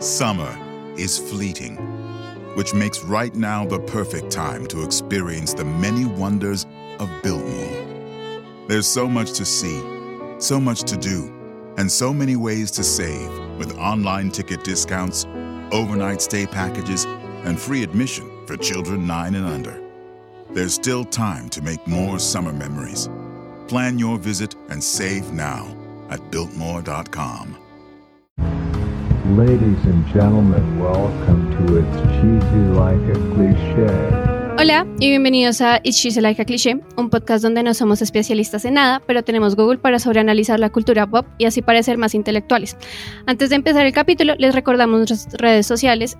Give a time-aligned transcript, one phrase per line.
[0.00, 0.54] Summer
[0.98, 1.76] is fleeting,
[2.54, 6.66] which makes right now the perfect time to experience the many wonders
[6.98, 8.66] of Biltmore.
[8.68, 9.80] There's so much to see,
[10.38, 11.32] so much to do,
[11.78, 15.24] and so many ways to save with online ticket discounts,
[15.72, 17.06] overnight stay packages,
[17.44, 19.82] and free admission for children 9 and under.
[20.50, 23.08] There's still time to make more summer memories.
[23.66, 25.74] Plan your visit and save now
[26.10, 27.65] at Biltmore.com.
[29.34, 34.56] Ladies and gentlemen, welcome to It's Cheesy Like a Cliché.
[34.56, 38.64] Hola y bienvenidos a It's Cheesy Like a Cliché, un podcast donde no somos especialistas
[38.64, 42.76] en nada, pero tenemos Google para sobreanalizar la cultura pop y así parecer más intelectuales.
[43.26, 46.16] Antes de empezar el capítulo, les recordamos nuestras redes sociales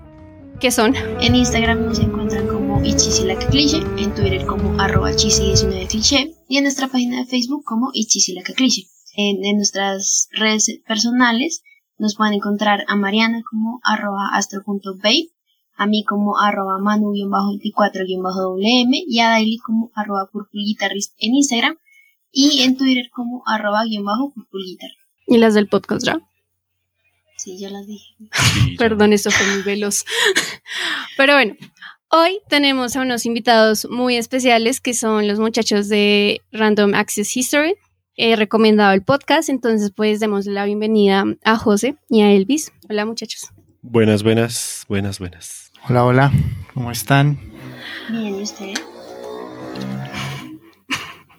[0.59, 6.63] que son En Instagram nos encuentran como Cliché, en Twitter como arroba chisi19cliché y en
[6.63, 8.83] nuestra página de Facebook como Cliché.
[9.15, 11.63] En, en nuestras redes personales
[11.97, 15.29] nos pueden encontrar a Mariana como arroba astro.babe,
[15.75, 21.77] a mí como arroba manu-24-wm y a Daily como arroba purpleguitarrist en Instagram
[22.31, 23.83] y en Twitter como arroba
[24.33, 24.89] purpleguitar.
[25.27, 26.19] y las del podcast, ¿ya?
[27.37, 28.15] Sí, yo las dije.
[28.77, 30.05] Perdón, eso fue muy veloz.
[31.17, 31.55] Pero bueno,
[32.09, 37.75] hoy tenemos a unos invitados muy especiales que son los muchachos de Random Access History.
[38.19, 42.71] He recomendado el podcast, entonces pues demos la bienvenida a José y a Elvis.
[42.89, 43.51] Hola muchachos.
[43.83, 45.71] Buenas, buenas, buenas, buenas.
[45.87, 46.31] Hola, hola,
[46.73, 47.37] ¿cómo están?
[48.09, 48.73] Bien, ¿y usted?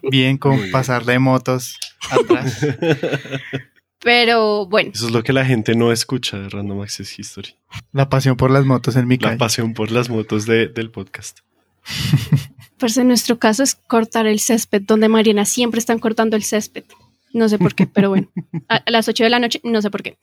[0.03, 0.71] Bien con Muy bien.
[0.71, 1.77] pasar de motos
[2.09, 2.65] atrás.
[4.01, 7.55] Pero bueno, Eso es lo que la gente no escucha de Random Access History.
[7.91, 9.37] La pasión por las motos en mi La calle.
[9.37, 11.39] pasión por las motos de- del podcast.
[12.79, 16.85] pues en nuestro caso es cortar el césped, donde Mariana siempre están cortando el césped.
[17.33, 18.29] No sé por qué, pero bueno,
[18.69, 20.17] a, las 8 de la noche, no sé por qué.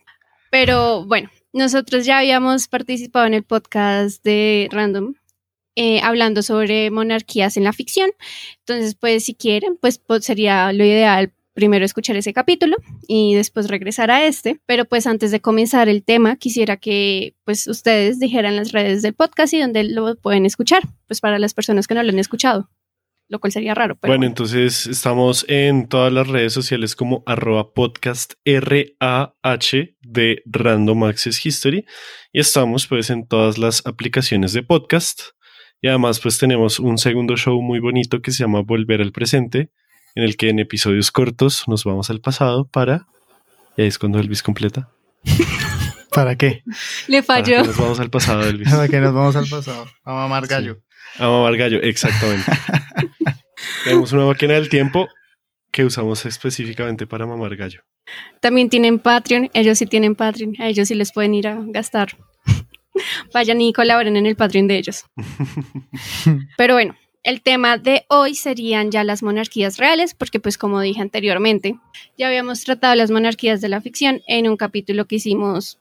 [0.50, 5.14] Pero bueno, nosotros ya habíamos participado en el podcast de Random,
[5.76, 8.10] eh, hablando sobre monarquías en la ficción.
[8.60, 12.76] Entonces, pues si quieren, pues, sería lo ideal primero escuchar ese capítulo
[13.08, 14.60] y después regresar a este.
[14.66, 19.14] Pero pues antes de comenzar el tema, quisiera que pues ustedes dijeran las redes del
[19.14, 22.68] podcast y donde lo pueden escuchar, pues para las personas que no lo han escuchado,
[23.28, 23.96] lo cual sería raro.
[23.96, 24.30] Pero bueno, bueno.
[24.30, 31.86] entonces estamos en todas las redes sociales como arroba podcast R-A-H de Random Access History
[32.32, 35.22] y estamos pues en todas las aplicaciones de podcast
[35.80, 39.70] y además pues tenemos un segundo show muy bonito que se llama Volver al Presente
[40.16, 43.06] en el que en episodios cortos nos vamos al pasado para...
[43.76, 44.88] Y ahí es cuando Elvis completa.
[46.10, 46.62] ¿Para qué?
[47.06, 47.66] Le Para que falló.
[47.66, 48.70] nos vamos al pasado, Elvis.
[48.70, 49.86] ¿Para qué nos vamos al pasado?
[50.02, 50.80] A mamar gallo.
[51.18, 52.50] A mamar gallo, exactamente.
[53.84, 55.08] Tenemos una máquina del tiempo
[55.70, 57.82] que usamos específicamente para mamar gallo.
[58.40, 62.16] También tienen Patreon, ellos sí tienen Patreon, a ellos sí les pueden ir a gastar.
[63.34, 65.04] Vayan y colaboren en el Patreon de ellos.
[66.56, 66.96] Pero bueno,
[67.26, 71.76] el tema de hoy serían ya las monarquías reales, porque pues como dije anteriormente,
[72.16, 75.80] ya habíamos tratado las monarquías de la ficción en un capítulo que hicimos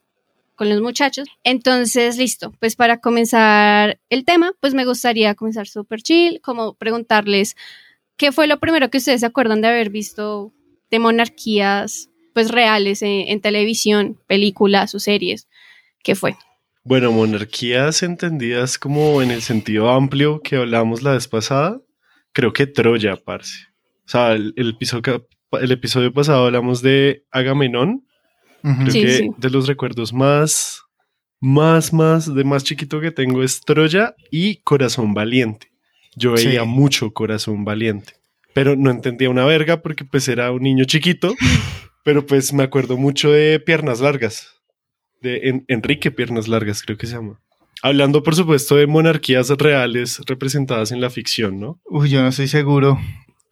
[0.55, 1.27] con los muchachos.
[1.43, 7.55] Entonces, listo, pues para comenzar el tema, pues me gustaría comenzar súper chill, como preguntarles
[8.17, 10.51] qué fue lo primero que ustedes se acuerdan de haber visto
[10.89, 15.47] de monarquías pues reales en, en televisión, películas o series.
[16.01, 16.35] ¿Qué fue?
[16.87, 21.81] Bueno, monarquías entendidas como en el sentido amplio que hablamos la vez pasada,
[22.31, 23.65] creo que Troya, parce.
[24.05, 25.27] O sea, el, el episodio,
[25.59, 28.05] el episodio pasado hablamos de Agamenón,
[28.63, 28.75] Ujú.
[28.81, 29.29] creo Sí, que sí.
[29.35, 30.83] de los recuerdos más,
[31.39, 35.71] más, más, de más chiquito que tengo es Troya y Corazón Valiente.
[36.15, 36.67] Yo veía Sí.
[36.67, 38.13] mucho Corazón Valiente,
[38.53, 41.33] pero no entendía una verga porque pues era un niño chiquito,
[42.03, 44.54] pero pues me acuerdo mucho de Piernas Largas,
[45.21, 47.39] de En- Enrique Piernas Largas creo que se llama.
[47.81, 51.79] Hablando por supuesto de monarquías reales representadas en la ficción, ¿no?
[51.85, 52.99] Uy, yo no estoy seguro.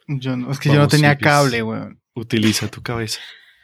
[0.08, 2.00] Yo no, es que yo no tenía cable, weón.
[2.16, 3.20] Utiliza tu cabeza.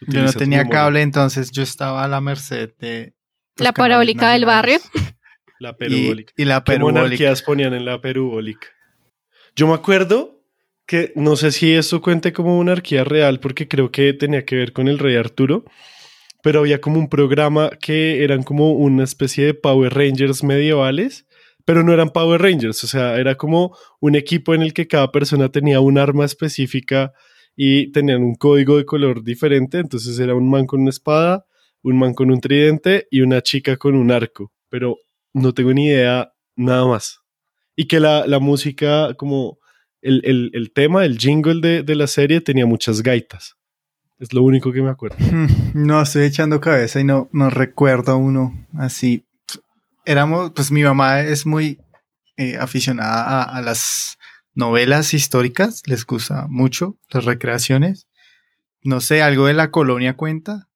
[0.07, 3.13] Yo no tenía cable, entonces yo estaba a la merced de...
[3.57, 4.79] La parabólica del barrio.
[5.59, 6.31] La perubólica.
[6.37, 7.01] y la ¿Qué perubólica.
[7.01, 8.67] monarquías ponían en la perubólica?
[9.57, 10.41] Yo me acuerdo
[10.85, 14.71] que no sé si esto cuente como monarquía real porque creo que tenía que ver
[14.71, 15.65] con el rey Arturo,
[16.43, 21.25] pero había como un programa que eran como una especie de Power Rangers medievales,
[21.65, 25.11] pero no eran Power Rangers, o sea, era como un equipo en el que cada
[25.11, 27.13] persona tenía un arma específica
[27.55, 31.45] y tenían un código de color diferente, entonces era un man con una espada,
[31.83, 34.97] un man con un tridente y una chica con un arco, pero
[35.33, 37.19] no tengo ni idea nada más.
[37.75, 39.59] Y que la, la música, como
[40.01, 43.55] el, el- el tema, el jingle de, de la serie tenía muchas gaitas.
[44.19, 45.17] Es lo único que me acuerdo.
[45.73, 49.25] No, estoy echando cabeza y no, no recuerdo uno así.
[50.05, 51.79] Éramos, pues mi mamá es muy
[52.37, 54.17] eh, aficionada a, a las
[54.55, 58.07] novelas históricas, les gusta mucho las recreaciones.
[58.83, 60.67] No sé, algo de la colonia cuenta.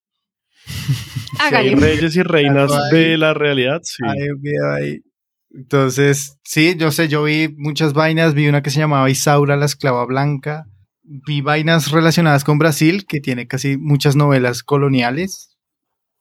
[1.49, 2.91] Si hay reyes y reinas ahí.
[2.97, 4.03] de la realidad, sí.
[4.05, 5.01] Ahí.
[5.49, 9.65] Entonces, sí, yo sé, yo vi muchas vainas, vi una que se llamaba Isaura, la
[9.65, 10.67] esclava blanca,
[11.03, 15.55] vi vainas relacionadas con Brasil, que tiene casi muchas novelas coloniales.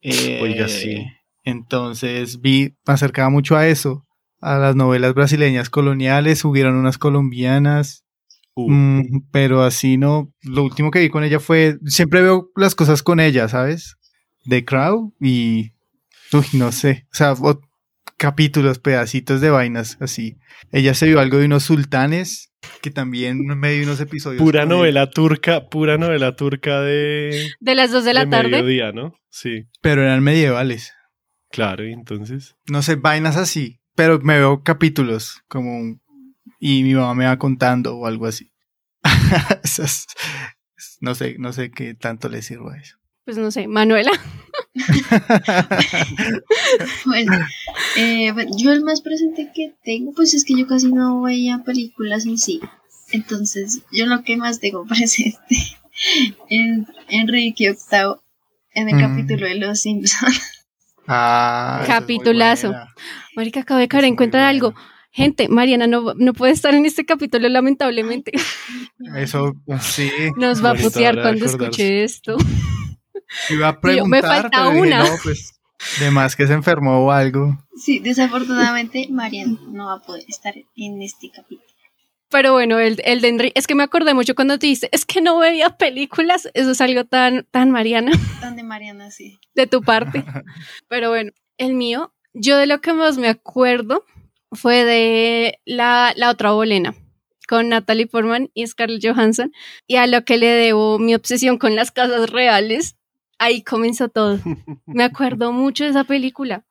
[0.01, 1.07] Eh, Oiga, sí.
[1.45, 4.07] Entonces vi, me acercaba mucho a eso,
[4.41, 8.01] a las novelas brasileñas coloniales, hubieron unas colombianas,
[8.55, 12.75] Uh, mm, pero así no, lo último que vi con ella fue, siempre veo las
[12.75, 13.97] cosas con ella, ¿sabes?
[14.45, 15.73] The Crow y,
[16.35, 17.61] uy, no sé, o sea, o-
[18.19, 20.37] capítulos, pedacitos de vainas, así.
[20.71, 24.43] Ella se vio algo de unos sultanes, que también me dio unos episodios.
[24.43, 28.51] pura él, novela turca, pura novela turca de, De las 2 de la de tarde.
[28.51, 29.15] mediodía, ¿no?
[29.31, 30.93] Sí, Pero eran medievales.
[31.51, 32.55] claro, y entonces.
[32.69, 36.03] no sé, vainas así, pero me veo capítulos como un-
[36.59, 38.53] y mi mamá me va contando o algo así.
[41.01, 42.97] No sé, no sé qué tanto le sirva eso.
[43.25, 44.11] Pues no sé, Manuela.
[47.05, 47.33] Bueno,
[47.97, 51.63] eh, bueno, yo el más presente que tengo, pues es que yo casi no veía
[51.65, 52.61] películas en sí.
[53.11, 55.39] Entonces, yo lo que más tengo presente
[56.49, 56.79] es
[57.09, 58.15] Enrique VIII
[58.75, 59.01] en el Mm.
[59.01, 60.41] capítulo de Los Simpsons.
[61.09, 62.73] Ah, Capitulazo.
[63.35, 64.73] Marica, acabo de caer en cuenta de algo.
[65.11, 68.31] Gente, Mariana no, no puede estar en este capítulo, lamentablemente.
[69.17, 70.09] Eso sí.
[70.37, 72.37] Nos va a putear cuando escuche esto.
[73.51, 74.99] Iba a preguntar, me falta pero dije, una.
[75.05, 75.55] no, pues,
[76.01, 77.59] de más que se enfermó o algo.
[77.77, 81.73] Sí, desafortunadamente Marian no va a poder estar en este capítulo.
[82.33, 85.05] Pero bueno, el, el de Enrique, es que me acordé mucho cuando te dices, es
[85.05, 86.49] que no veía películas.
[86.55, 89.39] Eso es algo tan, tan Mariana Donde Mariana sí.
[89.55, 90.25] de tu parte.
[90.89, 94.07] Pero bueno, el mío, yo de lo que más me acuerdo
[94.51, 96.95] fue de la, la otra bolena
[97.47, 99.53] con Natalie Portman y Scarlett Johansson
[99.87, 102.97] y a lo que le debo mi obsesión con las casas reales,
[103.43, 104.39] ahí comenzó todo.
[104.87, 106.65] Me acuerdo mucho de esa película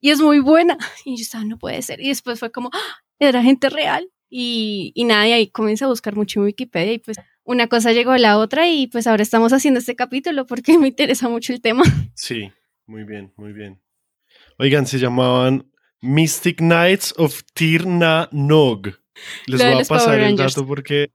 [0.00, 2.00] y es muy buena y yo estaba, no puede ser.
[2.00, 3.02] Y después fue como, ¡ah!
[3.18, 6.98] era gente real y, y nada, y ahí comencé a buscar mucho en Wikipedia y
[6.98, 10.78] pues una cosa llegó a la otra y pues ahora estamos haciendo este capítulo porque
[10.78, 11.82] me interesa mucho el tema.
[12.14, 12.50] Sí,
[12.86, 13.80] muy bien, muy bien.
[14.58, 15.70] Oigan, se llamaban
[16.00, 18.88] Mystic Knights of Tir Na Nog.
[19.46, 20.54] Les voy a pasar Power el Rangers.
[20.54, 21.10] dato porque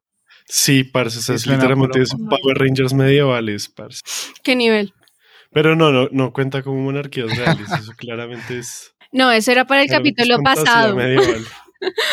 [0.46, 4.02] sí, parce, es literalmente Power Rangers medievales, parce.
[4.44, 4.94] ¿Qué nivel?
[5.54, 9.84] Pero no, no, no cuenta como monarquías reales, eso claramente es No, eso era para
[9.84, 10.96] el capítulo pasado.
[10.96, 11.46] medieval.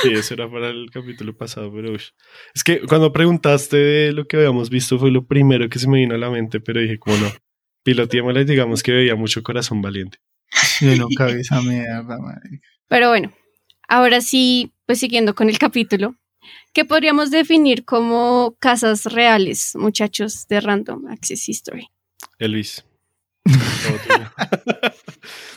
[0.02, 2.08] Sí, eso era para el capítulo pasado, pero ush.
[2.54, 5.98] es que cuando preguntaste de lo que habíamos visto fue lo primero que se me
[5.98, 7.30] vino a la mente, pero dije, como no,
[7.84, 10.18] piloteémosla y digamos que veía mucho corazón valiente.
[10.80, 12.60] Yo nunca vi esa mierda, madre.
[12.88, 13.32] Pero bueno,
[13.86, 16.16] ahora sí, pues siguiendo con el capítulo,
[16.72, 21.86] ¿qué podríamos definir como casas reales, muchachos de Random Access History?
[22.40, 22.84] Elvis.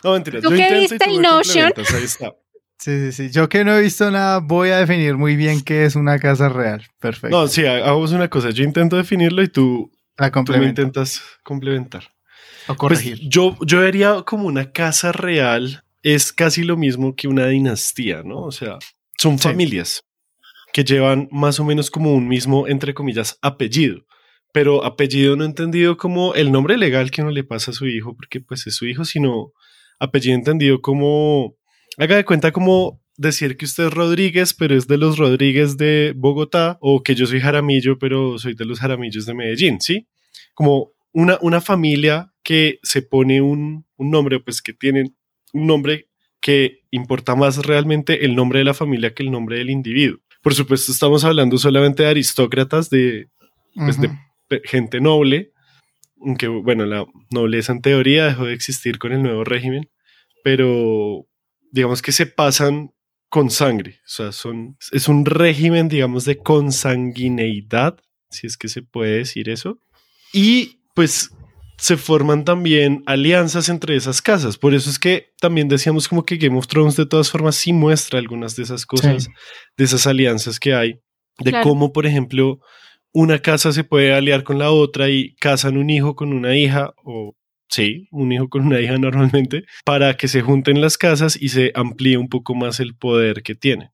[0.03, 0.41] No, mentira.
[0.41, 1.71] ¿Tú yo y viste el Notion?
[1.71, 2.33] complementas, Ahí está.
[2.79, 3.31] Sí, sí, sí.
[3.31, 6.49] Yo que no he visto nada, voy a definir muy bien qué es una casa
[6.49, 6.85] real.
[6.99, 7.29] Perfecto.
[7.39, 8.49] No, sí, ha- hagamos una cosa.
[8.49, 12.03] Yo intento definirlo y tú, la tú me intentas complementar.
[12.63, 13.19] O Pues corregir.
[13.29, 18.41] yo, yo vería como una casa real es casi lo mismo que una dinastía, ¿no?
[18.41, 18.79] O sea,
[19.17, 19.43] son Sí.
[19.47, 20.03] familias
[20.73, 24.01] que llevan más o menos como un mismo, entre comillas, apellido.
[24.53, 28.15] Pero apellido no entendido como el nombre legal que uno le pasa a su hijo,
[28.15, 29.51] porque pues es su hijo, sino
[29.99, 31.57] apellido entendido como,
[31.97, 36.13] haga de cuenta como decir que usted es Rodríguez, pero es de los Rodríguez de
[36.15, 40.07] Bogotá, o que yo soy Jaramillo, pero soy de los Jaramillos de Medellín, ¿sí?
[40.53, 45.15] Como una, una familia que se pone un, un nombre, pues que tienen
[45.51, 46.07] un nombre
[46.41, 50.19] que importa más realmente el nombre de la familia que el nombre del individuo.
[50.41, 53.29] Por supuesto, estamos hablando solamente de aristócratas, de
[53.75, 54.09] pues, de-
[54.63, 55.51] gente noble,
[56.21, 59.89] aunque bueno, la nobleza en teoría dejó de existir con el nuevo régimen,
[60.43, 61.25] pero
[61.71, 62.91] digamos que se pasan
[63.29, 67.97] con sangre, o sea, son, es un régimen, digamos, de consanguineidad,
[68.29, 69.79] si es que se puede decir eso,
[70.33, 71.31] y pues
[71.77, 76.37] se forman también alianzas entre esas casas, por eso es que también decíamos como que
[76.37, 79.29] Game of Thrones de todas formas sí muestra algunas de esas cosas, Sí.
[79.77, 80.99] de esas alianzas que hay,
[81.39, 81.63] de Claro.
[81.67, 82.59] cómo, por ejemplo,
[83.13, 86.93] una casa se puede aliar con la otra y casan un hijo con una hija
[87.05, 87.35] o
[87.69, 91.71] sí, un hijo con una hija normalmente, para que se junten las casas y se
[91.75, 93.89] amplíe un poco más el poder que tienen.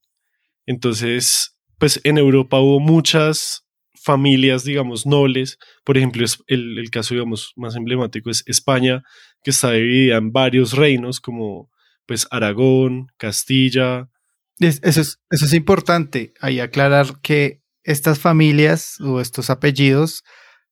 [0.65, 3.63] Entonces, pues en Europa hubo muchas
[4.01, 5.57] familias, digamos, nobles.
[5.83, 9.01] Por ejemplo, el, el caso, digamos, más emblemático es España,
[9.43, 11.69] que está dividida en varios reinos, como
[12.05, 14.09] pues Aragón, Castilla.
[14.59, 20.23] Es- Eso es, eso es importante, ahí aclarar que estas familias o estos apellidos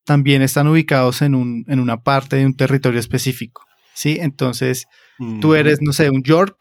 [0.04, 4.18] también están ubicados en, un, en una parte de un territorio específico, ¿sí?
[4.22, 4.86] Entonces,
[5.18, 5.56] tú Ujú.
[5.56, 6.56] eres, no sé, un York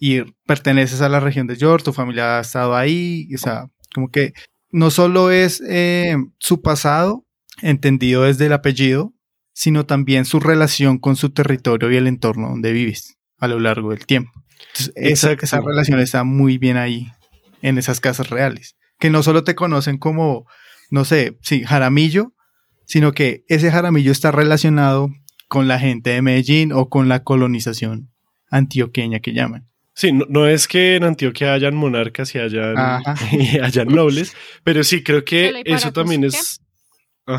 [0.00, 4.10] y perteneces a la región de York, tu familia ha estado ahí, o sea, como
[4.10, 4.32] que
[4.70, 7.26] no solo es eh, su pasado,
[7.60, 9.12] entendido desde el apellido,
[9.52, 13.90] sino también su relación con su territorio y el entorno donde vives a lo largo
[13.90, 14.30] del tiempo.
[14.68, 17.10] Entonces, esa, esa relación está muy bien ahí
[17.60, 20.46] en esas casas reales, que no solo te conocen como,
[20.90, 22.32] no sé, sí, Jaramillo,
[22.86, 25.10] sino que ese Jaramillo está relacionado
[25.48, 28.10] con la gente de Medellín o con la colonización
[28.50, 29.68] antioqueña que llaman.
[29.94, 33.14] Sí, no, no es que en Antioquia hayan monarcas y hayan, Ajá.
[33.32, 36.60] y hayan nobles, pero sí, creo que eso también es...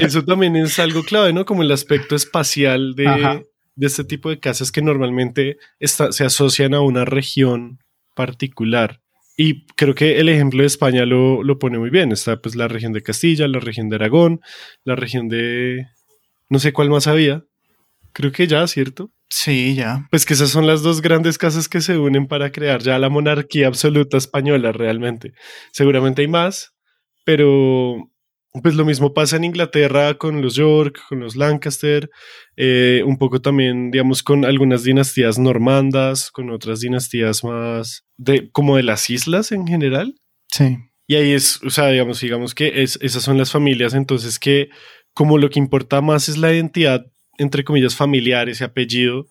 [0.00, 1.44] Eso también es algo clave, ¿no?
[1.44, 6.74] Como el aspecto espacial de, de este tipo de casas que normalmente está- se asocian
[6.74, 7.78] a una región
[8.14, 9.00] particular.
[9.36, 12.12] Y creo que el ejemplo de España lo, lo pone muy bien.
[12.12, 14.40] Está pues la región de Castilla, la región de Aragón,
[14.84, 15.86] la región de...
[16.48, 17.44] No sé cuál más había.
[18.12, 19.10] Creo que ya, ¿cierto?
[19.28, 20.08] Sí, ya.
[20.10, 23.08] Pues que esas son las dos grandes casas que se unen para crear ya la
[23.08, 25.32] monarquía absoluta española realmente.
[25.72, 26.74] Seguramente hay más,
[27.24, 28.10] pero
[28.62, 32.10] pues lo mismo pasa en Inglaterra con los York, con los Lancaster,
[32.56, 38.76] eh, un poco también, digamos, con algunas dinastías normandas, con otras dinastías más de como
[38.76, 40.16] de las islas en general.
[40.48, 40.78] Sí.
[41.06, 44.68] Y ahí es, o sea, digamos, digamos que es, esas son las familias, entonces que
[45.14, 47.06] como lo que importa más es la identidad,
[47.38, 49.26] entre comillas, familiar, ese apellido,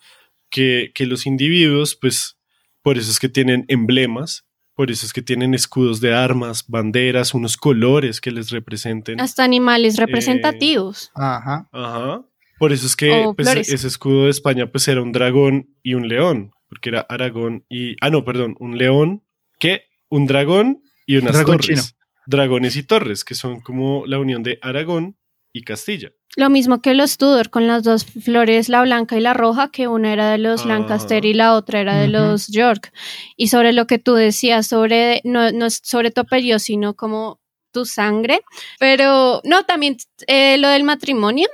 [0.49, 2.37] que, que los individuos, pues
[2.81, 4.45] por eso es que tienen emblemas,
[4.79, 9.19] por eso es que tienen escudos de armas, banderas, unos colores que les representen.
[9.19, 11.11] Hasta animales representativos.
[11.15, 11.67] Ajá.
[11.73, 12.23] Ajá.
[12.57, 16.07] Por eso es que pues, ese escudo de España pues era un dragón y un
[16.07, 17.97] león, porque era Aragón y...
[17.99, 19.21] Ah, no, perdón, un león,
[19.59, 19.83] ¿qué?
[20.07, 21.67] Un dragón y unas Dragón torres.
[21.67, 21.97] chino.
[22.25, 25.17] Dragones y torres, que son como la unión de Aragón
[25.53, 26.11] y Castilla.
[26.35, 29.87] Lo mismo que los Tudor con las dos flores, la blanca y la roja, que
[29.87, 30.67] una era de los Ah.
[30.69, 32.91] Lancaster y la otra era de los York.
[33.35, 37.39] Y sobre lo que tú decías, sobre, no, no es sobre tu apellido, sino como
[37.71, 38.41] tu sangre.
[38.79, 41.47] Pero no, también eh, lo del matrimonio.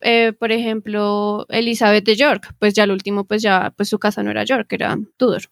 [0.00, 4.22] Eh, por ejemplo, Elizabeth de York, pues ya el último, pues ya, pues su casa
[4.22, 5.42] no era York, era Tudor.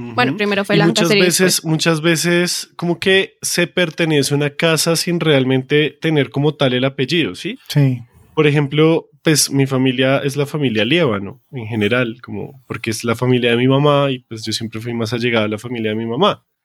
[0.00, 1.70] Bueno, primero fue Y muchas Lancaster y veces, después.
[1.70, 6.84] muchas veces como que se pertenece a una casa sin realmente tener como tal el
[6.84, 7.58] apellido, ¿sí?
[7.68, 8.00] Sí.
[8.34, 13.16] Por ejemplo, pues mi familia es la familia Liévano en general, como porque es la
[13.16, 15.96] familia de mi mamá y pues yo siempre fui más allegado a la familia de
[15.96, 16.44] mi mamá.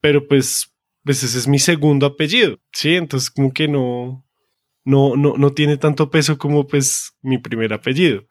[0.00, 0.74] Pero pues,
[1.04, 2.94] pues ese es mi segundo apellido, ¿sí?
[2.94, 4.24] Entonces como que no,
[4.84, 8.26] no, no, no tiene tanto peso como pues mi primer apellido.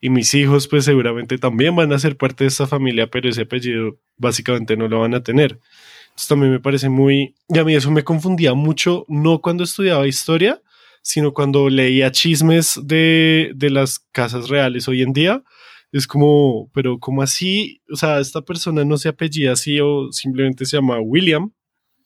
[0.00, 3.42] Y mis hijos pues seguramente también van a ser parte de esta familia, pero ese
[3.42, 5.60] apellido básicamente no lo van a tener.
[6.06, 7.34] Entonces también me parece muy...
[7.48, 10.60] Y a mí eso me confundía mucho, no cuando estudiaba historia,
[11.02, 15.42] sino cuando leía chismes de, de las casas reales hoy en día.
[15.92, 17.82] Es como, pero como así?
[17.92, 21.52] O sea, esta persona no se apellida así o simplemente se llama William.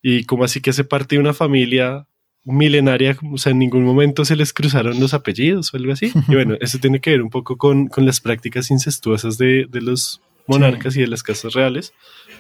[0.03, 2.07] Y como así que hace parte de una familia
[2.45, 6.13] milenaria, o sea, en ningún momento se les cruzaron los apellidos o algo así.
[6.29, 9.81] Y bueno, eso tiene que ver un poco con, con las prácticas incestuosas de, de
[9.81, 11.93] los monarcas y de las casas reales.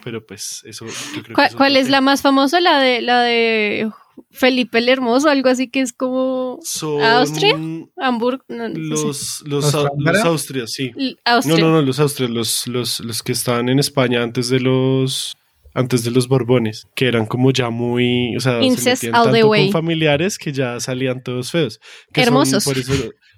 [0.04, 2.60] Pero pues eso yo creo que ¿Cuál, es cuál es la más famosa?
[2.60, 3.90] La de la de
[4.30, 7.56] Felipe el Hermoso, algo así que es como Son ¿Austria?
[7.98, 8.68] Hamburgo, no.
[8.68, 10.92] Los, los, ¿Los Austrias, sí.
[10.96, 11.58] L- No, Austria.
[11.58, 15.36] no, no, los Austrias, los, los, los que estaban en España antes de los
[15.74, 19.26] antes de los Borbones, que eran como ya muy, o sea, Incest se metían all
[19.26, 19.64] the tanto way.
[19.66, 21.78] con familiares que ya salían todos feos.
[22.14, 22.64] Que son- Hermosos.
[22.64, 22.92] por eso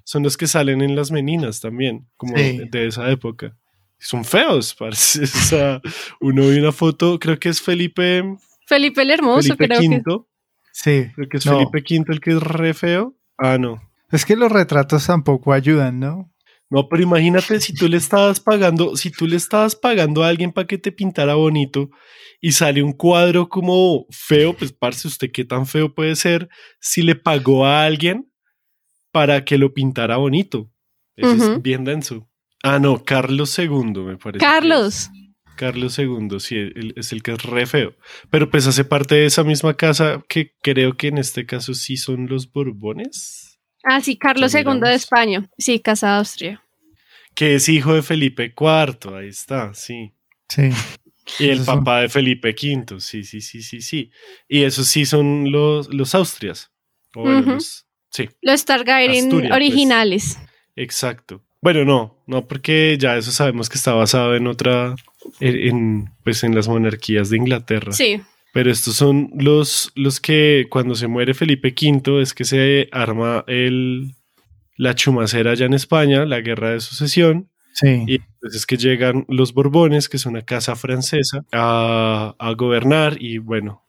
[0.05, 2.61] son los que salen en las meninas también, como Sí.
[2.71, 3.57] de esa época.
[3.99, 5.21] Son feos, parce.
[5.23, 5.81] O sea,
[6.21, 8.23] uno ve una foto, creo que es Felipe,
[8.65, 9.85] Felipe el Hermoso, Felipe creo que.
[10.81, 11.11] Sí.
[11.13, 11.53] creo que es No.
[11.53, 13.15] Felipe V el que es re feo.
[13.37, 13.81] Ah, no.
[14.11, 16.31] Es que los retratos tampoco ayudan, ¿no?
[16.69, 20.51] No, pero imagínate si tú le estabas pagando, si tú le estabas pagando a alguien
[20.51, 21.89] para que te pintara bonito
[22.39, 26.47] y sale un cuadro como feo, pues parce, usted qué tan feo puede ser
[26.79, 28.31] si le pagó a alguien
[29.11, 30.71] para que lo pintara bonito.
[31.15, 32.29] Eso es bien denso.
[32.63, 34.39] Ah, no, Carlos II, me parece.
[34.39, 35.09] que Carlos.
[35.59, 36.55] Carlos II, sí,
[36.95, 37.93] es el que es re feo.
[38.29, 41.97] Pero pues hace parte de esa misma casa que creo que en este caso sí
[41.97, 44.93] son los Borbones, Ah, sí, Carlos II de.
[44.93, 45.49] España.
[45.57, 46.63] Sí, Casa de Austria.
[47.35, 50.11] que es hijo de Felipe IV, ahí está, sí.
[50.49, 50.69] Sí.
[51.39, 54.11] Y el papá de Felipe V, sí, sí, sí, sí, sí.
[54.47, 56.71] Y esos sí son los, los Austrias.
[57.15, 59.55] O bueno, los- sí, Los Targaryen Asturias, pues.
[59.55, 60.39] originales.
[60.75, 61.43] exacto.
[61.61, 64.95] Bueno, no, no, porque ya eso sabemos que está basado en otra,
[65.39, 67.91] en, pues en las monarquías de Inglaterra.
[67.91, 68.21] Sí.
[68.53, 73.43] Pero estos son los, los que cuando se muere Felipe V es que se arma
[73.47, 74.15] el,
[74.75, 77.49] la chumacera allá en España, la guerra de sucesión.
[77.73, 78.03] Sí.
[78.07, 83.17] Y entonces es que llegan los Borbones, que es una casa francesa, a, a gobernar
[83.21, 83.85] y bueno,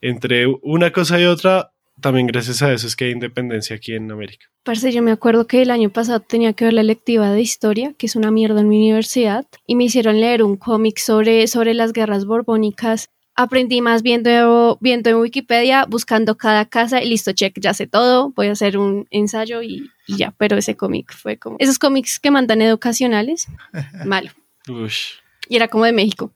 [0.00, 4.10] entre una cosa y otra, también gracias a eso es que hay independencia aquí en
[4.10, 4.46] América.
[4.62, 7.94] Parce, yo me acuerdo que el año pasado tenía que ver la electiva de historia,
[7.96, 11.74] que es una mierda en mi universidad, y me hicieron leer un cómic sobre, sobre
[11.74, 13.08] las guerras borbónicas.
[13.36, 18.32] Aprendí más viendo, viendo en Wikipedia, buscando cada casa y listo, check, ya sé todo,
[18.36, 21.56] voy a hacer un ensayo y, y ya, pero ese cómic fue como...
[21.58, 23.46] Esos cómics que mandan educacionales,
[24.04, 24.30] malo.
[24.68, 25.14] Ush.
[25.48, 26.32] Y era como de México.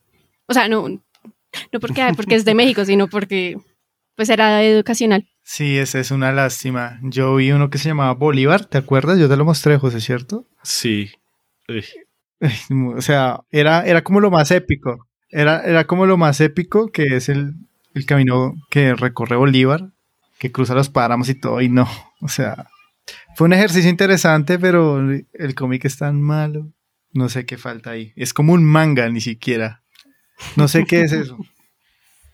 [0.47, 3.57] O sea, no, no porque, porque es de México, sino porque
[4.15, 5.27] pues era educacional.
[5.43, 6.99] Sí, esa es una lástima.
[7.03, 9.19] Yo vi uno que se llamaba Bolívar, ¿te acuerdas?
[9.19, 10.47] Yo te lo mostré, José, ¿cierto?
[10.63, 11.11] Sí.
[11.69, 11.85] Uy.
[12.95, 15.07] O sea, era, era como lo más épico.
[15.29, 17.53] Era, era como lo más épico que es el,
[17.93, 19.91] el camino que recorre Bolívar,
[20.37, 21.87] que cruza los páramos y todo, y no.
[22.21, 22.67] O sea,
[23.35, 26.71] fue un ejercicio interesante, pero el cómic es tan malo.
[27.13, 28.11] No sé qué falta ahí.
[28.15, 29.83] Es como un manga, ni siquiera.
[30.55, 31.37] No sé qué es eso.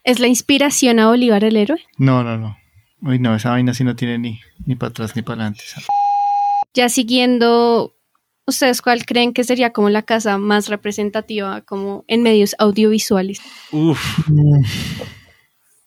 [0.04, 1.80] ¿Es la inspiración a Bolívar el héroe?
[1.98, 2.58] No, no, no.
[3.02, 5.64] Uy, no, esa vaina sí no tiene ni, ni para atrás ni para adelante.
[6.74, 7.96] Ya siguiendo,
[8.46, 13.42] ¿ustedes cuál creen que sería como la casa más representativa como en medios audiovisuales?
[13.72, 14.00] Uf.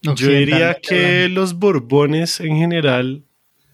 [0.02, 3.24] Yo diría que los Borbones en general,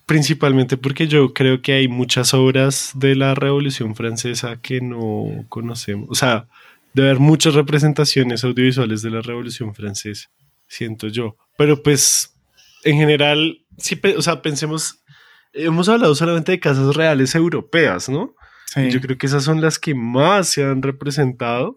[0.07, 6.09] principalmente porque yo creo que hay muchas obras de la Revolución Francesa que no conocemos.
[6.11, 6.47] O sea,
[6.95, 10.31] debe haber muchas representaciones audiovisuales de la Revolución Francesa,
[10.67, 11.37] siento yo.
[11.57, 12.35] Pero pues,
[12.85, 15.03] en general, sí, o sea, pensemos,
[15.53, 18.35] hemos hablado solamente de casas reales europeas, ¿no?
[18.67, 18.91] Sí.
[18.91, 21.77] Yo creo que esas son las que más se han representado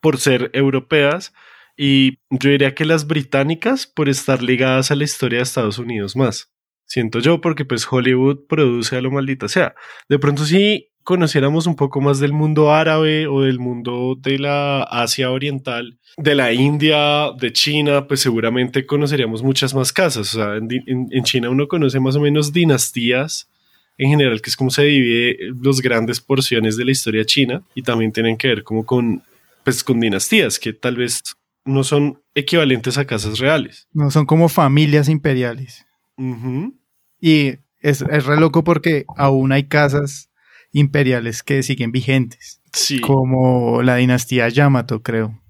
[0.00, 1.32] por ser europeas
[1.76, 6.16] y yo diría que las británicas por estar ligadas a la historia de Estados Unidos
[6.16, 6.52] más.
[6.84, 9.74] Siento yo porque pues Hollywood produce a lo maldita sea.
[10.08, 14.82] De pronto si conociéramos un poco más del mundo árabe o del mundo de la
[14.82, 20.34] Asia Oriental, de la India, de China, pues seguramente conoceríamos muchas más casas.
[20.34, 23.48] O sea, en, en- en China uno conoce más o menos dinastías
[23.96, 27.80] en general, que es como se divide las grandes porciones de la historia china y
[27.80, 29.22] también tienen que ver como con
[29.64, 31.22] pues con dinastías que tal vez
[31.64, 33.88] no son equivalentes a casas reales.
[33.94, 35.86] No, son como familias imperiales.
[36.18, 36.74] Ujú.
[37.18, 40.27] Y es, es re loco porque aún hay casas
[40.72, 43.00] imperiales que siguen vigentes, Sí.
[43.00, 45.40] como la dinastía Yamato, creo.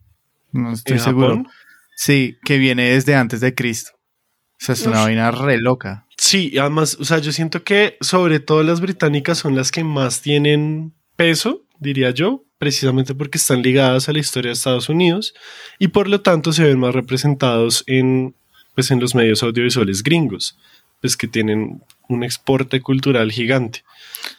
[0.53, 1.29] No estoy ¿En seguro.
[1.29, 1.49] Japón?
[1.97, 3.93] Sí, que viene desde antes de Cristo.
[4.61, 5.05] O sea, es una Uf.
[5.07, 6.07] vaina re loca.
[6.17, 10.21] Sí, además, o sea, yo siento que sobre todo las británicas son las que más
[10.23, 15.35] tienen peso, diría yo, precisamente porque están ligadas a la historia de Estados Unidos
[15.79, 18.35] y por lo tanto se ven más representados en,
[18.75, 20.59] pues, en los medios audiovisuales gringos,
[21.01, 23.85] pues que tienen un exporte cultural gigante.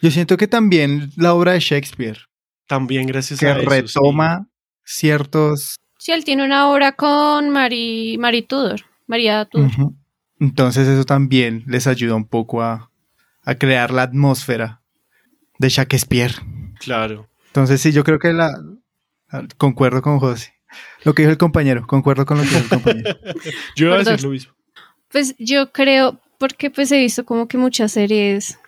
[0.01, 2.19] Yo siento que también la obra de Shakespeare,
[2.67, 3.67] También gracias que a eso, sí.
[3.67, 4.47] retoma
[4.83, 5.75] ciertos...
[5.97, 9.69] Sí, él tiene una obra con Mari, Mari Tudor, María Tudor.
[10.39, 12.89] Entonces eso también les ayuda un poco a,
[13.43, 14.81] a crear la atmósfera
[15.57, 16.33] de Shakespeare.
[16.79, 17.27] Claro.
[17.47, 18.53] Entonces sí, yo creo que la...
[19.57, 20.53] Concuerdo con José.
[21.03, 23.19] Lo que dijo el compañero, concuerdo con lo que dijo el compañero.
[23.75, 24.53] Yo iba a decir lo mismo.
[25.09, 28.59] Pues yo creo, porque pues he visto como que muchas series,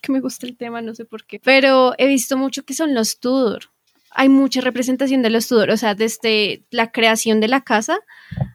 [0.00, 2.94] porque me gusta el tema, no sé por qué, pero he visto mucho que son
[2.94, 3.64] los Tudor.
[4.12, 8.00] Hay mucha representación de los Tudor, o sea, desde la creación de la casa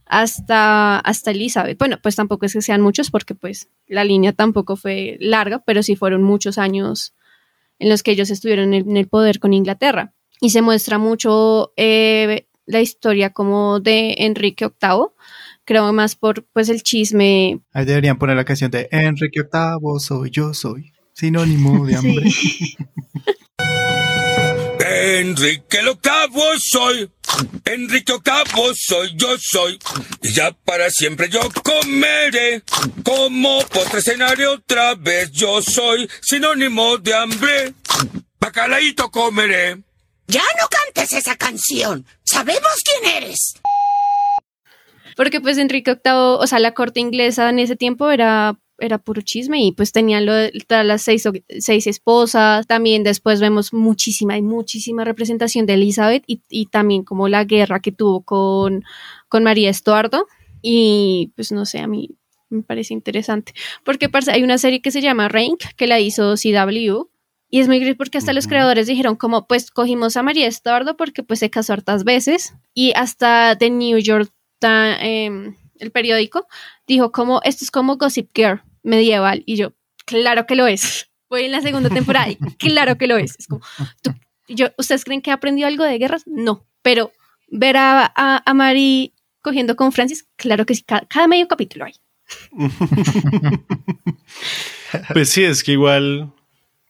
[0.05, 1.77] hasta, hasta Elizabeth.
[1.77, 5.83] Bueno, pues tampoco es que sean muchos, porque pues la línea tampoco fue larga, pero
[5.83, 7.13] sí fueron muchos años
[7.77, 10.13] en los que ellos estuvieron en el, poder con Inglaterra.
[10.41, 15.07] Y se muestra mucho eh, la historia como de Enrique VIII,
[15.63, 20.31] creo más por pues el chisme Ahí deberían poner la canción de Enrique VIII, soy
[20.31, 20.94] yo, soy.
[21.15, 22.29] Sinónimo de hambre.
[22.29, 22.77] Sí.
[24.87, 27.09] Enrique el octavo soy,
[27.65, 29.79] Enrique octavo soy, yo soy,
[30.21, 32.63] y ya para siempre yo comeré,
[33.03, 37.73] como postre escenario otra vez yo soy, sinónimo de hambre,
[38.39, 39.77] bacalaíto comeré.
[40.27, 42.05] Ya no cantes esa canción.
[42.23, 43.53] Sabemos quién eres.
[45.15, 49.21] Porque pues Enrique VIII, o sea, la corte inglesa en ese tiempo era, era puro
[49.21, 50.51] chisme y pues tenían lo de
[50.83, 51.27] las seis,
[51.59, 52.67] seis esposas.
[52.67, 57.79] También después vemos muchísima y muchísima representación de Elizabeth y, y también como la guerra
[57.79, 58.83] que tuvo con,
[59.29, 60.27] con María Estuardo.
[60.61, 62.15] Y pues no sé, a mí
[62.49, 63.53] me parece interesante.
[63.83, 67.07] Porque hay una serie que se llama Rank, que la hizo CW.
[67.49, 70.97] Y es muy gris porque hasta los creadores dijeron como, pues cogimos a María Estuardo
[70.97, 72.55] porque pues se casó hartas veces.
[72.73, 76.47] Y hasta The New York, em, el periódico,
[76.87, 79.43] dijo como, esto es como Gossip Girl medieval.
[79.45, 79.73] Y yo,
[80.05, 81.09] claro que lo es.
[81.29, 83.35] Voy en la segunda temporada y claro que lo es.
[83.39, 83.61] Es como,
[84.01, 84.13] tú-
[84.47, 86.23] yo, ¿ustedes creen que he aprendido algo de guerras?
[86.27, 86.65] No.
[86.83, 87.11] Pero
[87.47, 91.85] ver a, a, a Mari cogiendo con Francis, claro que sí, cada, cada medio capítulo
[91.85, 91.93] hay.
[95.13, 96.31] Pues sí, es que igual,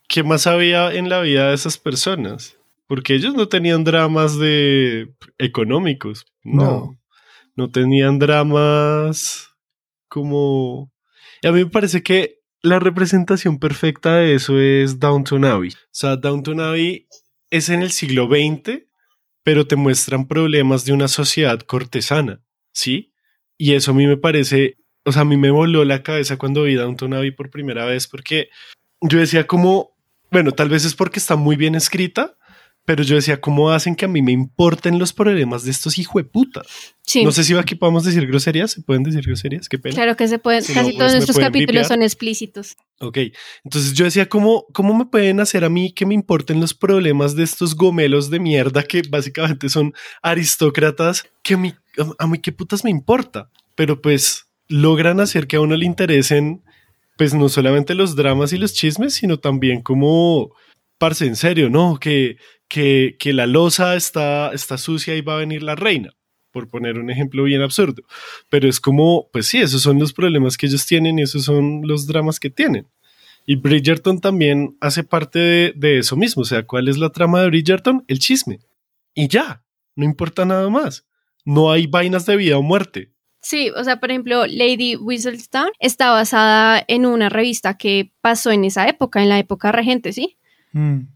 [0.08, 2.58] ¿qué más había en la vida de esas personas?
[2.88, 6.64] Porque ellos no tenían dramas de económicos, no.
[6.64, 6.98] No.
[7.56, 9.50] No tenían dramas
[10.08, 10.92] como...
[11.42, 15.70] Y a mí me parece que la representación perfecta de eso es Downton Abbey.
[15.70, 17.08] O sea, Downton Abbey
[17.50, 18.84] es en el siglo XX,
[19.44, 22.42] pero te muestran problemas de una sociedad cortesana,
[22.72, 23.14] ¿sí?
[23.58, 26.64] Y eso a mí me parece, o sea, a mí me voló la cabeza cuando
[26.64, 28.50] vi Downton Abbey por primera vez, porque
[29.02, 29.96] yo decía como,
[30.32, 32.35] bueno, tal vez es porque está muy bien escrita,
[32.86, 36.68] pero yo decía, ¿cómo hacen que a mí me importen los problemas de estos hijueputas?
[37.02, 39.68] Sí, No sé si aquí podemos decir groserías, ¿se pueden decir groserías?
[39.70, 39.96] Qué pena.
[39.96, 41.86] claro que se pueden, Si casi todos nuestros capítulos vipear.
[41.86, 42.78] son explícitos.
[43.00, 43.18] Ok,
[43.64, 47.36] entonces yo decía, ¿cómo, ¿cómo me pueden hacer a mí que me importen los problemas
[47.36, 49.94] de estos gomelos de mierda que básicamente son
[50.40, 51.24] aristócratas?
[51.44, 53.50] Que a mí, a, a mí qué putas me importa.
[53.76, 56.64] Pero pues logran hacer que a uno le interesen,
[57.18, 60.52] pues no solamente los dramas y los chismes, sino también como,
[60.98, 61.98] parce, en serio, ¿no?
[62.00, 66.12] Que, que, que la losa está, está sucia y va a venir la reina,
[66.52, 68.04] por poner un ejemplo bien absurdo.
[68.50, 71.82] Pero es como, pues sí, esos son los problemas que ellos tienen y esos son
[71.84, 72.88] los dramas que tienen.
[73.46, 76.42] Y Bridgerton también hace parte de, de eso mismo.
[76.42, 78.04] O sea, ¿cuál es la trama de Bridgerton?
[78.08, 78.60] El chisme.
[79.14, 79.64] Y ya,
[79.96, 81.06] no importa nada más.
[81.46, 83.12] No hay vainas de vida o muerte.
[83.46, 88.66] Sí, o sea, por ejemplo, Lady Whistledown está basada en una revista que pasó en
[88.66, 90.40] esa época, en la época regente, ¿sí?
[90.76, 91.08] Mm.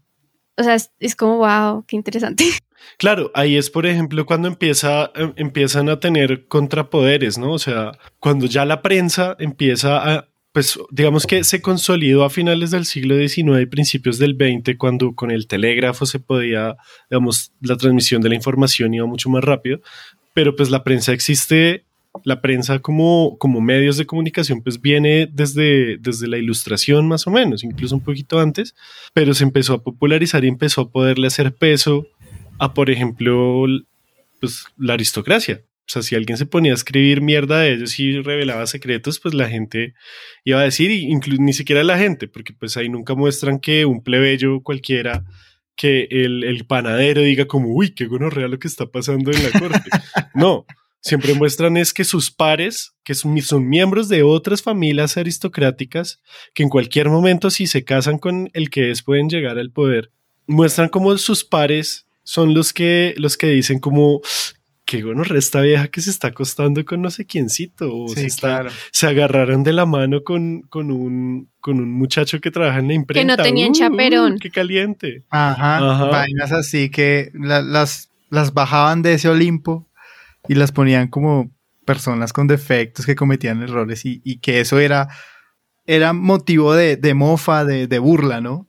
[0.56, 2.44] O sea, es, es como, wow, qué interesante.
[2.96, 7.52] Claro, ahí es, por ejemplo, cuando empieza, em- empiezan a tener contrapoderes, ¿no?
[7.52, 12.70] O sea, cuando ya la prensa empieza a, pues, digamos que se consolidó a finales
[12.70, 16.76] del siglo XIX y principios del XX, cuando con el telégrafo se podía,
[17.10, 19.80] digamos, la transmisión de la información iba mucho más rápido,
[20.32, 21.84] pero pues la prensa existe,
[22.24, 27.30] la prensa como, como medios de comunicación, pues viene desde, desde la ilustración más o
[27.30, 28.74] menos, incluso un poquito antes,
[29.14, 32.06] pero se empezó a popularizar y empezó a poderle hacer peso
[32.58, 33.64] a, por ejemplo,
[34.40, 35.62] pues, la aristocracia.
[35.64, 39.34] O sea, si alguien se ponía a escribir mierda de ellos y revelaba secretos, pues
[39.34, 39.94] la gente
[40.44, 43.84] iba a decir, y inclu- ni siquiera la gente, porque pues ahí nunca muestran que
[43.86, 45.24] un plebeyo cualquiera,
[45.74, 49.50] que el, el panadero diga como, uy, qué gonorrea lo que está pasando en la
[49.58, 49.90] corte.
[50.34, 50.64] no,
[51.00, 56.20] siempre muestran es que sus pares, que son, son miembros de otras familias aristocráticas,
[56.54, 60.10] que en cualquier momento si se casan con el que es pueden llegar al poder,
[60.46, 64.20] muestran como sus pares son los que, los que dicen como,
[64.84, 68.26] qué gonorrea esta vieja que se está acostando con no sé quiéncito, o se, Sí,
[68.26, 68.70] está, claro.
[68.92, 72.94] se agarraron de la mano con, con, un, con un muchacho que trabaja en la
[72.94, 73.36] imprenta.
[73.42, 74.32] tenían Uh, chaperón.
[74.34, 75.24] uh, qué caliente.
[75.30, 76.04] Ajá, Ajá.
[76.06, 79.86] vainas así que la- las, las bajaban de ese Olimpo
[80.48, 81.50] y las ponían como
[81.84, 85.08] personas con defectos que cometían errores y, y que eso era,
[85.86, 88.68] era motivo de, de mofa, de, de burla, ¿no?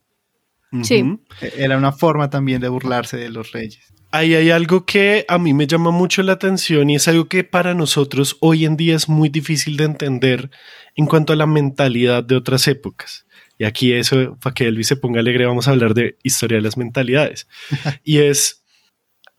[0.84, 1.04] Sí.
[1.42, 3.94] E- Era una forma también de burlarse de los reyes.
[4.14, 7.44] Ahí hay algo que a mí me llama mucho la atención y es algo que
[7.44, 10.50] para nosotros hoy en día es muy difícil de entender
[10.96, 13.26] en cuanto a la mentalidad de otras épocas.
[13.58, 16.64] Y aquí eso, para que Elvis se ponga alegre, vamos a hablar de historia de
[16.64, 17.48] las mentalidades.
[18.04, 18.61] y es,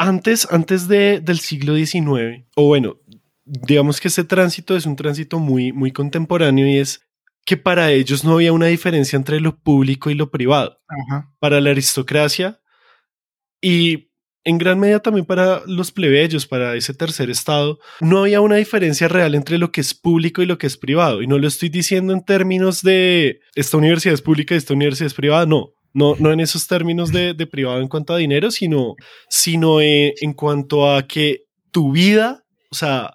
[0.03, 2.99] antes, antes de, del siglo XIX, o bueno,
[3.45, 7.07] digamos que este tránsito es un tránsito muy, muy contemporáneo y es
[7.45, 11.33] que para ellos no había una diferencia entre lo público y lo privado Ajá.
[11.39, 12.61] para la aristocracia
[13.61, 14.11] y
[14.45, 19.07] en gran medida también para los plebeyos, para ese tercer estado, no había una diferencia
[19.07, 21.23] real entre lo que es público y lo que es privado.
[21.23, 25.07] Y no lo estoy diciendo en términos de esta universidad es pública y esta universidad
[25.07, 25.75] es privada, no.
[25.95, 28.95] No, no en esos términos de, privado en cuanto a dinero, sino,
[29.29, 33.15] sino en, en cuanto a que tu vida, o sea,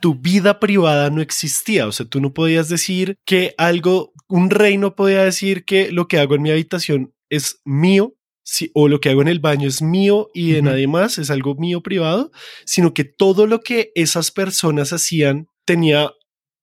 [0.00, 1.86] tu vida privada no existía.
[1.86, 6.08] O sea, tú no podías decir que algo, un rey no podía decir que lo
[6.08, 8.14] que hago en mi habitación es mío.
[8.42, 11.30] Si, o lo que hago en el baño es mío y de nadie más, es
[11.30, 12.30] algo mío privado,
[12.64, 16.10] sino que todo lo que esas personas hacían tenía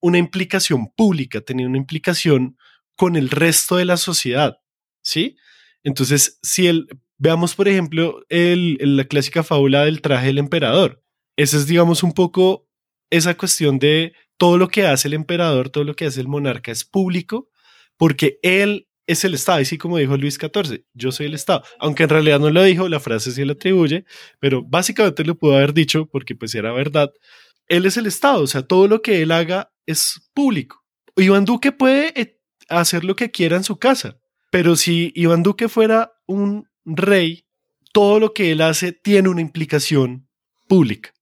[0.02, 2.58] una implicación pública, tenía una implicación
[2.96, 4.58] con el resto de la sociedad,
[5.04, 5.36] ¿sí?
[5.84, 11.04] Entonces, si el, veamos por ejemplo el, la clásica fábula del traje del emperador,
[11.38, 12.68] ese es digamos un poco
[13.10, 16.72] esa cuestión de todo lo que hace el emperador, todo lo que hace el monarca
[16.72, 17.50] es público,
[17.98, 22.04] porque él es el Estado, así como dijo Luis XIV, yo soy el Estado, aunque
[22.04, 24.06] en realidad no lo dijo, la frase sí lo atribuye,
[24.40, 27.12] pero básicamente lo pudo haber dicho porque pues era verdad,
[27.68, 30.84] él es el Estado, o sea, todo lo que él haga es público.
[31.16, 34.18] Iván Duque puede eh, hacer lo que quiera en su casa,
[34.52, 37.46] pero si Iván Duque fuera un rey,
[37.94, 40.28] todo lo que él hace tiene una implicación
[40.68, 41.15] pública.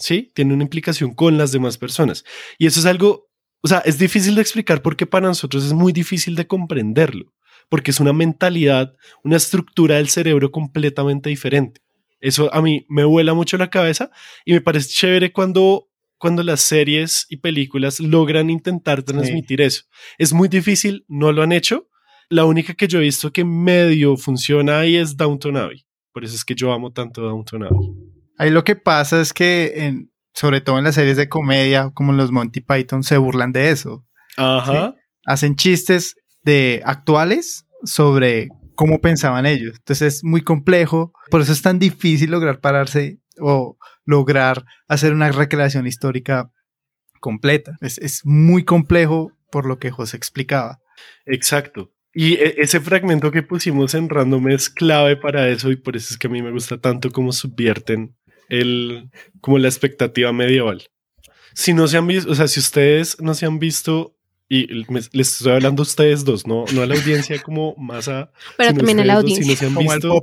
[0.00, 0.32] ¿Sí?
[0.34, 2.24] Tiene una implicación con las demás personas.
[2.58, 3.28] Y eso es algo,
[3.60, 7.32] o sea, es difícil de explicar porque para nosotros es muy difícil de comprenderlo,
[7.68, 11.80] porque es una mentalidad, una estructura del cerebro completamente diferente.
[12.20, 14.10] Eso a mí me vuela mucho la cabeza
[14.44, 19.84] y me parece chévere cuando, cuando las series y películas logran intentar transmitir eso.
[20.18, 21.88] Es muy difícil, no lo han hecho.
[22.28, 25.84] La única que yo he visto que medio funciona ahí es Downton Abbey.
[26.12, 28.19] Por eso es que yo amo tanto Downton Abbey.
[28.40, 32.14] Ahí lo que pasa es que, en, sobre todo en las series de comedia, como
[32.14, 34.06] los Monty Python, se burlan de eso.
[34.38, 34.94] Ajá.
[35.26, 39.74] Hacen chistes de actuales sobre cómo pensaban ellos.
[39.76, 43.76] Entonces es muy complejo, por eso es tan difícil lograr pararse o
[44.06, 46.50] lograr hacer una recreación histórica
[47.20, 47.76] completa.
[47.82, 50.78] Es, es muy complejo por lo que José explicaba.
[51.26, 51.92] Exacto.
[52.12, 56.08] Y e, ese fragmento que pusimos en random es clave para eso y por eso
[56.12, 58.16] es que a mí me gusta tanto cómo subvierten
[58.50, 59.10] el,
[59.40, 60.82] como la expectativa medieval.
[61.54, 64.16] Si no se han visto, o sea, si ustedes no se han visto,
[64.48, 64.66] y
[65.12, 68.30] les estoy hablando a ustedes dos, no, no a la audiencia como más a...
[68.56, 69.44] Pero también a la audiencia.
[69.44, 70.22] si no se han visto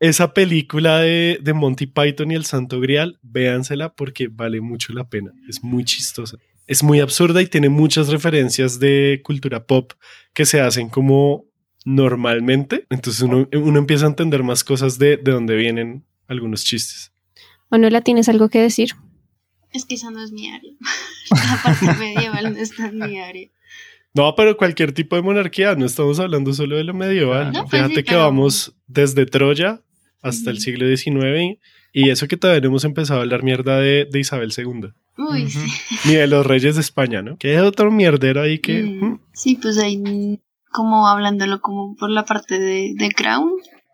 [0.00, 5.08] esa película de, de Monty Python y el Santo Grial, véansela porque vale mucho la
[5.08, 5.32] pena.
[5.48, 6.38] Es muy chistosa.
[6.66, 9.92] Es muy absurda y tiene muchas referencias de cultura pop
[10.34, 11.46] que se hacen como
[11.84, 12.86] normalmente.
[12.90, 17.12] Entonces uno, uno empieza a entender más cosas de, de dónde vienen algunos chistes.
[17.70, 18.90] Manuela, ¿tienes algo que decir?
[19.72, 20.72] Es que esa no es mi área.
[21.30, 23.48] La parte medieval no está en mi área.
[24.14, 27.52] No, pero cualquier tipo de monarquía, no estamos hablando solo de lo medieval.
[27.52, 29.82] No, pues Fíjate sí, que pero- vamos desde Troya
[30.22, 31.58] hasta el siglo XIX
[31.92, 35.48] y eso que todavía no hemos empezado a hablar mierda de, de Isabel II, Uy,
[35.48, 35.60] sí.
[36.06, 37.36] ni de los reyes de España, ¿no?
[37.36, 38.82] Que es otro mierdero ahí que...
[38.82, 40.40] Mm, mm, Sí, pues ahí
[40.72, 43.52] como hablándolo como por la parte de, de Crown.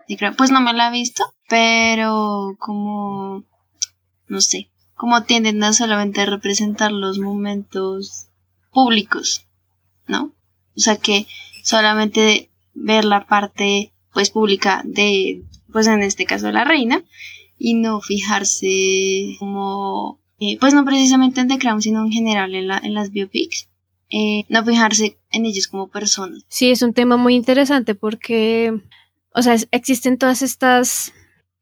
[0.09, 3.45] de Crown, Pues no me la he visto, pero como,
[4.29, 8.27] no sé, como tienden a solamente representar los momentos
[8.73, 9.47] públicos,
[10.07, 10.33] ¿no?
[10.77, 11.27] O sea que
[11.63, 17.05] solamente ver la parte pues pública de, pues en este caso la reina,
[17.59, 22.69] y no fijarse como, eh, pues no precisamente en The Crown, sino en general en,
[22.69, 23.69] la, en las biopics
[24.11, 26.45] eh, no fijarse en ellos como personas.
[26.49, 28.73] Sí, es un tema muy interesante porque,
[29.35, 31.13] o sea, existen todas estas,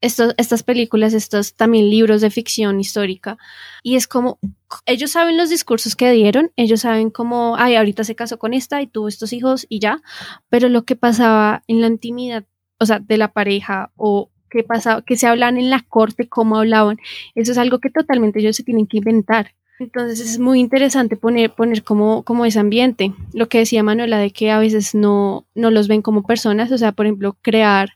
[0.03, 3.37] estas películas, estos también libros de ficción histórica,
[3.81, 4.37] y es como,
[4.85, 8.81] ellos saben los discursos que dieron, ellos saben cómo, ay, ahorita se casó con esta
[8.81, 10.01] y tuvo estos hijos y ya,
[10.49, 12.43] pero lo que pasaba en la intimidad,
[12.79, 16.57] o sea, de la pareja o qué pasaba, qué se hablaban en la corte, cómo
[16.57, 16.97] hablaban.
[17.33, 19.55] Eso es algo que totalmente ellos se tienen que inventar.
[19.79, 23.13] Entonces es muy interesante poner, poner como, como ese ambiente.
[23.33, 26.77] Lo que decía Manuela de que a veces no, no los ven como personas, o
[26.77, 27.93] sea, por ejemplo, crear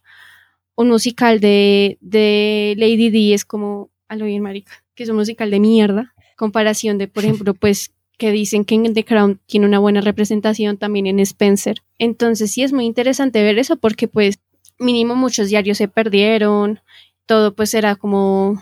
[0.78, 5.18] un musical de, de Lady D es como, a lo bien marica, que es un
[5.18, 9.66] musical de mierda, comparación de, por ejemplo, pues que dicen que en The Crown tiene
[9.66, 11.84] una buena representación también en Spencer.
[12.00, 14.40] Entonces sí es muy interesante ver eso porque pues
[14.80, 16.80] mínimo muchos diarios se perdieron,
[17.26, 18.62] todo pues era como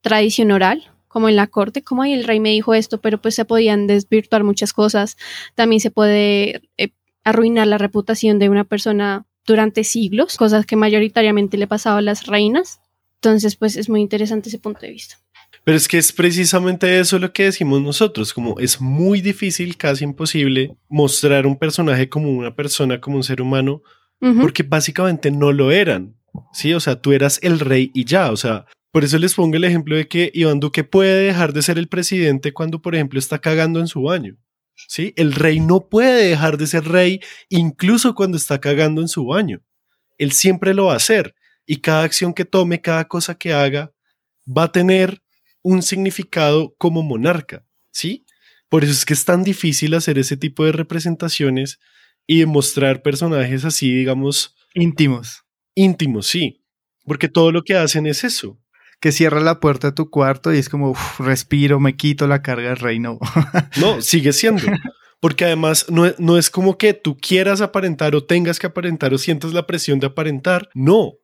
[0.00, 3.34] tradición oral, como en la corte, como ahí el rey me dijo esto, pero pues
[3.34, 5.16] se podían desvirtuar muchas cosas,
[5.54, 6.90] también se puede eh,
[7.24, 12.26] arruinar la reputación de una persona durante siglos, cosas que mayoritariamente le pasaba a las
[12.26, 12.80] reinas.
[13.16, 15.16] Entonces, pues es muy interesante ese punto de vista.
[15.64, 20.04] Pero es que es precisamente eso lo que decimos nosotros, como es muy difícil, casi
[20.04, 23.82] imposible, mostrar un personaje como una persona, como un ser humano,
[24.40, 26.14] porque básicamente no lo eran,
[26.52, 26.72] ¿sí?
[26.72, 29.64] O sea, tú eras el rey y ya, o sea, por eso les pongo el
[29.64, 33.40] ejemplo de que Iván Duque puede dejar de ser el presidente cuando, por ejemplo, está
[33.40, 34.36] cagando en su baño.
[34.88, 35.12] ¿Sí?
[35.16, 39.62] El rey no puede dejar de ser rey incluso cuando está cagando en su baño.
[40.18, 41.34] Él siempre lo va a hacer
[41.66, 43.92] y cada acción que tome, cada cosa que haga,
[44.46, 45.22] va a tener
[45.62, 48.24] un significado como monarca, ¿sí?
[48.68, 51.80] Por eso es que es tan difícil hacer ese tipo de representaciones
[52.26, 54.54] y demostrar personajes así, digamos...
[54.74, 55.44] Íntimos.
[55.74, 56.62] Íntimos, sí.
[57.04, 58.60] Porque todo lo que hacen es eso.
[59.00, 62.70] Que cierra la puerta de tu cuarto y es como, respiro, me quito la carga
[62.70, 63.18] del reino.
[63.80, 64.62] no, sigue siendo.
[65.20, 69.18] Porque además no, no es como que tú quieras aparentar o tengas que aparentar o
[69.18, 70.68] sientas la presión de aparentar.
[70.74, 71.14] No,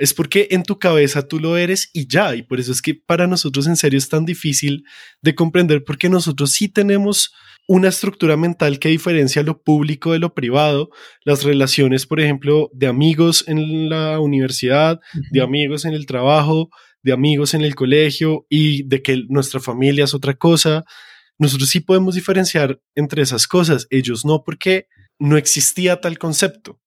[0.00, 2.94] es porque en tu cabeza tú lo eres y ya, y por eso es que
[2.94, 4.84] para nosotros en serio es tan difícil
[5.20, 7.34] de comprender porque nosotros sí tenemos
[7.68, 10.88] una estructura mental que diferencia lo público de lo privado,
[11.22, 16.70] las relaciones, por ejemplo, de amigos en la universidad, de amigos en el trabajo,
[17.02, 20.84] de amigos en el colegio y de que nuestra familia es otra cosa.
[21.38, 24.86] Nosotros sí podemos diferenciar entre esas cosas, ellos no, porque
[25.18, 26.80] no existía tal concepto.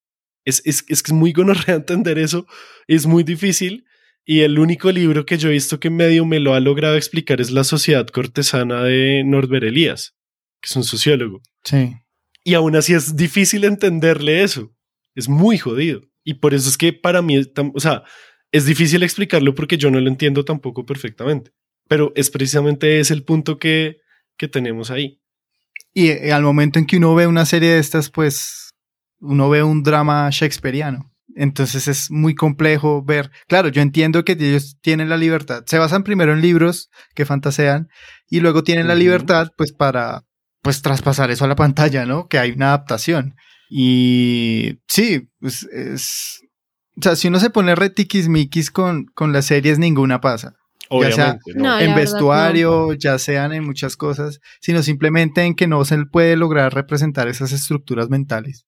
[0.46, 2.46] Es, es, es muy gonorrea entender eso,
[2.88, 3.86] es muy difícil.
[4.26, 7.42] Y el único libro que yo he visto que medio me lo ha logrado explicar
[7.42, 10.16] es La Sociedad Cortesana de Norbert Elías,
[10.62, 11.42] que es un sociólogo.
[11.66, 11.94] Sí.
[12.46, 14.74] Y aún así es difícil entenderle eso.
[15.14, 16.02] Es muy jodido.
[16.24, 17.38] Y por eso es que para mí,
[17.74, 18.04] o sea,
[18.54, 21.52] es difícil explicarlo porque yo no lo entiendo tampoco perfectamente.
[21.90, 23.98] Pero es precisamente ese el punto que,
[24.38, 25.20] que tenemos ahí.
[25.94, 28.70] Y eh, al momento en que uno ve una serie de estas, pues
[29.20, 31.12] uno ve un drama shakespeariano.
[31.36, 33.32] Entonces es muy complejo ver.
[33.48, 35.64] Claro, yo entiendo que ellos tienen la libertad.
[35.66, 37.90] Se basan primero en libros que fantasean
[38.30, 40.26] y luego tienen la libertad, pues, para
[40.62, 42.28] pues traspasar eso a la pantalla, ¿no?
[42.28, 43.36] Que hay una adaptación.
[43.70, 46.43] Y sí, pues es.
[46.98, 50.56] O sea, si uno se pone retiquismiquis con, con las series, ninguna pasa.
[50.90, 55.84] Obviamente, ya sea en vestuario, ya sean en muchas cosas, sino simplemente en que no
[55.86, 58.66] se puede lograr representar esas estructuras mentales.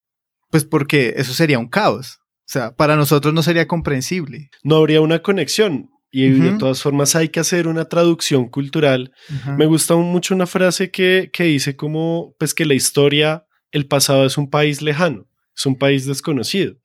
[0.50, 2.20] Pues porque eso sería un caos.
[2.48, 4.50] O sea, para nosotros no sería comprensible.
[4.64, 5.90] No habría una conexión.
[6.12, 9.12] Y de todas formas hay que hacer una traducción cultural.
[9.58, 14.26] Me gusta mucho una frase que, que dice como, pues que la historia, el pasado
[14.26, 16.76] es un país lejano, es un país desconocido.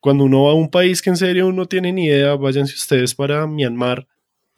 [0.00, 3.14] Cuando uno va a un país que en serio uno tiene ni idea, váyanse ustedes
[3.14, 4.06] para Myanmar,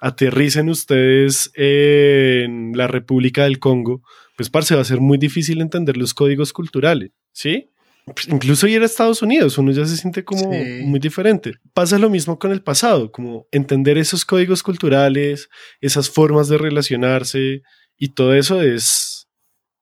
[0.01, 4.03] aterricen ustedes en la República del Congo,
[4.37, 7.71] pues parce, va a ser muy difícil entender los códigos culturales, ¿sí?
[8.07, 10.51] Pues, incluso ir a Estados Unidos, uno ya se siente como
[10.83, 11.55] muy diferente.
[11.75, 15.49] Pasa lo mismo con el pasado, como entender esos códigos culturales,
[15.81, 17.63] esas formas de relacionarse
[17.97, 19.29] y todo eso es,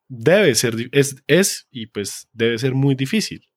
[0.09, 3.48] debe ser, es, es y pues debe ser muy difícil.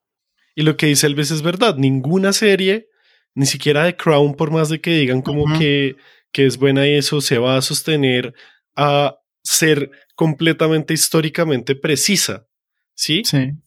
[0.62, 2.88] Y lo que dice Elvis es verdad, ninguna serie,
[3.34, 5.96] ni siquiera de Crown, por más de que digan como que,
[6.32, 8.36] que es buena y eso, se va a sostener
[8.76, 12.46] a ser completamente históricamente precisa.
[12.94, 13.24] ¿sí?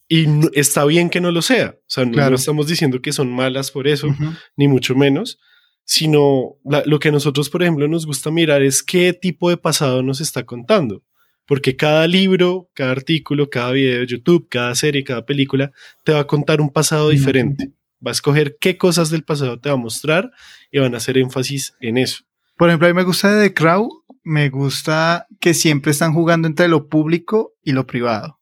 [0.06, 1.74] Y está bien que no lo sea.
[1.80, 4.14] O sea, no, estamos diciendo que son malas por eso,
[4.56, 5.40] ni mucho menos,
[5.84, 10.04] sino lo que a nosotros, por ejemplo, nos gusta mirar es qué tipo de pasado
[10.04, 11.02] nos está contando.
[11.46, 15.72] Porque cada libro, cada artículo, cada video de YouTube, cada serie, cada película
[16.04, 17.72] te va a contar un pasado diferente.
[18.04, 20.30] Va a escoger qué cosas del pasado te va a mostrar
[20.70, 22.24] y van a hacer énfasis en eso.
[22.56, 26.48] Por ejemplo, a mí me gusta de The Crow, me gusta que siempre están jugando
[26.48, 28.40] entre lo público y lo privado.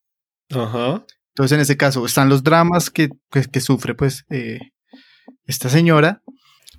[0.50, 1.04] Ajá.
[1.30, 4.58] Entonces, en ese caso, están los dramas que, que, sufre, pues, eh,
[5.46, 6.22] esta señora,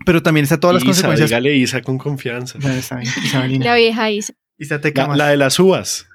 [0.06, 1.30] pero también está todas las consecuencias.
[1.30, 2.60] Dígale Isa con confianza.
[2.62, 4.34] La vieja Isa.
[4.58, 6.08] Isa te la, la, de las uvas.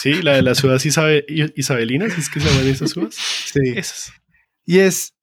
[0.00, 3.14] Sí, la de las uvas isabelinas, ¿es que se llaman esas uvas?
[3.16, 3.72] Sí.
[3.74, 4.12] Esas.
[4.64, 5.14] Y es,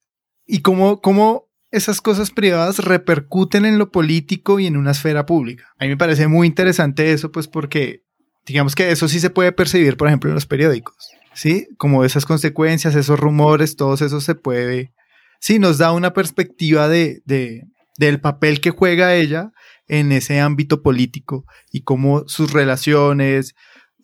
[0.46, 5.72] y cómo, cómo esas cosas privadas repercuten en lo político y en una esfera pública.
[5.78, 8.04] A mí me parece muy interesante eso, pues porque
[8.44, 10.94] digamos que eso sí se puede percibir, por ejemplo, en los periódicos,
[11.34, 11.68] ¿sí?
[11.78, 14.92] Como esas consecuencias, esos rumores, todo eso se puede,
[15.40, 17.64] sí, nos da una perspectiva de, de,
[17.98, 19.52] del papel que juega ella
[19.88, 23.54] en ese ámbito político y cómo sus relaciones,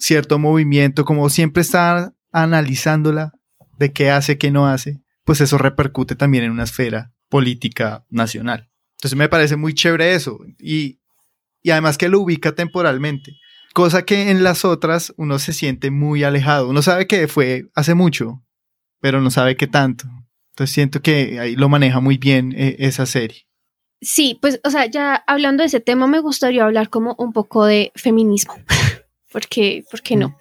[0.03, 3.33] cierto movimiento, como siempre está analizándola
[3.79, 8.69] de qué hace, qué no hace, pues eso repercute también en una esfera política nacional.
[8.97, 10.99] Entonces me parece muy chévere eso y,
[11.63, 13.33] y además que lo ubica temporalmente,
[13.75, 16.69] cosa que en las otras uno se siente muy alejado.
[16.69, 18.43] Uno sabe que fue hace mucho,
[19.01, 20.07] pero no sabe qué tanto.
[20.51, 23.47] Entonces siento que ahí lo maneja muy bien eh, esa serie.
[24.05, 27.65] Sí, pues, o sea, ya hablando de ese tema, me gustaría hablar como un poco
[27.65, 28.55] de feminismo,
[29.33, 30.29] porque, ¿por qué no?
[30.29, 30.35] Mm.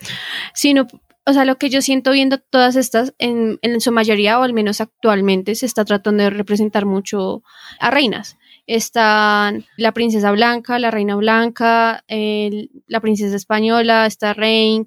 [0.53, 0.87] Sino,
[1.25, 4.53] o sea, lo que yo siento viendo todas estas, en, en su mayoría, o al
[4.53, 7.43] menos actualmente, se está tratando de representar mucho
[7.79, 8.37] a reinas.
[8.67, 14.85] Están la princesa blanca, la reina blanca, el- la princesa española, está Reign,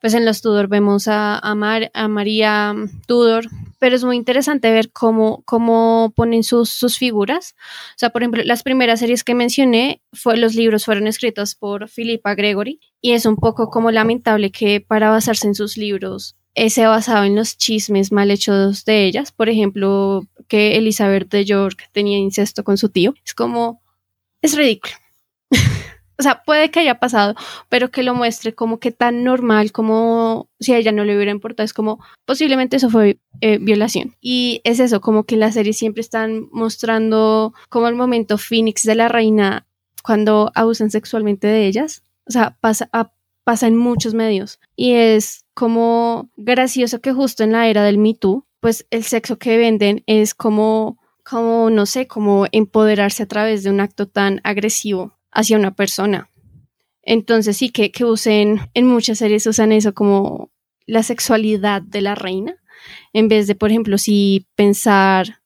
[0.00, 2.74] pues en los Tudor vemos a, a, Mar- a María
[3.06, 3.46] Tudor,
[3.78, 7.54] pero es muy interesante ver cómo, cómo ponen sus, sus figuras.
[7.90, 11.88] O sea, por ejemplo, las primeras series que mencioné, fue, los libros fueron escritos por
[11.88, 16.70] Philippa Gregory y es un poco como lamentable que para basarse en sus libros eh,
[16.70, 19.30] se ha basado en los chismes mal hechos de ellas.
[19.30, 23.14] Por ejemplo, que Elizabeth de York tenía incesto con su tío.
[23.24, 23.80] Es como,
[24.42, 24.94] es ridículo.
[26.18, 27.36] O sea, puede que haya pasado,
[27.68, 31.30] pero que lo muestre como que tan normal, como si a ella no le hubiera
[31.30, 34.16] importado, es como posiblemente eso fue eh, violación.
[34.20, 38.96] Y es eso, como que las series siempre están mostrando como el momento Phoenix de
[38.96, 39.66] la reina
[40.02, 42.02] cuando abusan sexualmente de ellas.
[42.26, 42.90] O sea, pasa,
[43.44, 44.58] pasa en muchos medios.
[44.74, 49.38] Y es como gracioso que justo en la era del Me Too, pues el sexo
[49.38, 54.40] que venden es como, como, no sé, como empoderarse a través de un acto tan
[54.42, 56.30] agresivo hacia una persona.
[57.02, 60.50] Entonces sí que, que usen, en muchas series usan eso como
[60.86, 62.56] la sexualidad de la reina,
[63.12, 65.40] en vez de, por ejemplo, si pensar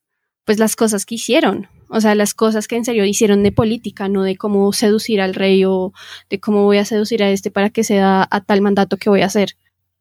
[0.44, 4.08] pues las cosas que hicieron, o sea, las cosas que en serio hicieron de política,
[4.08, 5.92] no de cómo seducir al rey o
[6.30, 9.10] de cómo voy a seducir a este para que se da a tal mandato que
[9.10, 9.56] voy a hacer.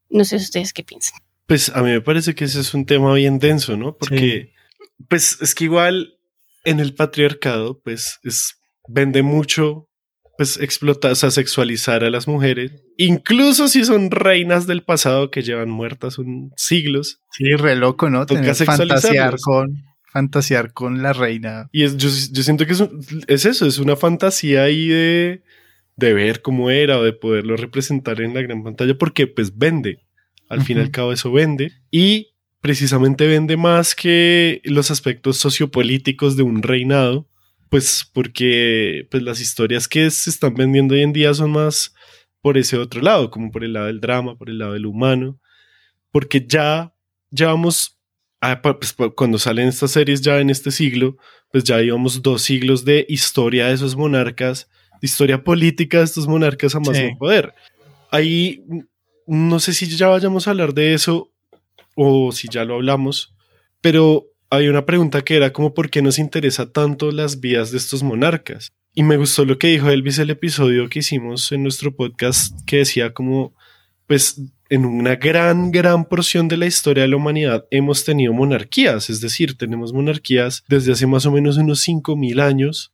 [0.10, 1.20] No sé ustedes qué piensan.
[1.48, 3.98] Pues a mí me parece que ese es un tema bien denso, ¿no?
[3.98, 4.54] Porque,
[5.10, 6.18] pues es que igual
[6.64, 8.61] en el patriarcado, pues es,
[8.92, 9.88] vende mucho,
[10.38, 15.42] pues explotar, o sea, sexualizar a las mujeres, incluso si son reinas del pasado que
[15.44, 17.20] llevan muertas un siglos.
[17.32, 18.26] Sí, re loco, ¿no?
[18.26, 21.68] Toca Tener- fantasear con, fantasear con la reina.
[21.72, 25.44] Y es, yo, yo siento que es, un- es eso, es una fantasía ahí de,
[25.96, 30.00] de ver cómo era o de poderlo representar en la gran pantalla, porque pues vende.
[30.50, 31.72] Al fin y al cabo eso vende.
[31.92, 37.28] Y precisamente vende más que los aspectos sociopolíticos de un reinado,
[37.72, 41.96] pues porque pues, las historias que se están vendiendo hoy en día son más
[42.42, 45.40] por ese otro lado, como por el lado del drama, por el lado del humano,
[46.12, 46.94] porque ya
[47.30, 47.98] llevamos,
[48.62, 51.16] pues, cuando salen estas series ya en este siglo,
[51.50, 54.68] pues ya llevamos dos siglos de historia de esos monarcas,
[55.02, 57.12] de historia política de estos monarcas a más Sí.
[57.18, 57.54] poder.
[58.12, 58.64] Ahí
[59.28, 61.32] no sé si ya vayamos a hablar de eso
[61.96, 63.34] o si ya lo hablamos,
[63.80, 67.78] pero hay una pregunta que era como por qué nos interesa tanto las vidas de
[67.78, 68.74] estos monarcas.
[68.94, 72.78] Y me gustó lo que dijo Elvis el episodio que hicimos en nuestro podcast que
[72.78, 73.56] decía como,
[74.08, 79.10] pues en una gran, gran porción de la historia de la humanidad hemos tenido monarquías,
[79.10, 82.92] es decir, tenemos monarquías desde hace más o menos unos 5.000 años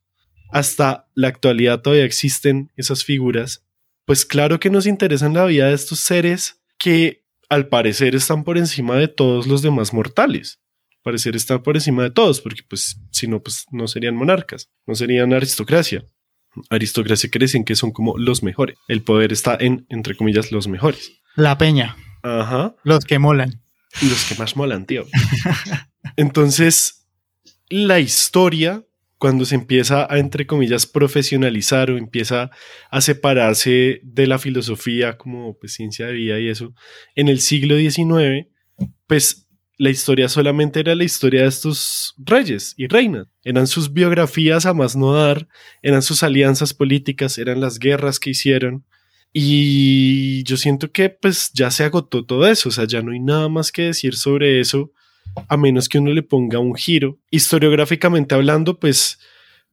[0.52, 3.66] hasta la actualidad todavía existen esas figuras.
[4.06, 8.60] Pues claro que nos interesan la vida de estos seres que al parecer están por
[8.60, 10.60] encima de todos los demás mortales.
[11.08, 14.94] Parecer están por encima de todos, porque pues si no, pues no serían monarcas, no
[14.94, 16.04] serían aristocracia.
[16.70, 18.78] Aristocracia que dicen que son como los mejores.
[18.90, 21.14] El poder está en, entre comillas, los mejores.
[21.38, 22.76] La peña, Ajá.
[22.84, 23.62] los que molan.
[24.02, 25.06] Los que más molan, tío.
[26.18, 27.08] Entonces,
[27.70, 28.84] la historia,
[29.18, 32.52] cuando se empieza a, entre comillas, profesionalizar o empieza
[32.92, 36.74] a separarse de la filosofía como pues, ciencia de vida y eso,
[37.16, 38.50] en el siglo XIX,
[39.08, 39.47] pues
[39.78, 43.28] la historia solamente era la historia de estos reyes y reinas.
[43.44, 45.48] Eran sus biografías a más no dar,
[45.82, 48.86] eran sus alianzas políticas, eran las guerras que hicieron.
[49.34, 53.20] Y yo siento que pues ya se agotó todo eso, o sea, ya no hay
[53.20, 54.92] nada más que decir sobre eso,
[55.48, 57.20] a menos que uno le ponga un giro.
[57.30, 59.20] Historiográficamente hablando, pues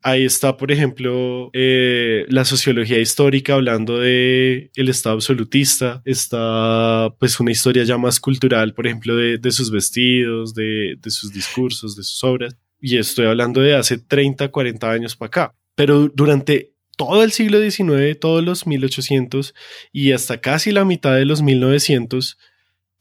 [0.04, 7.40] ahí está, por ejemplo, eh, la sociología histórica hablando de el Estado absolutista, está pues
[7.40, 11.96] una historia ya más cultural, por ejemplo, de, de sus vestidos, de, de sus discursos,
[11.96, 12.56] de sus obras.
[12.80, 15.54] y estoy hablando de hace 30, 40 años para acá.
[15.74, 19.54] Pero durante todo el siglo XIX, todos los 1800
[19.90, 22.36] y hasta casi la mitad de los 1900,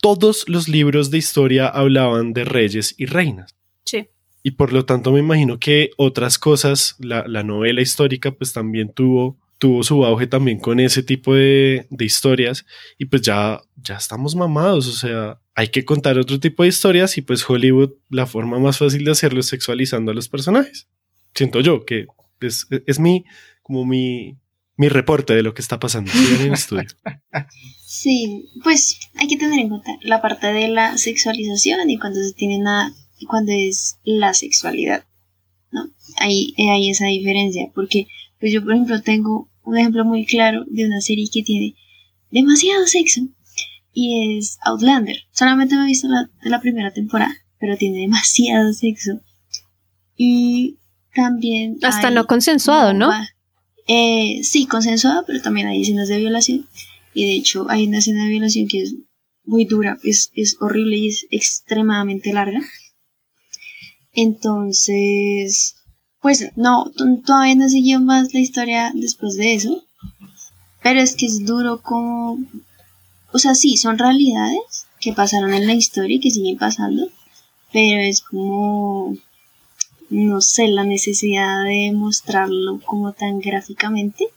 [0.02, 3.56] todos los libros de historia hablaban de reyes y reinas.
[3.84, 4.08] Sí.
[4.44, 8.92] Y por lo tanto me imagino que otras cosas, la, la novela histórica pues también
[8.94, 12.66] tuvo, tuvo su auge también con ese tipo de, de historias
[12.98, 17.18] y pues ya, ya estamos mamados, o sea, hay que contar otro tipo de historias
[17.18, 20.90] y pues Hollywood la forma más fácil de hacerlo es sexualizando a los personajes.
[21.34, 22.08] Siento yo que
[22.42, 23.24] es, es mi,
[23.62, 24.38] como mi,
[24.76, 26.88] mi reporte de lo que está pasando en el estudio.
[27.86, 32.34] Sí, pues hay que tener en cuenta la parte de la sexualización y cuando se
[32.34, 35.06] tiene una, y cuando es la sexualidad,
[35.72, 35.90] ¿no?
[36.18, 38.08] Ahí eh, hay esa diferencia, porque
[38.40, 41.76] pues yo por ejemplo tengo un ejemplo muy claro de una serie que tiene
[42.32, 43.22] demasiado sexo
[43.94, 45.18] y es Outlander.
[45.32, 49.22] Solamente me he visto la, la primera temporada, pero tiene demasiado sexo.
[50.16, 50.78] Y
[51.16, 51.78] también...
[51.84, 53.08] Hasta no consensuado, ¿no?
[53.08, 53.30] bomba-
[53.88, 56.68] Eh, sí, consensuado, pero también hay escenas de violación.
[57.14, 58.96] Y de hecho hay una escena de violación que es
[59.46, 62.62] muy dura, es, es horrible y es extremadamente larga.
[64.14, 65.76] Entonces,
[66.22, 66.92] pues no,
[67.26, 69.84] todavía no siguió más la historia después de eso.
[70.82, 72.38] Pero es que es duro como...
[73.32, 77.10] O sea, sí, son realidades que pasaron en la historia y que siguen pasando.
[77.72, 79.18] Pero es como...
[80.10, 84.28] No sé, la necesidad de mostrarlo como tan gráficamente.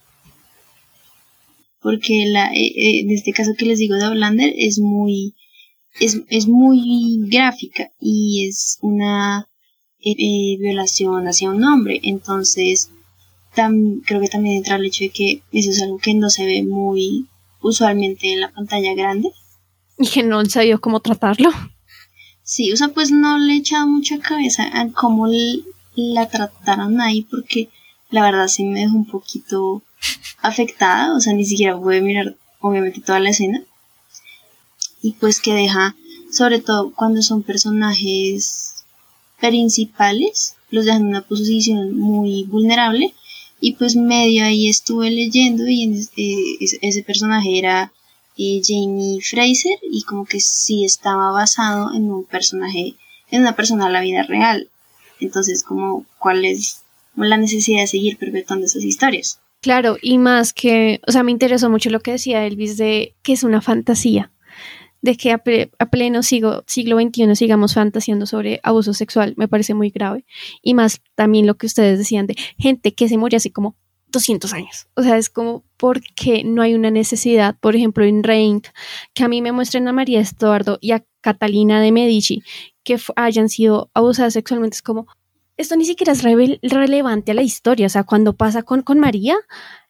[1.81, 5.35] Porque la, eh, eh, en este caso que les digo de Outlander es muy...
[6.01, 9.49] Es, es muy gráfica y es una
[10.13, 12.01] eh, violación hacia un hombre.
[12.03, 12.91] Entonces,
[13.55, 16.45] tam- creo que también entra el hecho de que eso es algo que no se
[16.47, 17.27] ve muy
[17.61, 19.31] usualmente en la pantalla grande.
[19.99, 21.51] Y que no sabía cómo tratarlo.
[22.43, 25.27] Sí, o sea, pues no le he echado mucha cabeza a cómo
[25.97, 27.69] la trataron ahí porque
[28.11, 29.83] la verdad sí me dejó un poquito
[30.43, 33.65] afectada, o sea, ni siquiera pude mirar obviamente toda la escena.
[35.03, 35.97] Y pues que deja,
[36.31, 38.76] sobre todo cuando son personajes
[39.41, 43.15] principales, los dejan en una posición muy vulnerable
[43.61, 47.93] y pues medio ahí estuve leyendo y en este, ese, personaje era
[48.37, 52.95] eh, Jamie Fraser y como que sí estaba basado en un personaje,
[53.31, 54.69] en una persona de la vida real.
[55.21, 56.83] Entonces, como, ¿cuál es
[57.17, 59.41] la necesidad de seguir perpetuando esas historias?
[59.63, 63.33] Claro, y más que, o sea, me interesó mucho lo que decía Elvis de que
[63.33, 64.31] es una fantasía,
[65.03, 69.49] de que a, ple- a pleno siglo, siglo XXI sigamos fantaseando sobre abuso sexual, me
[69.49, 70.25] parece muy grave.
[70.63, 73.77] Y más también lo que ustedes decían de gente que se murió hace como
[74.09, 74.87] 200 años.
[74.95, 78.63] O sea, es como porque no hay una necesidad, por ejemplo, en Reign,
[79.15, 82.43] que a mí me muestren a María Estuardo y a Catalina de Medici
[82.85, 85.09] que hayan sido abusadas sexualmente, es como,
[85.57, 87.87] esto ni siquiera es relevante a la historia.
[87.87, 89.35] O sea, cuando pasa con, con María,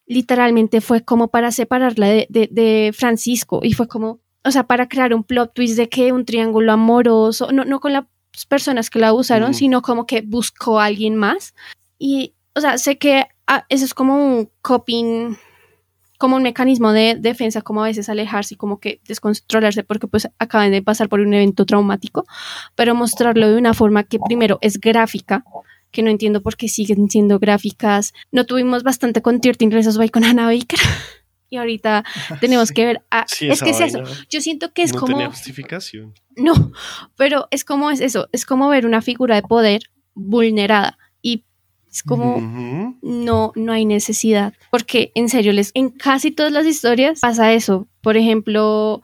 [0.07, 5.12] literalmente fue como para separarla de- de Francisco y fue como, o sea, para crear
[5.12, 8.05] un plot twist de que un triángulo amoroso, no, no con las
[8.49, 9.59] personas que la abusaron, Ujú.
[9.59, 11.55] sino como que buscó a alguien más.
[11.99, 15.36] Y, o sea, sé que ah, eso es como un coping,
[16.18, 20.28] como un mecanismo de defensa, como a veces alejarse y como que descontrolarse porque pues
[20.38, 22.24] acaban de pasar por un evento traumático,
[22.74, 25.44] pero mostrarlo de una forma que primero es gráfica,
[25.90, 28.12] que no entiendo por qué siguen siendo gráficas.
[28.30, 30.78] No tuvimos bastante con 13 Reasons Why con Hannah Baker.
[31.49, 32.05] Y ahorita
[32.40, 33.03] tenemos que ver.
[33.11, 34.03] a- Sí, es que es eso.
[34.30, 35.26] Yo siento que es no como.
[35.30, 36.14] justificación.
[36.36, 36.72] No,
[37.16, 38.28] pero es como es eso.
[38.32, 39.82] Es como ver una figura de poder
[40.14, 40.99] vulnerada.
[41.22, 41.44] Y
[41.90, 44.53] es como no, no hay necesidad.
[44.70, 47.86] Porque en serio, les, en casi todas las historias pasa eso.
[48.03, 49.03] Por ejemplo,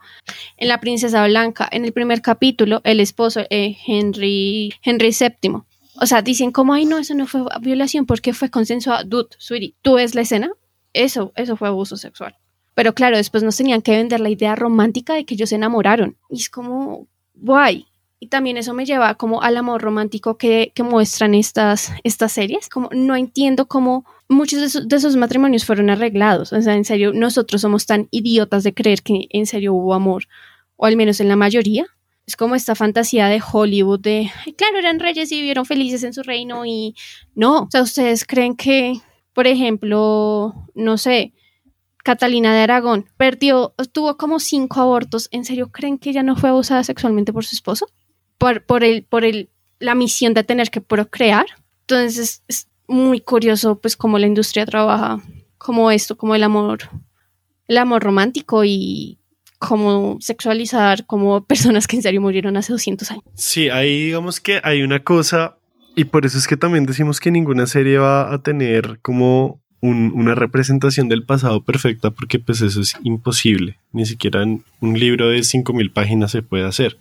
[0.57, 5.53] en La Princesa Blanca, en el primer capítulo, el esposo, eh, Henry, Henry VII.
[5.95, 9.03] O sea, dicen como, ay, no, eso no fue violación porque fue consensuado.
[9.05, 10.51] Dude, sweetie, ¿tú ves la escena?
[10.93, 12.35] Eso, eso fue abuso sexual.
[12.75, 16.17] Pero claro, después nos tenían que vender la idea romántica de que ellos se enamoraron.
[16.29, 17.85] Y es como, guay.
[18.19, 22.69] Y también eso me lleva como al amor romántico que, que muestran estas, estas series.
[22.69, 26.53] Como no entiendo cómo muchos de esos, de esos matrimonios fueron arreglados.
[26.53, 30.23] O sea, en serio, nosotros somos tan idiotas de creer que en serio hubo amor.
[30.77, 31.85] O al menos en la mayoría.
[32.25, 36.13] Es como esta fantasía de Hollywood de, "Ay, claro, eran reyes y vivieron felices en
[36.13, 36.95] su reino y
[37.35, 37.63] no.
[37.63, 38.93] O sea, ustedes creen que,
[39.33, 41.33] por ejemplo, no sé,
[42.03, 45.29] Catalina de Aragón perdió, tuvo como cinco abortos.
[45.31, 47.87] ¿En serio creen que ella no fue abusada sexualmente por su esposo?
[48.37, 51.45] Por, el, por el, la misión de tener que procrear.
[51.81, 55.21] Entonces es muy curioso pues cómo la industria trabaja
[55.57, 56.89] como esto, como el amor,
[57.67, 59.17] el amor romántico y
[59.57, 63.23] como sexualizar como personas que en serio murieron hace 200 años.
[63.35, 65.57] Sí, ahí digamos que hay una cosa
[65.95, 70.11] Y por eso es que también decimos que ninguna serie va a tener como un-
[70.15, 73.77] una representación del pasado perfecta, porque pues eso es imposible.
[73.91, 76.97] Ni siquiera en un libro de 5.000 páginas se puede hacer.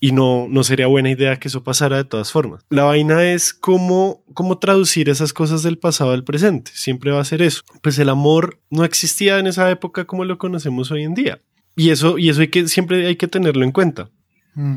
[0.00, 2.62] Y no, no sería buena idea que eso pasara de todas formas.
[2.68, 6.72] La vaina es cómo, cómo traducir esas cosas del pasado al presente.
[6.74, 7.62] Siempre va a ser eso.
[7.82, 11.40] Pues el amor no existía en esa época como lo conocemos hoy en día.
[11.76, 14.10] Y eso, y eso hay que, siempre hay que tenerlo en cuenta.
[14.54, 14.76] Mm.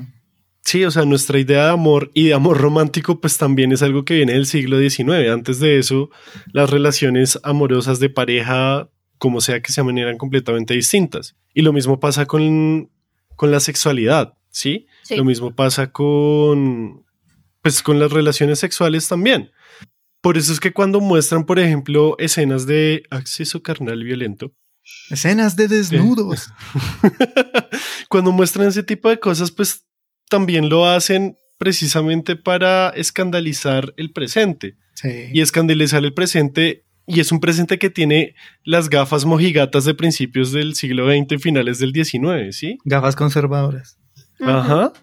[0.67, 4.03] Sí, o sea, nuestra idea de amor y de amor romántico pues también es algo
[4.03, 5.29] que viene del siglo XIX.
[5.31, 6.09] Antes de eso,
[6.51, 11.37] las relaciones amorosas de pareja, como sea que se llamen, eran completamente distintas.
[11.53, 12.91] Y lo mismo pasa con,
[13.37, 14.87] con la sexualidad, ¿sí?
[15.03, 15.15] Sí.
[15.15, 17.05] Lo mismo pasa con,
[17.61, 19.51] pues, con las relaciones sexuales también.
[20.19, 24.51] Por eso es que cuando muestran, por ejemplo, escenas de acceso carnal violento,
[25.09, 26.49] Escenas de desnudos.
[28.09, 29.86] cuando muestran ese tipo de cosas, pues
[30.29, 34.75] también lo hacen precisamente para escandalizar el presente.
[34.93, 35.29] Sí.
[35.33, 40.51] Y escandalizar el presente, y es un presente que tiene las gafas mojigatas de principios
[40.51, 42.77] del siglo XX, finales del XIX, ¿sí?
[42.83, 43.97] Gafas conservadoras.
[44.39, 44.93] Ajá.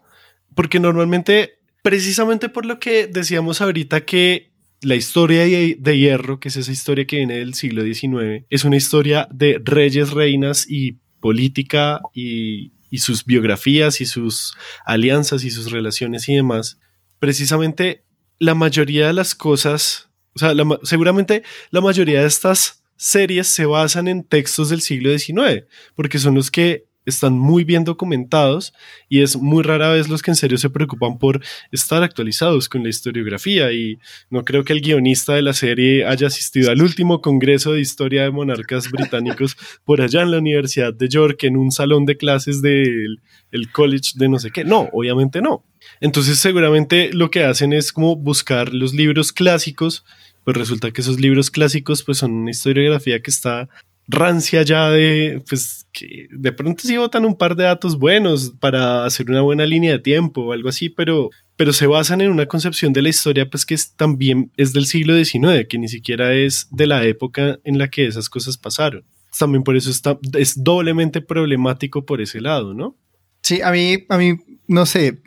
[0.55, 6.49] Porque normalmente, precisamente por lo que decíamos ahorita que la historia de, de hierro, que
[6.49, 10.99] es esa historia que viene del siglo XIX, es una historia de reyes, reinas y
[11.21, 14.55] política y, y sus biografías y sus
[14.87, 16.79] alianzas y sus relaciones y demás.
[17.19, 18.05] Precisamente
[18.39, 20.53] la mayoría de las cosas, o sea,
[20.85, 25.65] seguramente la mayoría de estas series se basan en textos del siglo XIX,
[25.97, 28.73] porque son los que están muy bien documentados
[29.09, 32.83] y es muy rara vez los que en serio se preocupan por estar actualizados con
[32.83, 33.99] la historiografía y
[34.31, 38.23] no creo que el guionista de la serie haya asistido al último congreso de historia
[38.23, 42.63] de monarcas británicos por allá en la Universidad de York en un salón de clases
[42.63, 44.65] del el college de no sé qué.
[44.65, 45.65] No, obviamente no.
[46.01, 50.05] Entonces seguramente lo que hacen es como buscar los libros clásicos,
[50.45, 53.69] pues resulta que esos libros clásicos pues son una historiografía que está
[54.07, 59.05] rancia ya de, pues, que de pronto sí botan un par de datos buenos para
[59.05, 62.47] hacer una buena línea de tiempo o algo así, pero, pero se basan en una
[62.47, 66.35] concepción de la historia, pues, que es, también es del siglo XIX, que ni siquiera
[66.35, 69.05] es de la época en la que esas cosas pasaron.
[69.39, 72.97] También por eso está, es doblemente problemático por ese lado, ¿no?
[73.43, 74.37] Sí, a mí, a mí,
[74.69, 75.19] no sé,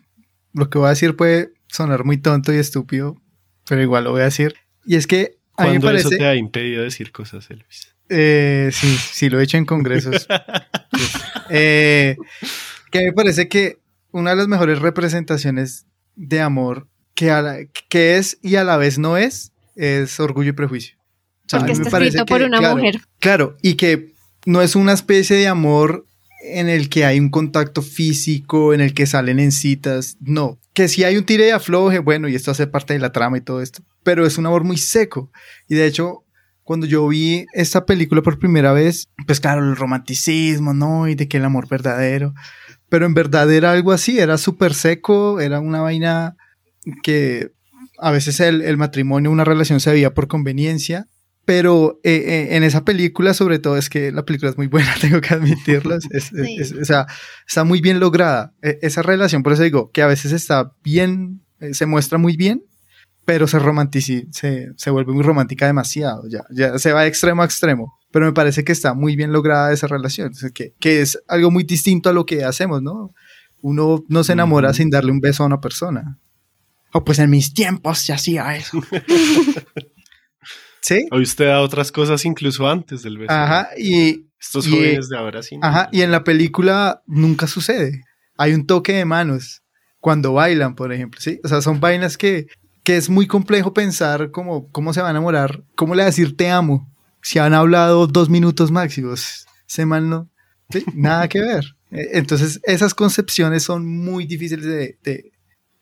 [0.54, 3.22] lo que voy a decir puede sonar muy tonto y estúpido,
[3.68, 4.56] pero igual lo voy a decir.
[4.86, 7.97] Y es que a mí me Cuando eso te ha impedido decir cosas, Elvis.
[8.10, 10.28] Eh, sí, sí, lo he hecho en congresos.
[10.28, 10.28] Sí.
[11.50, 12.18] Eh,
[12.92, 13.80] que me parece que
[14.12, 15.86] una de las mejores representaciones
[16.18, 20.50] de amor que, a la- que es y a la vez no es, es orgullo
[20.50, 20.98] y prejuicio.
[21.46, 23.00] O sea, a Porque mí me parece escrito por una claro, mujer.
[23.20, 24.12] Claro, y que
[24.46, 26.06] no es una especie de amor
[26.44, 30.60] en el que hay un contacto físico, en el que salen en citas, no.
[30.74, 33.38] Que si hay un tire y afloje, bueno, y esto hace parte de la trama
[33.38, 35.32] y todo esto, pero es un amor muy seco.
[35.70, 36.26] Y de hecho,
[36.68, 41.08] cuando yo vi esta película por primera vez, pues claro, el romanticismo, ¿no?
[41.08, 42.34] Y de que el amor verdadero,
[42.90, 46.36] pero en verdad era algo así, era súper seco, era una vaina
[47.04, 47.52] que
[48.00, 51.06] a veces el, el matrimonio, una relación se veía por conveniencia,
[51.46, 54.94] pero eh, eh, en esa película, sobre todo, es que la película es muy buena,
[55.02, 55.96] tengo que admitirlo.
[55.96, 56.58] es- es- Sí.
[56.60, 57.08] es- o sea,
[57.48, 58.54] está muy bien lograda.
[58.62, 62.36] E- esa relación, por eso digo, que a veces está bien, eh, se muestra muy
[62.36, 62.64] bien,
[63.28, 66.24] pero se romantiza, se, se vuelve muy romántica demasiado.
[66.30, 67.94] Ya, ya se va de extremo a extremo.
[68.10, 71.52] Pero me parece que está muy bien lograda esa relación, o que, que es algo
[71.52, 73.14] muy distinto a lo que hacemos, ¿no?
[73.60, 76.18] Uno no se enamora sin darle un beso a una persona.
[76.94, 78.82] O pues en mis tiempos se hacía eso.
[80.80, 81.06] ¿Sí?
[81.12, 83.34] Hoy usted da otras cosas incluso antes del beso.
[83.34, 85.60] Ajá, y, Estos y- jóvenes de ahora sí.
[85.62, 88.04] ajá, y en la película nunca sucede.
[88.38, 89.64] Hay un toque de manos
[90.00, 91.42] cuando bailan, por ejemplo, ¿sí?
[91.44, 92.48] O sea, son vainas que,
[92.88, 96.12] que es muy complejo pensar cómo, cómo se va a enamorar, cómo le va a
[96.12, 96.90] decir te amo,
[97.22, 100.30] si han hablado dos minutos máximos, se man no,
[100.70, 100.86] ¿sí?
[100.94, 101.76] Nada que ver.
[101.92, 105.34] Eh, Entonces, esas concepciones son muy difíciles de, de-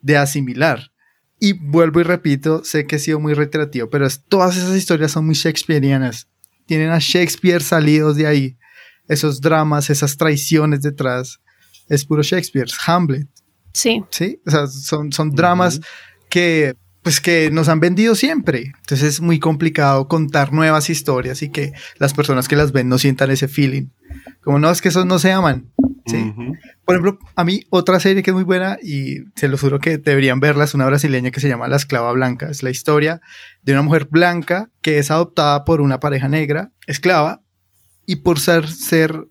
[0.01, 0.91] de asimilar.
[1.39, 5.11] Y vuelvo y repito, sé que he sido muy reiterativo, pero es- todas esas historias
[5.11, 6.27] son muy shakespearianas.
[6.65, 8.57] Tienen a Shakespeare salidos de ahí.
[9.07, 11.39] Esos dramas, esas traiciones detrás.
[11.87, 13.27] Es puro Shakespeare, es Hamlet,
[13.73, 14.03] Sí.
[14.09, 14.41] ¿sí?
[14.47, 15.79] O sea, son, son dramas
[16.29, 16.75] que,
[17.05, 18.71] pues, que nos han vendido siempre.
[18.79, 22.97] Entonces es muy complicado contar nuevas historias y que las personas que las ven no
[22.97, 23.89] sientan ese feeling.
[24.41, 25.71] Como no, es que esos no se aman.
[26.07, 26.17] Sí.
[26.17, 26.55] Ujú.
[26.83, 29.99] Por ejemplo, a mí otra serie que es muy buena y se los juro que
[29.99, 32.49] deberían verla es una brasileña que se llama La Esclava Blanca.
[32.49, 33.21] Es la historia
[33.61, 37.43] de una mujer blanca que es adoptada por una pareja negra, esclava,
[38.07, 39.27] y por ser, ser,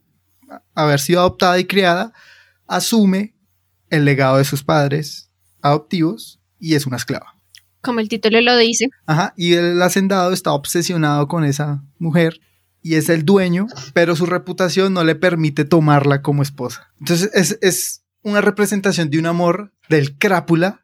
[0.76, 2.12] haber sido adoptada y criada,
[2.68, 3.34] asume
[3.90, 7.34] el legado de sus padres adoptivos y es una esclava.
[7.85, 8.89] Como el título lo dice.
[9.07, 12.41] Ajá, y el hacendado está obsesionado con esa mujer
[12.82, 16.93] y es el dueño, pero su reputación no le permite tomarla como esposa.
[17.01, 20.84] Entonces es, es una representación de un amor del crápula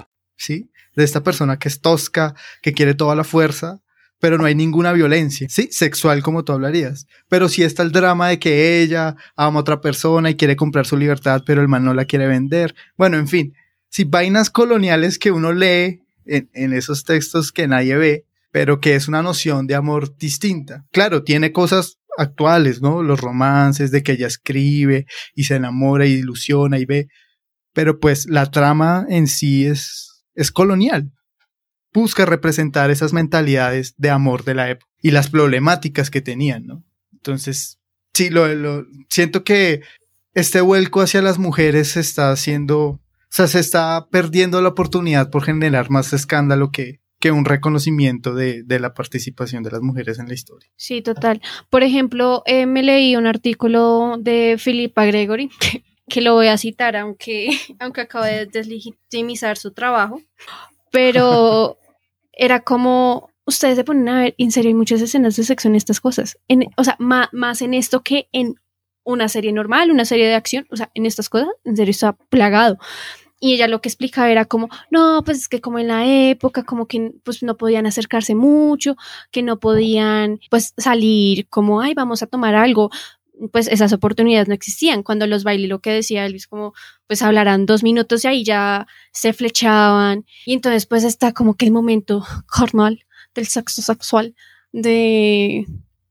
[0.41, 0.71] ¿Sí?
[0.95, 3.81] De esta persona que es tosca, que quiere toda la fuerza,
[4.19, 5.69] pero no hay ninguna violencia, ¿sí?
[5.71, 7.07] Sexual como tú hablarías.
[7.27, 10.85] Pero sí está el drama de que ella ama a otra persona y quiere comprar
[10.85, 12.75] su libertad, pero el man no la quiere vender.
[12.97, 13.55] Bueno, en fin,
[13.89, 18.95] si vainas coloniales que uno lee en, en esos textos que nadie ve, pero que
[18.95, 20.85] es una noción de amor distinta.
[20.91, 23.01] Claro, tiene cosas actuales, ¿no?
[23.03, 27.07] Los romances de que ella escribe y se enamora y ilusiona y ve,
[27.73, 31.11] pero pues la trama en sí es es colonial.
[31.93, 36.83] Busca representar esas mentalidades de amor de la época y las problemáticas que tenían, ¿no?
[37.11, 37.79] Entonces,
[38.13, 39.81] sí, lo, siento que
[40.33, 45.29] este vuelco hacia las mujeres se está haciendo, o sea, se está perdiendo la oportunidad
[45.29, 50.17] por generar más escándalo que, que un reconocimiento de, de, la participación de las mujeres
[50.19, 50.69] en la historia.
[50.77, 51.41] Sí, total.
[51.69, 56.57] Por ejemplo, eh, me leí un artículo de Philippa Gregory, que que lo voy a
[56.57, 57.49] citar, aunque,
[57.79, 60.21] aunque acabo de deslegitimizar su trabajo,
[60.91, 61.77] pero
[62.33, 65.75] era como, ustedes se ponen a ver, en serio hay muchas escenas de sexo en
[65.75, 68.55] estas cosas, en, o sea, más en esto que en
[69.03, 72.13] una serie normal, una serie de acción, o sea, en estas cosas, en serio está
[72.13, 72.77] plagado.
[73.43, 76.61] Y ella lo que explicaba era como, no, pues es que como en la época,
[76.61, 78.95] como que pues no podían acercarse mucho,
[79.31, 82.91] que no podían pues salir como, ay, vamos a tomar algo,
[83.49, 85.03] pues esas oportunidades no existían.
[85.03, 86.73] Cuando los bailes, lo que decía Elvis, como
[87.07, 90.25] pues hablarán dos minutos y ahí ya se flechaban.
[90.45, 94.35] Y entonces pues está como que el momento carnal del sexo sexual,
[94.71, 95.65] de,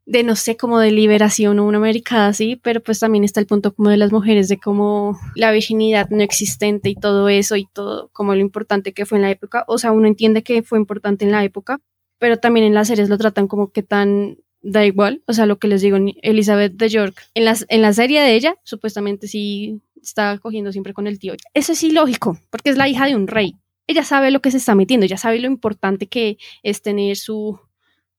[0.06, 3.46] de no sé, como de liberación o una americana así, pero pues también está el
[3.46, 7.66] punto como de las mujeres, de como la virginidad no existente y todo eso y
[7.72, 9.64] todo, como lo importante que fue en la época.
[9.68, 11.80] O sea, uno entiende que fue importante en la época,
[12.18, 15.58] pero también en las series lo tratan como que tan da igual, o sea, lo
[15.58, 20.38] que les digo, Elizabeth de York, en, en la serie de ella, supuestamente sí está
[20.38, 21.34] cogiendo siempre con el tío.
[21.54, 23.56] Eso es ilógico, porque es la hija de un rey.
[23.86, 27.58] Ella sabe lo que se está metiendo, ella sabe lo importante que es tener su,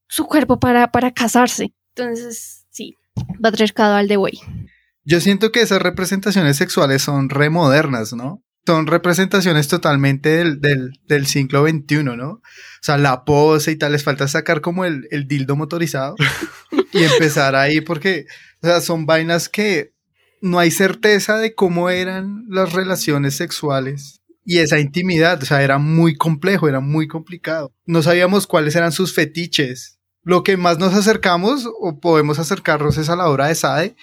[0.08, 1.74] su cuerpo para, para casarse.
[1.96, 2.98] Entonces, sí,
[3.44, 4.40] va a traer cada al de güey.
[5.04, 8.44] Yo siento que esas representaciones sexuales son remodernas, ¿no?
[8.66, 12.30] Son representaciones totalmente del, del, del siglo XXI, ¿no?
[12.30, 12.42] O
[12.82, 16.16] sea, la pose y tal, les falta sacar como el, el dildo motorizado
[16.94, 18.26] y empezar ahí porque,
[18.62, 19.94] o sea, son vainas que
[20.42, 25.78] no hay certeza de cómo eran las relaciones sexuales y esa intimidad, o sea, era
[25.78, 27.74] muy complejo, era muy complicado.
[27.86, 30.00] No sabíamos cuáles eran sus fetiches.
[30.24, 33.96] Lo que más nos acercamos o podemos acercarnos es a la obra de Sade,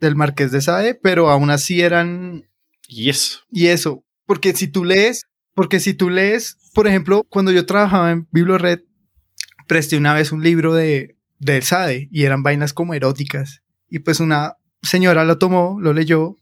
[0.00, 2.48] del Marqués de Sade, pero aún así eran...
[2.88, 3.40] Y eso.
[3.50, 8.12] Y eso, porque si tú lees porque si tú lees, por ejemplo, cuando yo trabajaba
[8.12, 8.80] en BibloRed,
[9.66, 13.62] presté una vez un libro de, de Sade y eran vainas como eróticas.
[13.88, 16.36] Y pues una señora lo tomó, lo leyó,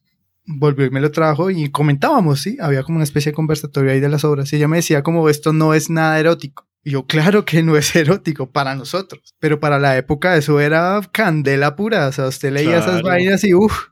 [0.46, 2.56] volvió y me lo trajo y comentábamos, ¿sí?
[2.60, 5.28] Había como una especie de conversatorio ahí de las obras y ella me decía como
[5.28, 6.66] esto no es nada erótico.
[6.82, 11.00] Y yo, claro que no es erótico para nosotros, pero para la época eso era
[11.12, 12.08] candela pura.
[12.08, 13.90] O sea, usted leía esas vainas y uff,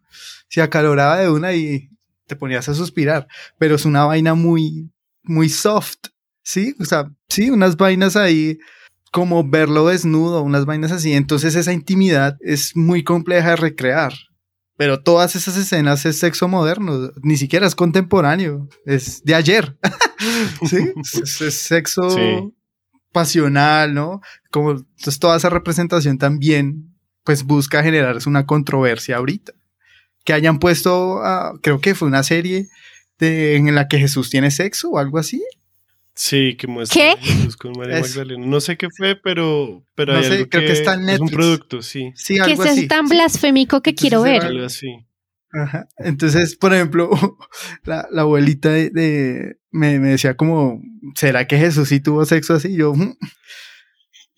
[0.48, 1.91] se acaloraba de una y
[2.26, 3.26] te ponías a suspirar.
[3.58, 4.90] Pero es una vaina muy,
[5.22, 5.98] muy soft,
[6.42, 6.74] ¿sí?
[6.80, 8.58] O sea, sí, unas vainas ahí
[9.12, 11.12] como verlo desnudo, unas vainas así.
[11.12, 14.12] Entonces esa intimidad es muy compleja de recrear.
[14.76, 19.76] Pero todas esas escenas es sexo moderno, ni siquiera es contemporáneo, es de ayer.
[20.66, 20.92] ¿Sí?
[21.22, 22.52] Es, sexo
[23.12, 24.22] pasional, ¿no?
[24.50, 29.52] Como entonces toda esa representación también pues busca generar una controversia ahorita.
[30.24, 31.20] Que hayan puesto,
[31.62, 32.66] creo que fue una serie
[33.20, 35.42] en la que Jesús tiene sexo o algo así.
[36.14, 38.46] Sí, que muestra Jesús con María Es- Magdalena.
[38.46, 41.20] No sé qué fue, pero, pero No hay sé, algo creo que está en es
[41.20, 42.12] un producto, sí.
[42.16, 42.86] Sí, Que algo es así.
[42.88, 43.14] tan sí.
[43.14, 44.44] blasfémico que Entonces quiero ver.
[44.44, 44.88] Algo así.
[45.54, 45.86] Ajá.
[45.98, 47.10] Entonces, por ejemplo,
[47.84, 50.82] la, la abuelita de, de- me, me decía como,
[51.14, 52.74] ¿será que Jesús sí tuvo sexo así?
[52.76, 53.14] Yo "Mm,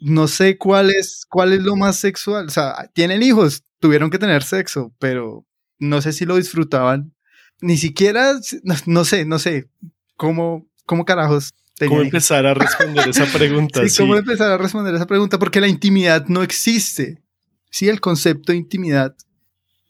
[0.01, 2.47] no sé cuál es, cuál es lo más sexual.
[2.47, 5.45] O sea, tienen hijos, tuvieron que tener sexo, pero
[5.89, 7.13] no sé si lo disfrutaban.
[7.61, 8.33] Ni siquiera,
[8.63, 9.69] no, no sé, no sé
[10.17, 12.05] cómo, cómo carajos ¿Cómo hijos.
[12.07, 13.83] empezar a responder esa pregunta?
[13.83, 15.39] Sí, Sí, ¿cómo empezar a responder esa pregunta?
[15.39, 17.23] Porque la intimidad no existe.
[17.71, 19.15] Sí, el concepto de intimidad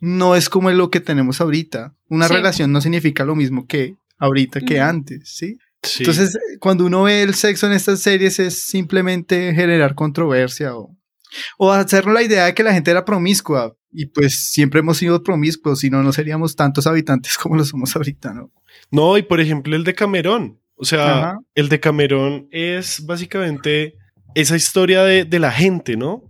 [0.01, 1.95] no es como lo que tenemos ahorita.
[2.09, 2.35] Una Sí.
[2.35, 5.59] relación no significa lo mismo que ahorita que antes, ¿sí?
[5.83, 6.05] sí.
[6.05, 10.97] Entonces, cuando uno ve el sexo en estas series es simplemente generar controversia o,
[11.59, 13.75] o hacernos la idea de que la gente era promiscua.
[13.97, 17.95] Y pues siempre hemos sido promiscuos, si no, no seríamos tantos habitantes como lo somos
[17.95, 18.53] ahorita, ¿no?
[18.91, 20.61] No, y por ejemplo el de Camerón.
[20.77, 21.39] O sea, Ajá.
[21.55, 23.95] el de Camerón es básicamente
[24.35, 26.25] esa historia de, de la gente, ¿no?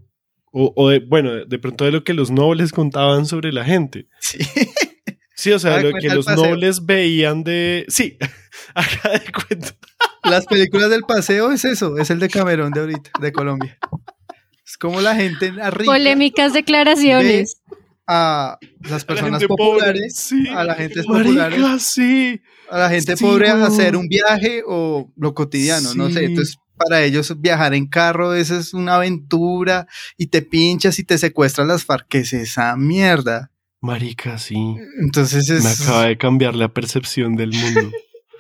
[0.53, 4.07] O, o de, bueno, de, pronto de lo que los nobles contaban sobre la gente.
[4.21, 4.39] Sí.
[5.37, 7.85] Sí, o sea, lo que los nobles veían de...
[7.89, 8.17] Sí,
[8.75, 9.77] acá de cuenta.
[10.23, 13.77] Las películas del paseo es eso, es el de Camerón de ahorita, de Colombia.
[14.75, 17.62] Es como la gente arriba Polémicas declaraciones.
[18.09, 20.49] a las personas pobre, populares, sí.
[20.49, 22.41] a la gente populares, sí.
[22.68, 26.25] a la gente Sí, pobre a hacer un viaje o lo cotidiano, no sé.
[26.25, 31.18] Entonces, para ellos viajar en carro eso es una aventura y te pinchas y te
[31.18, 33.53] secuestran las FARC, es esa mierda.
[33.81, 34.57] Marica, sí.
[35.01, 37.93] Entonces es Me acaba de cambiar la percepción del mundo.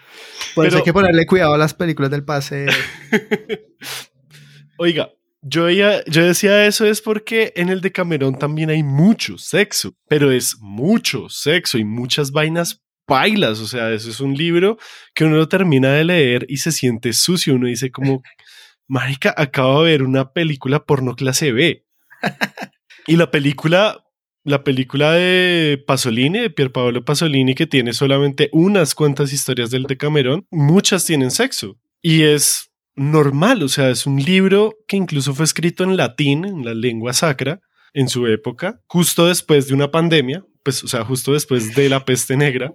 [0.56, 2.72] por eso pero- hay que ponerle cuidado a las películas del paseo.
[4.78, 5.10] Oiga,
[5.46, 9.94] yo, ya- yo decía eso es porque en el de Camerón también hay mucho sexo,
[10.08, 13.60] pero es mucho sexo y muchas vainas bailas.
[13.60, 14.78] O sea, eso es un libro
[15.14, 17.54] que uno lo termina de leer y se siente sucio.
[17.54, 18.22] Uno dice como,
[18.88, 21.84] marica, acabo de ver una película porno clase B.
[23.06, 24.04] y la película,
[24.44, 29.96] la película de Pasolini, de Pierpaolo Pasolini, que tiene solamente unas cuantas historias del de
[29.96, 31.78] Camerón, muchas tienen sexo.
[32.02, 36.64] Y es normal, o sea, es un libro que incluso fue escrito en latín, en
[36.64, 37.60] la lengua sacra,
[37.92, 42.04] en su época, justo después de una pandemia, pues, o sea, justo después de la
[42.04, 42.72] peste negra.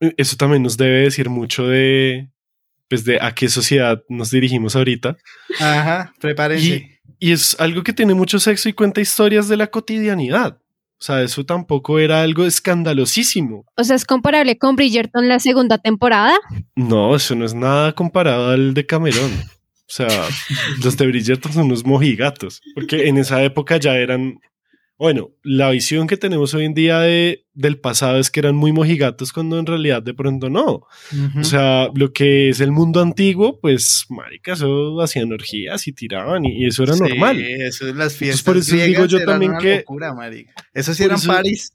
[0.00, 2.28] Eh, Eso también nos debe decir mucho de,
[2.88, 5.16] pues, de a qué sociedad nos dirigimos ahorita.
[5.60, 7.00] Ajá, prepárense.
[7.18, 10.58] Y es algo que tiene mucho sexo y cuenta historias de la cotidianidad.
[10.98, 13.66] O sea, eso tampoco era algo escandalosísimo.
[13.76, 16.34] O sea, es comparable con Bridgerton la segunda temporada.
[16.74, 19.30] No, eso no es nada comparado al de Camerón.
[19.88, 20.08] O sea,
[20.82, 24.40] los de Bridgerton son unos mojigatos, porque en esa época ya eran,
[24.98, 28.72] bueno, la visión que tenemos hoy en día de, del pasado es que eran muy
[28.72, 30.82] mojigatos cuando en realidad de pronto no.
[31.38, 36.44] O sea, lo que es el mundo antiguo, pues, marica, eso hacían orgías y tiraban
[36.46, 37.40] y, y eso era Sí, normal.
[37.40, 38.42] eso es las fiestas.
[38.42, 40.52] por eso digo yo también que- locura, marica.
[40.74, 41.72] Eso sí eran eso- paris.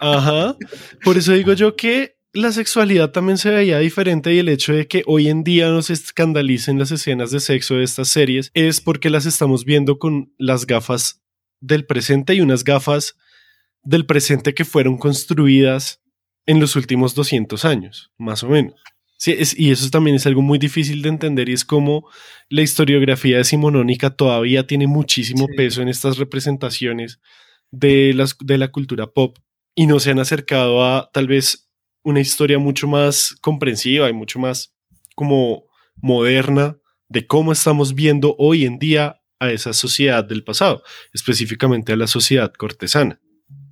[0.00, 0.56] Ajá.
[1.02, 4.86] Por eso digo yo que la sexualidad también se veía diferente y el hecho de
[4.88, 9.08] que hoy en día nos escandalicen las escenas de sexo de estas series es porque
[9.10, 11.22] las estamos viendo con las gafas
[11.60, 13.16] del presente y unas gafas
[13.82, 16.02] del presente que fueron construidas
[16.46, 18.74] en los últimos 200 años, más o menos.
[19.16, 22.08] Sí, es- y eso también es algo muy difícil de entender y es como
[22.50, 25.54] la historiografía decimonónica todavía tiene muchísimo Sí.
[25.56, 27.20] peso en estas representaciones
[27.70, 29.38] de, las, de la cultura pop
[29.76, 31.63] y no se han acercado a tal vez
[32.04, 34.74] una historia mucho más comprensiva y mucho más
[35.16, 35.64] como
[35.96, 36.76] moderna
[37.08, 40.82] de cómo estamos viendo hoy en día a esa sociedad del pasado,
[41.12, 43.20] específicamente a la sociedad cortesana.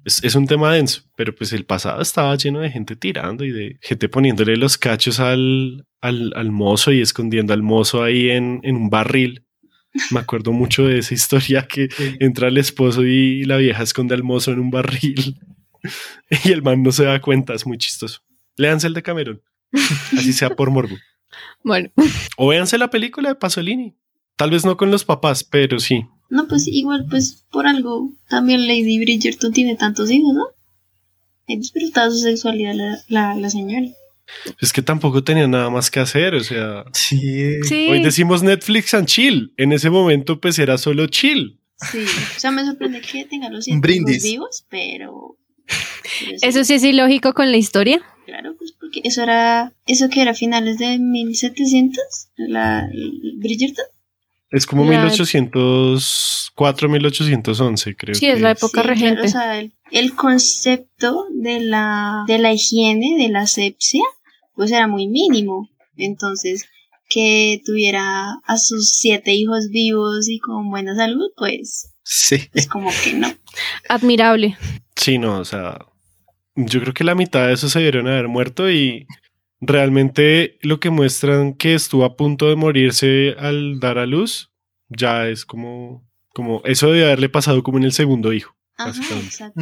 [0.05, 3.53] Es, es un tema denso, pero pues el pasado estaba lleno de gente tirando y
[3.53, 8.61] de gente poniéndole los cachos al, al, al mozo y escondiendo al mozo ahí en,
[8.65, 9.47] en un barril.
[10.11, 11.89] Me acuerdo mucho de esa historia que
[12.21, 15.39] entra el esposo y la vieja esconde al mozo en un barril
[16.45, 18.21] y el man no se da cuenta, es muy chistoso.
[18.57, 19.43] Léanse el de Cameron,
[20.17, 20.97] así sea por morbo.
[21.65, 21.91] Bueno,
[22.37, 23.95] O véanse la película de Pasolini.
[24.37, 26.05] Tal vez no con los papás, pero sí.
[26.29, 30.45] No, pues igual, pues por algo también Lady Bridgerton tiene tantos hijos, ¿no?
[31.47, 33.87] He disfrutado su sexualidad la, la, la señora.
[34.61, 37.63] Es que tampoco tenía nada más que hacer, o sea, Sí.
[37.63, 37.89] sí.
[37.89, 39.55] hoy decimos Netflix and chill.
[39.57, 41.61] En ese momento pues era solo chill.
[41.91, 42.05] Sí,
[42.37, 43.81] o sea, me sorprende que tenga los hijos
[44.23, 45.39] vivos, pero...
[46.43, 48.01] Eso sí es ilógico con la historia.
[48.27, 49.73] Claro, pues porque eso era...
[49.87, 51.99] ¿Eso que era finales de 1700?
[52.37, 52.89] La,
[53.39, 53.85] Bridgerton.
[54.51, 58.15] Es como La- 1804, 1811, creo.
[58.15, 59.15] Sí, es la época Sí, regente.
[59.23, 64.03] claro, o sea, el, el concepto de la, de la higiene, de la asepsia,
[64.55, 65.69] pues era muy mínimo.
[65.97, 66.67] Entonces,
[67.09, 72.37] que tuviera a sus siete hijos vivos y con buena salud, pues Sí.
[72.55, 73.33] es como que no.
[73.89, 74.57] Admirable.
[75.03, 75.85] Sí, no, o sea,
[76.55, 79.09] yo creo que la mitad de esos se debieron haber muerto y
[79.61, 84.53] realmente lo que muestran que estuvo a punto de morirse al dar a luz,
[84.89, 88.55] ya es como, como eso debe haberle pasado como en el segundo hijo.
[88.77, 89.61] Ajá, exacto.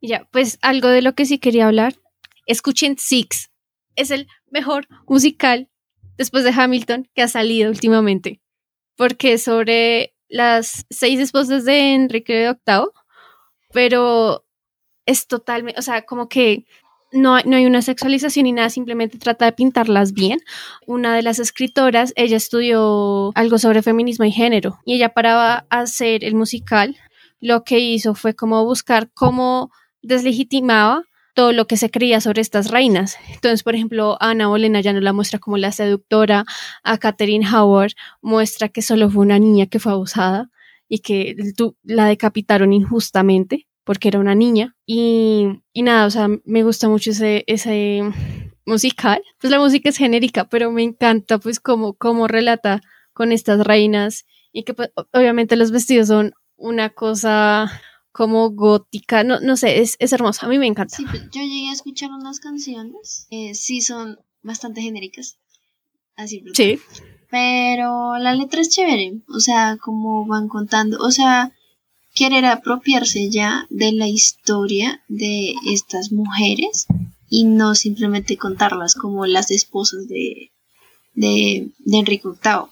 [0.00, 1.94] Y Ya, pues algo de lo que sí quería hablar.
[2.46, 3.50] Escuchen Six.
[3.94, 5.68] Es el mejor musical
[6.16, 8.40] después de Hamilton que ha salido últimamente.
[8.96, 12.86] Porque es sobre las seis esposas de Enrique VIII,
[13.74, 14.45] pero
[15.06, 16.66] es totalmente, o sea, como que
[17.12, 20.40] no, no hay una sexualización ni nada, simplemente trata de pintarlas bien.
[20.86, 26.24] Una de las escritoras, ella estudió algo sobre feminismo y género, y ella para hacer
[26.24, 26.96] el musical,
[27.40, 29.70] lo que hizo fue como buscar cómo
[30.02, 31.04] deslegitimaba
[31.34, 33.18] todo lo que se creía sobre estas reinas.
[33.28, 36.46] Entonces, por ejemplo, a Ana Bolena ya no la muestra como la seductora,
[36.82, 37.92] a Catherine Howard
[38.22, 40.48] muestra que solo fue una niña que fue abusada
[40.88, 41.36] y que
[41.82, 44.76] la decapitaron injustamente porque era una niña.
[44.84, 48.02] Y, y nada, o sea, me gusta mucho ese, ese
[48.66, 49.22] musical.
[49.40, 52.82] Pues la música es genérica, pero me encanta pues cómo, cómo relata
[53.14, 57.70] con estas reinas y que pues, obviamente los vestidos son una cosa
[58.10, 60.96] como gótica, no, no sé, es, es hermoso, a mí me encanta.
[60.96, 65.38] Sí, pues, yo llegué a escuchar unas canciones, eh, sí son bastante genéricas.
[66.16, 66.42] Así.
[66.54, 66.80] Sí,
[67.30, 71.52] Pero la letra es chévere, o sea, como van contando, o sea,
[72.16, 76.86] querer apropiarse ya de la historia de estas mujeres
[77.28, 80.50] y no simplemente contarlas como las esposas de,
[81.14, 82.70] de, de Enrique VIII,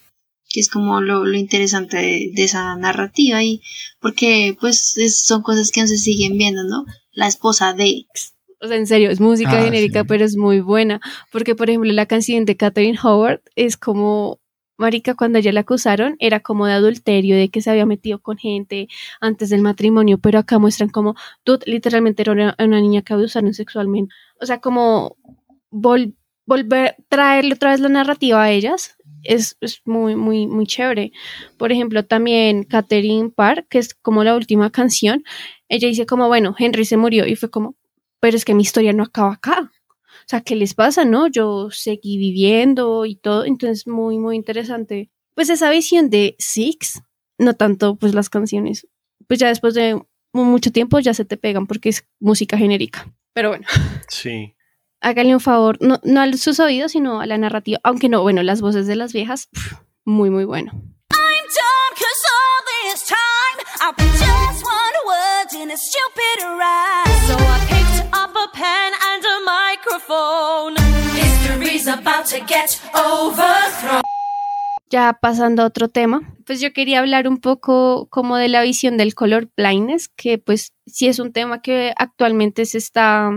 [0.49, 3.61] que es como lo, lo interesante de, de esa narrativa y
[4.01, 6.85] porque pues es- son cosas que no se siguen viendo, ¿no?
[7.13, 8.07] La esposa de...
[8.61, 10.07] o sea, en serio, es música Ah, genérica, sí.
[10.09, 11.01] pero es muy buena,
[11.33, 14.39] porque por ejemplo la canción de Catherine Howard es como,
[14.77, 18.37] Marica, cuando ella la acusaron, era como de adulterio, de que se había metido con
[18.39, 18.89] gente
[19.21, 21.15] antes del matrimonio, pero acá muestran como,
[21.45, 25.17] tú literalmente era una, una niña que abusaron sexualmente, o sea, como
[25.71, 26.15] vol-
[26.47, 28.97] volver, traerle otra vez la narrativa a ellas.
[29.23, 31.11] Es, es muy, muy, muy chévere.
[31.57, 35.25] Por ejemplo, también Catherine Parr, que es como la última canción,
[35.69, 37.75] ella dice como, bueno, Henry se murió y fue como,
[38.21, 39.73] pero es que mi historia no acaba acá.
[40.25, 41.27] O sea, ¿qué les pasa, no?
[41.29, 45.11] Yo seguí viviendo y todo, entonces muy, muy interesante.
[45.35, 47.03] Pues esa visión de Six,
[47.39, 48.87] no tanto pues las canciones,
[49.29, 49.95] pues ya después de
[50.33, 53.13] mu- mucho tiempo ya se te pegan porque es música genérica.
[53.35, 53.67] Pero bueno,
[54.09, 54.55] Sí.
[55.01, 58.43] háganle un favor, no, no a sus oídos, sino a la narrativa, aunque no, bueno,
[58.43, 60.73] las voces de las viejas, pf, muy, muy bueno.
[74.91, 78.97] Ya pasando a otro tema, pues yo quería hablar un poco como de la visión
[78.97, 83.31] del color blindness, que pues sí es un tema que actualmente se está,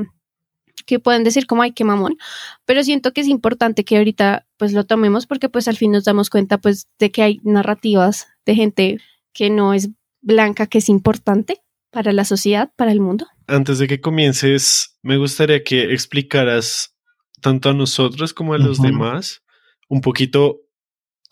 [0.86, 2.18] que pueden decir como ay, qué mamón,
[2.66, 6.04] pero siento que es importante que ahorita pues lo tomemos porque pues al fin nos
[6.04, 8.98] damos cuenta pues de que hay narrativas de gente
[9.34, 9.90] que no es
[10.22, 13.28] blanca, que es importante para la sociedad, para el mundo.
[13.48, 16.97] Antes de que comiences, me gustaría que explicaras
[17.42, 19.44] tanto a nosotros como a los demás
[19.90, 20.62] un poquito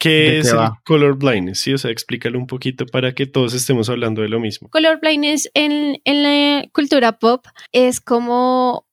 [0.03, 0.81] ¿De qué qué es el va?
[0.85, 1.73] color blindness, ¿sí?
[1.73, 4.69] O sea, explícalo un poquito para que todos estemos hablando de lo mismo.
[4.69, 8.85] Color blindness en, en la cultura pop es como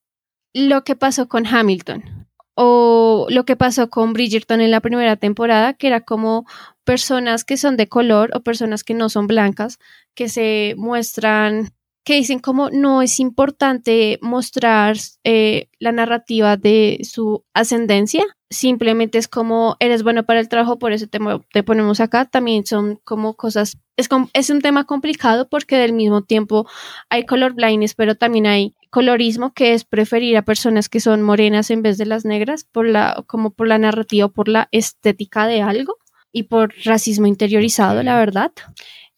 [0.54, 5.74] lo que pasó con Hamilton o lo que pasó con Bridgerton en la primera temporada,
[5.74, 6.46] que era como
[6.84, 9.78] personas que son de color o personas que no son blancas,
[10.14, 11.70] que se muestran,
[12.04, 19.28] que dicen como no es importante mostrar eh, la narrativa de su ascendencia, simplemente es
[19.28, 21.18] como eres bueno para el trabajo, por eso te,
[21.52, 26.22] te ponemos acá, también son como cosas, es, es un tema complicado porque del mismo
[26.22, 26.66] tiempo
[27.08, 31.70] hay color blindness, pero también hay colorismo, que es preferir a personas que son morenas
[31.70, 35.62] en vez de las negras, por la, como por la narrativa, por la estética de
[35.62, 35.96] algo
[36.32, 38.52] y por racismo interiorizado, la verdad.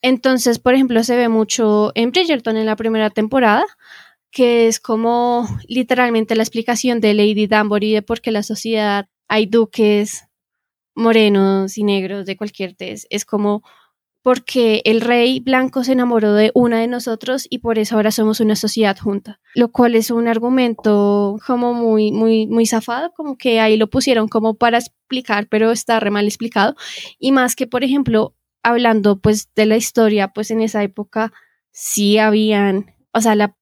[0.06, 3.64] Entonces, por ejemplo, se ve mucho en Bridgerton en la primera temporada,
[4.30, 9.46] que es como literalmente la explicación de Lady Danbury de por qué la sociedad hay
[9.46, 10.26] duques
[10.94, 13.06] morenos y negros de cualquier tez.
[13.08, 13.62] Es como
[14.20, 18.40] porque el rey blanco se enamoró de una de nosotros y por eso ahora somos
[18.40, 23.58] una sociedad junta, lo cual es un argumento como muy, muy, muy zafado, como que
[23.58, 26.74] ahí lo pusieron como para explicar, pero está re mal explicado.
[27.18, 28.34] Y más que, por ejemplo,
[28.64, 31.32] hablando pues de la historia, pues en esa época
[31.70, 33.54] sí habían, o sea, la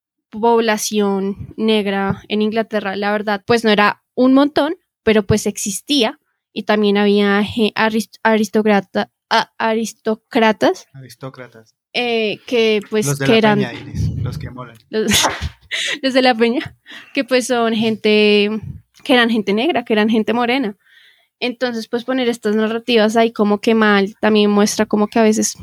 [0.57, 6.19] población negra en Inglaterra, la verdad, pues no era un montón, pero pues existía
[6.53, 11.75] y también había ge- aris- aristócrata- a- aristócratas Aristócratas.
[11.93, 14.77] eh, que pues los de que la eran peña, Iris, los que molan.
[14.89, 15.11] los,
[16.01, 16.77] los de la peña,
[17.13, 18.49] que pues son gente,
[19.03, 20.77] que eran gente negra, que eran gente morena.
[21.45, 25.55] Entonces, pues poner estas narrativas ahí como que mal, también muestra como que a veces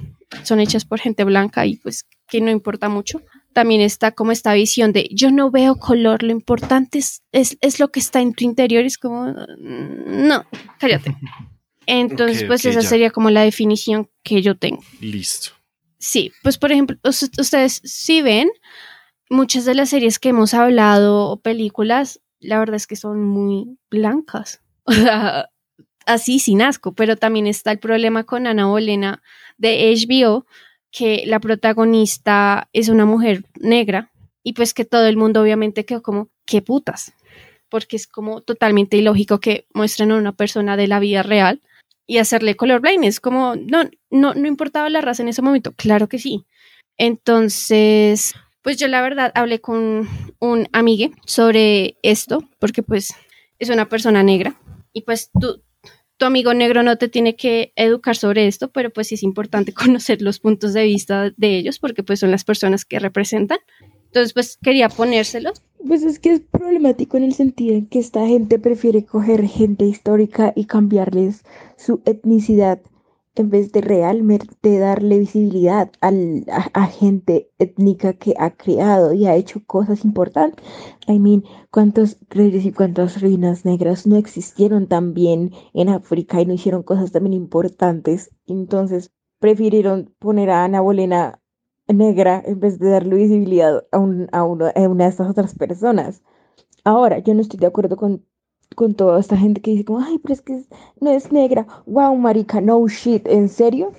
[0.43, 3.23] son hechas por gente blanca y pues que no importa mucho.
[3.55, 7.81] También está como esta visión de yo no veo color, lo importante es, es, es
[7.81, 10.45] lo que está en tu interior, es como, mm, no,
[10.79, 11.17] cállate.
[11.87, 12.89] Entonces, pues esa ya.
[12.89, 14.83] sería como la definición que yo tengo.
[15.01, 15.53] Listo.
[15.99, 18.51] Sí, pues por ejemplo, us- ustedes sí ven
[19.31, 23.79] muchas de las series que hemos hablado o películas, la verdad es que son muy
[23.91, 24.61] blancas.
[24.85, 25.49] O sea,
[26.13, 29.23] así sin asco, pero también está el problema con Ana Bolena
[29.59, 30.47] de HBO,
[30.91, 34.11] que la protagonista es una mujer negra
[34.43, 37.13] y pues que todo el mundo obviamente quedó como, qué putas,
[37.69, 41.61] porque es como totalmente ilógico que muestren a una persona de la vida real
[42.07, 43.05] y hacerle colorblind.
[43.05, 45.73] Es como, no, no, no importaba la raza en ese momento.
[45.77, 46.45] Claro que sí.
[46.99, 50.09] Entonces, pues yo la verdad hablé con
[50.41, 53.15] un amigue sobre esto, porque pues
[53.59, 54.61] es una persona negra
[54.93, 55.63] y pues tú,
[56.21, 59.73] tu amigo negro no te tiene que educar sobre esto, pero pues sí es importante
[59.75, 63.59] conocer los puntos de vista de ellos, porque pues son las personas que representan.
[64.05, 65.63] Entonces, pues quería ponérselos.
[65.87, 69.87] Pues es que es problemático en el sentido en que esta gente prefiere coger gente
[69.87, 71.43] histórica y cambiarles
[71.79, 72.81] su etnicidad
[73.35, 79.35] en vez de realmente darle visibilidad al- a, gente étnica que ha creado y ha
[79.37, 80.65] hecho cosas importantes.
[81.07, 86.55] I mean, ¿cuántos reyes y cuántas reinas negras no existieron también en África y no
[86.55, 88.31] hicieron cosas también importantes?
[88.47, 91.41] Entonces, prefirieron poner a Ana Bolena
[91.89, 95.55] negra en vez de darle visibilidad a, un- a, uno- a una de estas otras
[95.55, 96.23] personas.
[96.85, 98.25] Ahora, yo no estoy de acuerdo con,
[98.77, 100.65] con toda esta gente que dice como, ay, pero es que
[101.01, 101.67] no es negra.
[101.87, 103.93] Wow, marica, no shit, ¿en serio?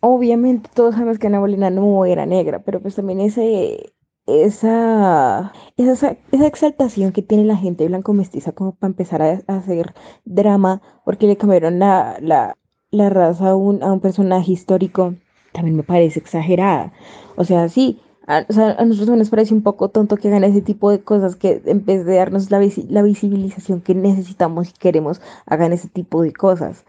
[0.00, 3.92] Obviamente todos sabemos que Ana Bolena no era negra, pero pues también ese,
[4.26, 9.56] esa, esa, esa exaltación que tiene la gente blanco mestiza como para empezar a, a
[9.56, 9.94] hacer
[10.24, 12.56] drama porque le cambiaron la, la,
[12.90, 15.14] la raza a un, a un personaje histórico,
[15.52, 16.92] también me parece exagerada.
[17.36, 20.44] O sea, sí, a, o sea, a nosotros nos parece un poco tonto que hagan
[20.44, 24.70] ese tipo de cosas que en vez de darnos la, visi- la visibilización que necesitamos
[24.70, 26.84] y queremos, hagan ese tipo de cosas.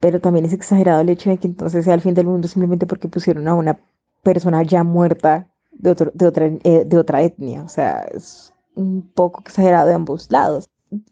[0.00, 2.86] Pero también es exagerado el hecho de que entonces sea el fin del mundo simplemente
[2.86, 3.78] porque pusieron a una
[4.22, 7.62] persona ya muerta de, otro, de, otra, eh, de otra etnia.
[7.64, 10.68] O sea, es un poco exagerado de ambos lados.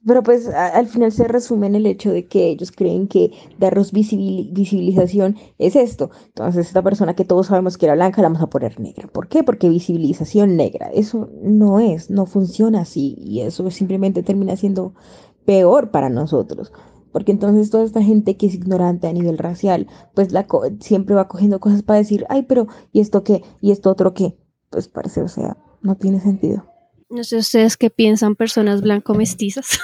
[0.07, 3.93] Pero pues al final se resume en el hecho de que ellos creen que darnos
[3.93, 6.11] visibil- visibilización es esto.
[6.29, 9.07] Entonces esta persona que todos sabemos que era blanca la vamos a poner negra.
[9.09, 9.43] ¿Por qué?
[9.45, 10.91] Porque visibilización negra.
[10.95, 14.95] Eso no es, no funciona así y eso simplemente termina siendo
[15.45, 16.73] peor para nosotros.
[17.13, 21.15] Porque entonces toda esta gente que es ignorante a nivel racial, pues la co- siempre
[21.15, 23.43] va cogiendo cosas para decir, ay, pero ¿y esto qué?
[23.61, 24.37] ¿Y esto otro qué?
[24.71, 26.65] Pues parece, o sea, no tiene sentido.
[27.09, 29.79] No sé ustedes qué piensan personas blanco-mestizas.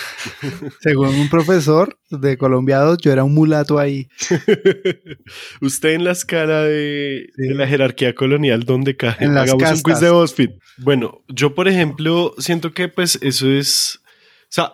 [0.80, 4.08] Según un profesor de colombiados, yo era un mulato ahí.
[5.60, 9.16] Usted en la escala de, de la jerarquía colonial, ¿dónde cae?
[9.20, 10.00] En las Hagamos un quiz castas.
[10.00, 10.50] de BuzzFeed.
[10.78, 14.00] Bueno, yo, por ejemplo, siento que pues eso es...
[14.44, 14.72] O sea,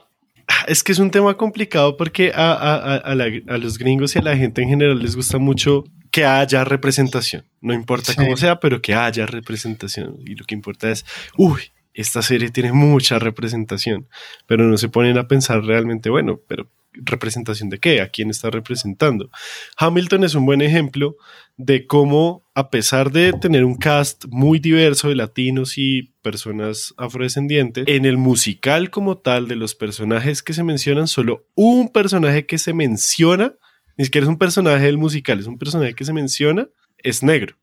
[0.66, 4.14] es que es un tema complicado porque a, a- a- a la- a los gringos
[4.14, 7.44] y a la gente en general les gusta mucho que haya representación.
[7.60, 8.18] No importa Sí.
[8.18, 10.16] cómo sea, pero que haya representación.
[10.24, 11.04] Y lo que importa es,
[11.36, 11.60] uy,
[11.98, 14.08] esta serie tiene mucha representación.
[14.46, 18.00] Pero no se ponen a pensar realmente, bueno, pero ¿representación de qué?
[18.00, 19.30] ¿A quién está representando?
[19.76, 21.16] Hamilton es un buen ejemplo
[21.56, 27.84] de cómo, a pesar de tener un cast muy diverso de latinos y personas afrodescendientes,
[27.88, 32.58] en el musical como tal de los personajes que se mencionan, solo un personaje que
[32.58, 33.54] se menciona,
[33.96, 36.68] ni siquiera es un personaje del musical, es un personaje que se menciona,
[36.98, 37.56] es negro.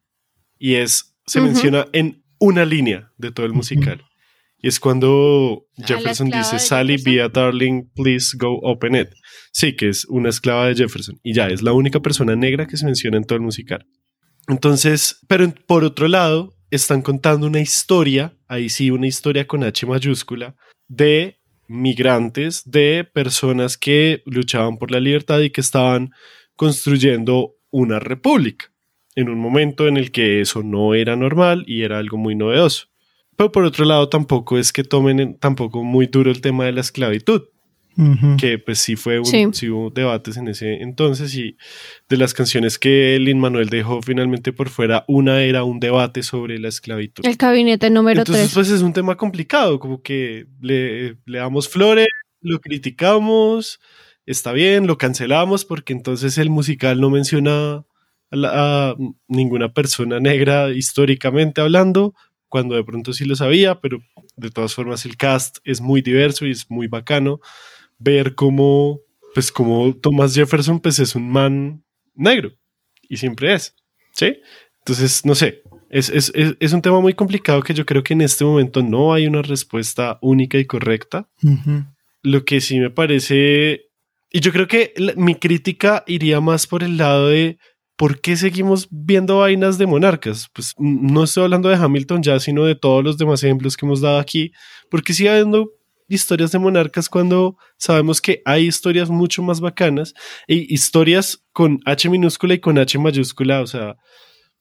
[0.60, 4.04] Y es, se menciona en una línea de todo el musical.
[4.66, 7.14] Y es cuando Jefferson dice, Sally, Jefferson.
[7.14, 9.10] be a darling, please go open it.
[9.52, 11.20] Sí, que es una esclava de Jefferson.
[11.22, 13.86] Y ya, es la única persona negra que se menciona en todo el musical.
[14.48, 19.86] Entonces, pero por otro lado, están contando una historia, ahí sí, una historia con H
[19.86, 20.56] mayúscula,
[20.88, 21.38] de
[21.68, 26.10] migrantes, de personas que luchaban por la libertad y que estaban
[26.56, 28.72] construyendo una república,
[29.14, 32.88] en un momento en el que eso no era normal y era algo muy novedoso.
[33.38, 36.72] Pero por otro lado, tampoco es que tomen en- tampoco muy duro el tema de
[36.72, 37.44] la esclavitud,
[38.38, 39.46] que pues sí fue un, Sí.
[39.54, 41.56] sí hubo debates en ese entonces y
[42.10, 46.60] de las canciones que Lin Manuel dejó finalmente por fuera, una era un debate sobre
[46.60, 47.26] la esclavitud.
[47.26, 48.54] El gabinete número Entonces 3.
[48.54, 52.08] pues es un tema complicado, como que le, le damos flores,
[52.42, 53.80] lo criticamos
[54.26, 57.86] está bien, lo cancelamos porque entonces el musical no menciona
[58.32, 58.96] a, la- a
[59.28, 62.14] ninguna persona negra históricamente hablando,
[62.50, 64.00] cuando de pronto sí lo sabía, pero
[64.36, 67.40] de todas formas el cast es muy diverso y es muy bacano
[67.98, 69.00] ver cómo,
[69.34, 72.52] pues como Thomas Jefferson, pues es un man negro
[73.10, 73.76] y siempre es,
[74.14, 74.38] ¿sí?
[74.80, 78.14] Entonces, no sé, es, es, es, es un tema muy complicado que yo creo que
[78.14, 81.28] en este momento no hay una respuesta única y correcta.
[81.44, 81.86] Ujú.
[82.22, 83.86] Lo que sí me parece,
[84.32, 87.58] y yo creo que la- mi crítica iría más por el lado de
[87.96, 90.50] por qué seguimos viendo vainas de monarcas.
[90.54, 94.02] Pues no estoy hablando de Hamilton ya, sino de todos los demás ejemplos que hemos
[94.02, 94.52] dado aquí,
[94.90, 95.72] porque sigue habiendo
[96.08, 100.14] historias de monarcas cuando sabemos que hay historias mucho más bacanas
[100.48, 103.98] y historias con H minúscula y con H mayúscula, o sea,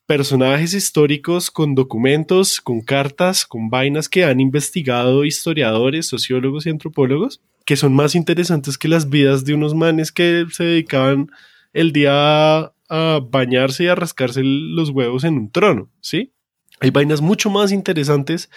[0.07, 7.41] personajes históricos con documentos, con cartas, con vainas que han investigado historiadores, sociólogos y antropólogos,
[7.65, 11.29] que son más interesantes que las vidas de unos manes que se dedicaban
[11.73, 12.71] el día
[13.19, 16.33] bañarse y a rascarse los huevos en un trono, ¿sí?
[16.79, 18.49] Hay vainas mucho más interesantes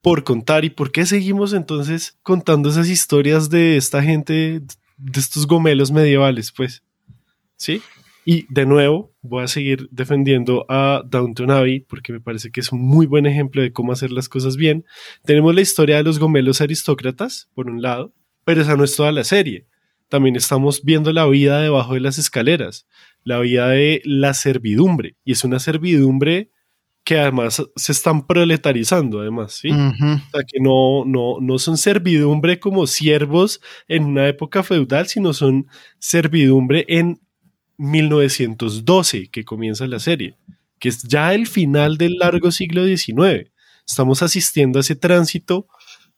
[0.00, 4.62] por contar y por qué seguimos entonces contando esas historias de esta gente,
[4.96, 6.82] de estos gomelos medievales, pues,
[7.56, 7.82] ¿sí?
[8.24, 12.72] Y de nuevo, voy a seguir defendiendo a Downton Abbey porque me parece que es
[12.72, 14.84] un muy buen ejemplo de cómo hacer las cosas bien.
[15.24, 18.12] Tenemos la historia de los gomelos aristócratas, por un lado,
[18.44, 19.66] pero esa no es toda la serie.
[20.08, 22.88] También estamos viendo la vida debajo de las escaleras,
[23.26, 25.16] la vida de la servidumbre.
[25.24, 26.50] Y es una servidumbre
[27.02, 29.68] que además se están proletarizando, además, ¿sí?
[29.70, 30.12] Ujú.
[30.14, 35.32] O sea, que no, no, no son servidumbre como siervos en una época feudal, sino
[35.32, 35.66] son
[35.98, 37.20] servidumbre en
[37.78, 40.36] 1912, que comienza la serie,
[40.78, 43.50] que es ya el final del largo siglo XIX.
[43.86, 45.66] Estamos asistiendo a ese tránsito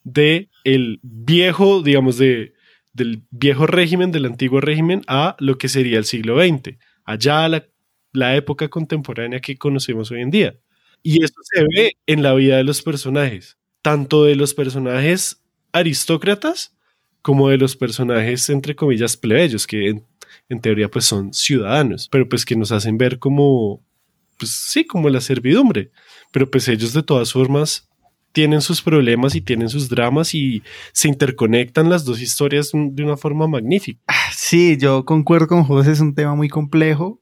[0.05, 2.52] de el viejo, digamos, de,
[2.93, 6.76] del viejo régimen, del antiguo régimen, a lo que sería el siglo XX,
[7.09, 7.48] allá
[8.12, 10.59] la, época contemporánea que conocemos hoy en día.
[11.02, 16.76] Y esto se ve en la vida de los personajes, tanto de los personajes aristócratas
[17.22, 19.89] como de los personajes, entre comillas, plebeyos, que
[20.48, 23.82] en, teoría pues son ciudadanos, pero pues que nos hacen ver como,
[24.39, 25.90] pues sí, como la servidumbre.
[26.30, 27.89] Pero pues ellos de todas formas
[28.32, 30.62] tienen sus problemas y tienen sus dramas y
[30.93, 34.01] se interconectan las dos historias de una forma magnífica.
[34.51, 37.20] Sí, yo concuerdo con José, es un tema muy complejo,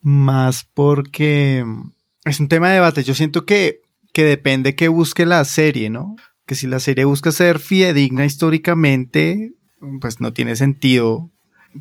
[0.00, 1.90] más porque mm,
[2.26, 3.02] es un tema de debate.
[3.02, 3.80] Yo siento que,
[4.12, 6.14] que depende que busque la serie, ¿no?
[6.46, 9.50] Que si la serie busca ser fidedigna históricamente,
[10.00, 11.32] pues no tiene sentido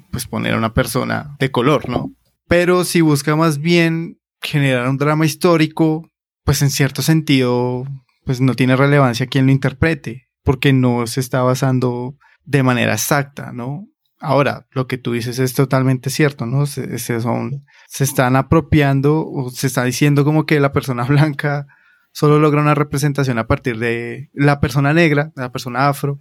[0.09, 2.11] pues poner a una persona de color, ¿no?
[2.47, 6.09] Pero si busca más bien generar un drama histórico,
[6.43, 7.85] pues en cierto sentido,
[8.25, 13.51] pues no tiene relevancia quien lo interprete, porque no se está basando de manera exacta,
[13.53, 13.85] ¿no?
[14.19, 16.65] Ahora, lo que tú dices es totalmente cierto, ¿no?
[16.65, 21.67] Se, se son, se están apropiando o se está diciendo como que la persona blanca
[22.11, 26.19] solo logra una representación a partir de la persona negra, la persona afro,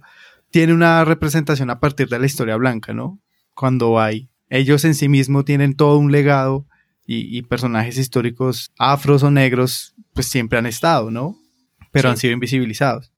[0.49, 3.19] tiene una representación a partir de la historia blanca, ¿no?
[3.53, 6.65] Cuando hay, ellos en sí mismos tienen todo un legado
[7.05, 11.35] y, y personajes históricos afros o negros, pues siempre han estado, ¿no?
[11.91, 12.11] Pero Sí.
[12.11, 13.11] han sido invisibilizados.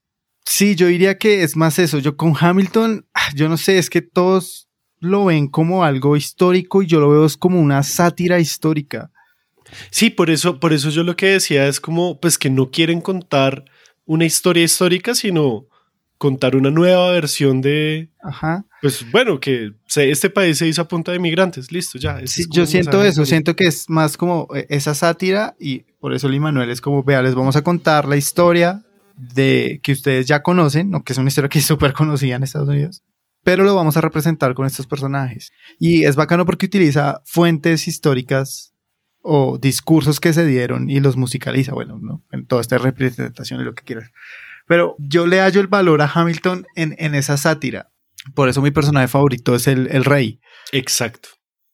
[0.44, 2.00] Sí, yo diría que es más eso.
[2.00, 4.70] Yo con Hamilton, ah, yo no sé, es que todos
[5.02, 9.12] lo ven como algo histórico y yo lo veo es como una sátira histórica.
[9.90, 13.02] Sí, por eso, por eso yo lo que decía es como, pues que no quieren
[13.02, 13.66] contar
[14.06, 15.66] una historia histórica, sino
[16.18, 18.66] contar una nueva versión de, Ajá.
[18.82, 22.20] pues bueno, que se- este país se hizo a punta de migrantes, listo, ya.
[22.28, 26.30] Sí, yo siento eso, siento que es más como eh, esa sátira y por eso
[26.30, 28.84] Lee Manuel es como, vea, les vamos a contar la historia
[29.16, 32.44] de que ustedes ya conocen, o que es una historia que es súper conocida en
[32.44, 33.02] Estados Unidos,
[33.44, 35.52] pero lo vamos a representar con estos personajes.
[35.80, 38.74] Y es bacano porque utiliza fuentes históricas
[39.22, 42.24] o discursos que se dieron y los musicaliza, bueno, ¿no?
[42.32, 44.12] en toda esta representación y lo que quieras.
[44.68, 47.92] Pero yo le hallo el valor a Hamilton en, en esa sátira.
[48.36, 50.40] Por eso mi personaje favorito es el, el rey
[50.72, 51.30] Exacto.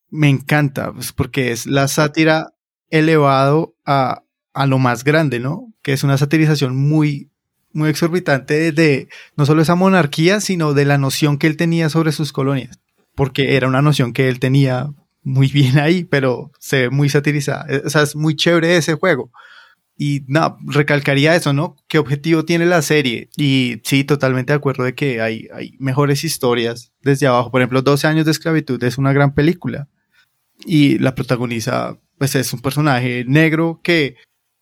[0.10, 2.54] me encanta, pues, porque es la sátira
[2.90, 4.24] elevado a,
[4.54, 5.74] a lo más grande, ¿no?
[5.84, 7.32] Que es una satirización muy,
[7.78, 12.12] muy exorbitante de, no solo esa monarquía, sino de la noción que él tenía sobre
[12.12, 12.80] sus colonias.
[13.16, 14.90] Porque era una noción que él tenía
[15.24, 17.66] muy bien ahí, pero se ve muy satirizada.
[17.70, 19.32] Eh, O sea, es muy chévere ese juego.
[20.00, 21.76] Y no, recalcaría eso, ¿no?
[21.88, 23.30] ¿Qué objetivo tiene la serie?
[23.36, 27.52] Y sí, totalmente de acuerdo de que hay, hay mejores historias desde abajo.
[27.52, 29.88] Por ejemplo, 12 años de esclavitud es una gran película.
[30.66, 34.16] Y la protagoniza, pues es un personaje negro que,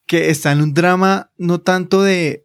[0.06, 2.45] que está en un drama no tanto de,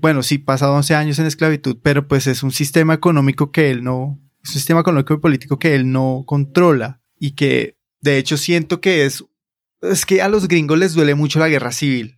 [0.00, 3.82] bueno, sí, pasa 11 años en esclavitud, pero pues es un sistema económico que él
[3.82, 8.36] no, es un sistema económico y político que él no controla y que de hecho
[8.36, 9.24] siento que es,
[9.82, 12.17] es que a los gringos les duele mucho la guerra civil.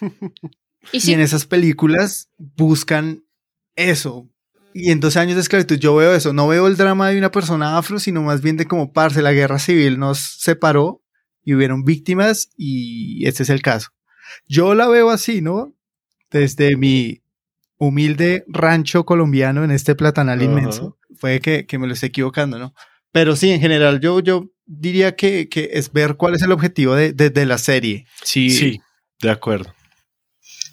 [0.92, 3.24] Y Y en esas películas buscan
[3.76, 4.28] eso.
[4.72, 6.32] Y en 12 años de esclavitud yo veo eso.
[6.32, 9.32] No veo el drama de una persona afro, sino más bien de como parce, la
[9.32, 11.02] guerra civil nos separó
[11.44, 13.88] y hubieron víctimas y este es el caso.
[14.46, 15.74] Yo la veo así, ¿no?
[16.30, 17.22] Desde mi
[17.78, 20.44] humilde rancho colombiano en este platanal Ajá.
[20.44, 20.96] inmenso.
[21.20, 22.72] Puede que, que me lo esté equivocando, ¿no?
[23.12, 26.94] Pero sí, en general, yo, yo diría que, que es ver cuál es el objetivo
[26.94, 28.06] de, de- de la serie.
[28.22, 28.80] Sí, Sí,
[29.20, 29.74] de acuerdo.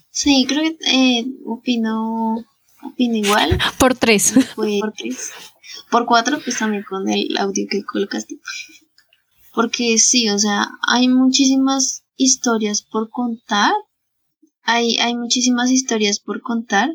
[0.10, 2.36] Sí, creo que eh, opino,
[2.82, 3.58] opino igual.
[3.78, 4.34] Por tres.
[4.56, 5.32] Fue por tres.
[5.92, 8.40] Por cuatro, pues también con el audio que colocaste.
[9.54, 13.74] Porque sí, o sea, hay muchísimas historias por contar.
[14.64, 16.90] Hay, hay muchísimas historias por contar.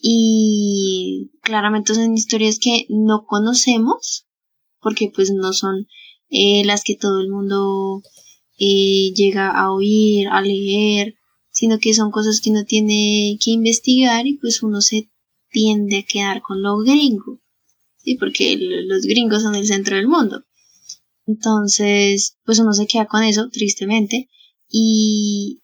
[0.00, 4.26] Y claramente son historias que no conocemos.
[4.80, 5.88] Porque pues no son
[6.28, 8.02] eh, las que todo el mundo
[8.64, 11.14] eh, llega a oír, a leer.
[11.50, 15.10] Sino que son cosas que uno tiene que investigar y pues uno se
[15.50, 17.40] tiende a quedar con lo gringo.
[17.98, 20.44] Sí, porque los gringos son el centro del mundo.
[21.26, 24.28] Entonces, pues uno se queda con eso, tristemente.
[24.68, 25.60] Y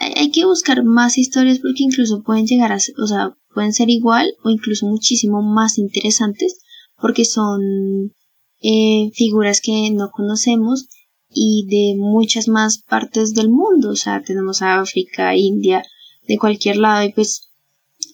[0.00, 3.88] hay que buscar más historias porque incluso pueden llegar a ser, o sea, pueden ser
[3.88, 6.58] igual o incluso muchísimo más interesantes
[7.00, 8.14] porque son
[8.60, 10.88] eh, figuras que no conocemos
[11.34, 13.90] y de muchas más partes del mundo.
[13.90, 15.82] O sea, tenemos a África, India,
[16.26, 17.50] de cualquier lado y pues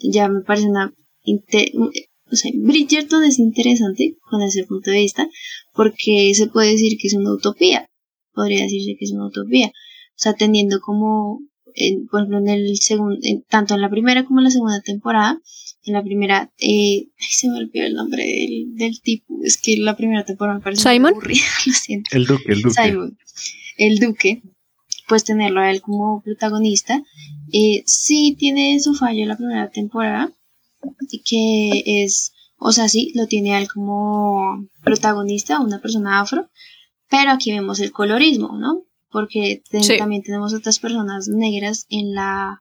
[0.02, 0.92] ya me parece una...
[2.30, 5.28] o sea, Bridgerton es interesante con ese punto de vista
[5.74, 7.88] porque se puede decir que es una utopía.
[8.32, 9.68] Podría decirse que es una utopía.
[9.68, 11.40] O sea, teniendo como,
[11.74, 13.16] en, por ejemplo, en el segundo,
[13.48, 15.40] tanto en la primera como en la segunda temporada,
[15.92, 19.96] la primera, eh, ay, se me olvidó el nombre del, del tipo, es que la
[19.96, 21.12] primera temporada me parece muy ¿Simon?
[21.12, 22.10] aburrida, lo siento.
[22.16, 22.74] El duque, el duque.
[22.82, 23.18] Simon,
[23.78, 24.42] el duque,
[25.08, 27.02] pues tenerlo a él como protagonista.
[27.52, 30.32] Eh, sí tiene su fallo en la primera temporada,
[31.24, 36.48] que es, o sea, sí, lo tiene a él como protagonista, una persona afro,
[37.08, 38.82] pero aquí vemos el colorismo, ¿no?
[39.10, 39.96] Porque Sí.
[39.96, 42.60] también tenemos otras personas negras en la,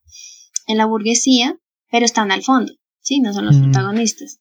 [0.68, 1.58] en la burguesía,
[1.92, 2.72] pero están al fondo,
[3.08, 3.20] ¿sí?
[3.22, 3.62] No son los Mm.
[3.64, 4.40] protagonistas.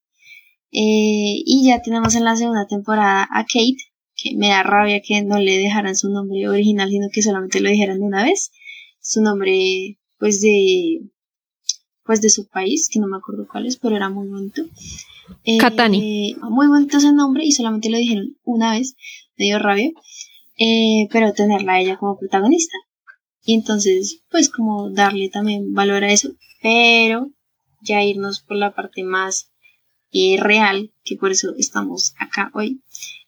[0.73, 3.77] Eh, y ya tenemos en la segunda temporada a Kate,
[4.17, 7.71] que me da rabia que no le dejaran su nombre original, sino que solamente lo
[7.71, 8.51] dijeran de una vez.
[9.01, 11.01] Su nombre, pues de,
[12.05, 14.63] pues de su país, que no me acuerdo cuál es, pero era muy bonito.
[15.45, 16.35] Eh, Katani.
[16.51, 18.97] Muy bonito ese nombre y solamente lo dijeron una vez,
[19.37, 19.91] me dio rabia.
[20.59, 22.77] Eh, pero tenerla a ella como protagonista.
[23.45, 26.31] Y entonces, pues como darle también valor a eso,
[26.63, 27.31] pero
[27.81, 29.51] ya irnos por la parte más
[30.13, 32.81] eh, real, que por eso estamos acá hoy,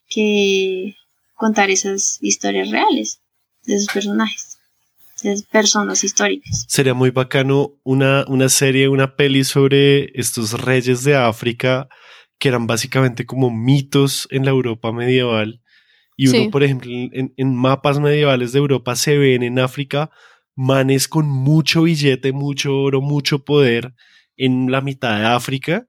[0.07, 0.95] que
[1.35, 3.21] contar esas historias reales
[3.65, 4.57] de esos personajes,
[5.23, 6.65] de esas personas históricas.
[6.67, 11.87] Sería muy bacano una, una serie, una peli sobre estos reyes de África
[12.39, 15.61] que eran básicamente como mitos en la Europa medieval.
[16.15, 16.49] Y uno, Sí.
[16.49, 20.09] por ejemplo, en, en mapas medievales de Europa se ven en África
[20.55, 23.93] manes con mucho billete, mucho oro, mucho poder
[24.39, 25.85] en la mitad de África.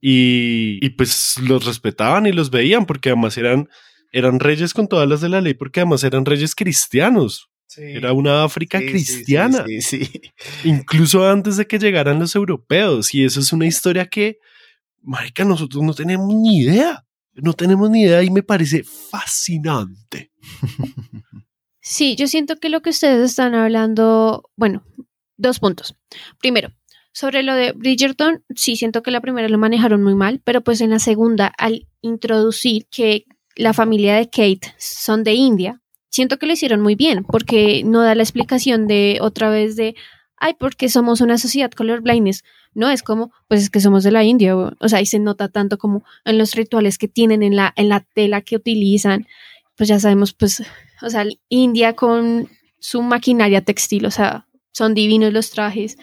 [0.00, 3.68] Y, y pues los respetaban y los veían porque además eran,
[4.12, 7.48] eran reyes con todas las de la ley, porque además eran reyes cristianos.
[7.76, 10.20] Era una África Sí, sí, cristiana sí, sí, sí.
[10.62, 13.12] incluso antes de que llegaran los europeos.
[13.14, 14.38] Y eso es una historia que,
[15.02, 17.04] marica, nosotros no tenemos ni idea.
[17.32, 20.30] No tenemos ni idea y me parece fascinante.
[21.80, 24.84] Sí, yo siento que lo que ustedes están hablando, bueno,
[25.36, 25.96] dos puntos.
[26.40, 26.72] Primero,
[27.14, 30.80] Sobre lo de Bridgerton, sí siento que la primera lo manejaron muy mal, pero pues
[30.80, 33.24] en la segunda, al introducir que
[33.54, 35.80] la familia de Kate son de India,
[36.10, 39.94] siento que lo hicieron muy bien, porque no da la explicación de otra vez de,
[40.38, 42.42] ay, porque somos una sociedad colorblindness.
[42.74, 45.48] No, es como, pues es que somos de la India, o, sea, ahí se nota
[45.48, 49.28] tanto como en los rituales que tienen, en la, en la tela que utilizan,
[49.76, 50.64] pues ya sabemos, pues,
[51.00, 52.48] o sea, India con
[52.80, 55.96] su maquinaria textil, o sea, son divinos los trajes.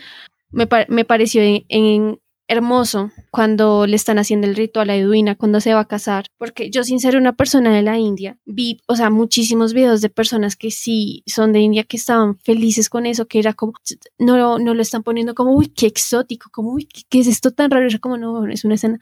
[0.52, 1.42] Me, pa- me pareció
[2.48, 6.70] hermoso cuando le están haciendo el ritual a Edwina cuando se va a casar, porque
[6.70, 10.58] yo sin ser una persona de la India, vi, o sea, muchísimos videos de personas
[10.58, 13.74] que sí son de India que estaban felices con eso, que era como,
[14.20, 17.72] no, no lo están poniendo como, uy, qué exótico, como, uy, ¿qué, es esto tan
[17.72, 17.88] raro?
[17.88, 19.00] Era como, no, es una escena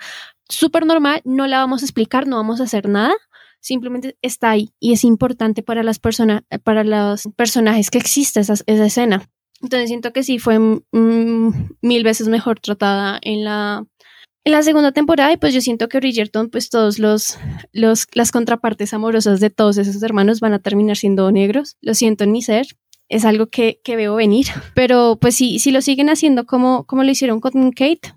[0.47, 3.15] súper normal, no la vamos a explicar, no vamos a hacer nada,
[3.61, 8.53] simplemente está ahí y es importante para las personas, para los personajes que existe esa,
[8.53, 9.27] esa escena.
[9.61, 11.49] Entonces siento que sí fue mm,
[11.81, 13.85] mil veces mejor tratada en la,
[14.45, 17.37] en la segunda temporada y pues yo siento que Bridgerton, pues todos los,
[17.73, 21.75] los, las contrapartes amorosas de todos esos hermanos van a terminar siendo negros.
[21.81, 22.67] Lo siento en mi ser.
[23.09, 27.03] Es algo que, que veo venir, pero pues sí, si lo siguen haciendo como, como
[27.03, 28.13] lo hicieron con Kate,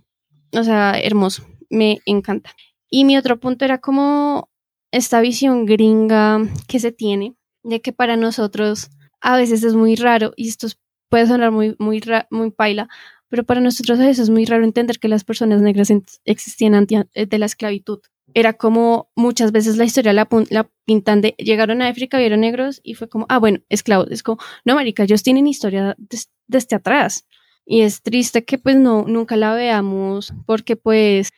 [0.52, 2.50] o sea, hermoso, me encanta.
[2.90, 4.50] Y mi otro punto era como
[4.92, 8.90] esta visión gringa que se tiene de que para nosotros
[9.22, 10.78] a veces es muy raro y esto es-
[11.12, 12.88] puede sonar muy, muy, ra- muy paila,
[13.28, 15.90] pero para nosotros a veces es muy raro entender que las personas negras
[16.24, 18.00] existían antes de la esclavitud.
[18.34, 22.80] Era como muchas veces la historia la, la pintan de llegaron a África, vieron negros
[22.82, 24.08] y fue como, ah, bueno, esclavos.
[24.10, 27.26] Es como, no, marica, ellos tienen historia des- desde atrás.
[27.66, 31.30] Y es triste que pues no, nunca la veamos porque pues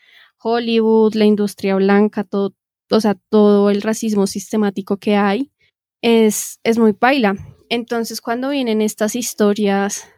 [0.43, 2.55] Hollywood, la industria blanca, todo,
[2.91, 5.51] o sea, todo el racismo sistemático que hay
[6.03, 7.37] es, es muy paila.
[7.75, 10.09] Entonces, cuando vienen estas historias,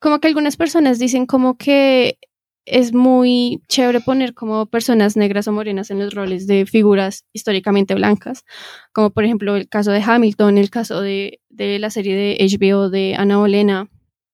[0.00, 2.18] como que algunas personas dicen como que
[2.66, 7.94] es muy chévere poner como personas negras o morenas en los roles de figuras históricamente
[7.94, 8.44] blancas,
[8.92, 12.90] como por ejemplo el caso de Hamilton, el caso de, de la serie de HBO
[12.90, 13.88] de Ana Bolena,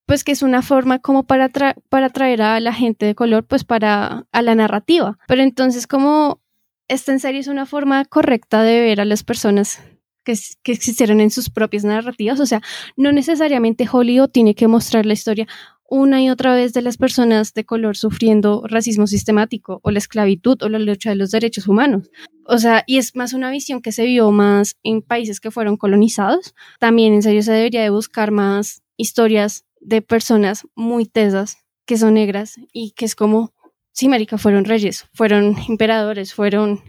[0.07, 1.51] pues que es una forma como para,
[1.90, 5.19] para traer a la gente de color, pues para a la narrativa.
[5.28, 6.40] Pero entonces como
[6.89, 9.82] esta en serie es una forma correcta de ver a las personas
[10.24, 10.32] que,
[10.72, 12.60] existieron en sus propias narrativas, o sea,
[12.97, 15.47] no necesariamente Hollywood tiene que mostrar la historia
[15.90, 20.62] una y otra vez de las personas de color sufriendo racismo sistemático o la esclavitud
[20.62, 22.10] o la lucha de los derechos humanos.
[22.47, 25.76] O sea, y es más una visión que se vio más en países que fueron
[25.76, 26.55] colonizados.
[26.78, 32.14] También en serio se debería de buscar más historias de personas muy tesas que son
[32.14, 33.52] negras y que es como,
[33.90, 36.80] sí, marica, fueron reyes, fueron emperadores, fueron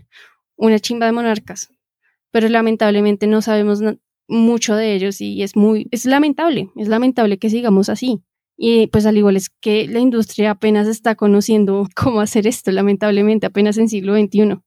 [0.55, 1.71] una chimba de monarcas,
[2.31, 3.81] pero lamentablemente no sabemos
[4.27, 8.21] mucho de ellos y es muy, es lamentable, es lamentable que sigamos así.
[8.57, 13.47] Y pues al igual es que la industria apenas está conociendo cómo hacer esto, lamentablemente,
[13.47, 14.59] apenas en siglo XXI.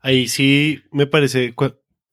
[0.00, 1.54] Ahí sí me parece,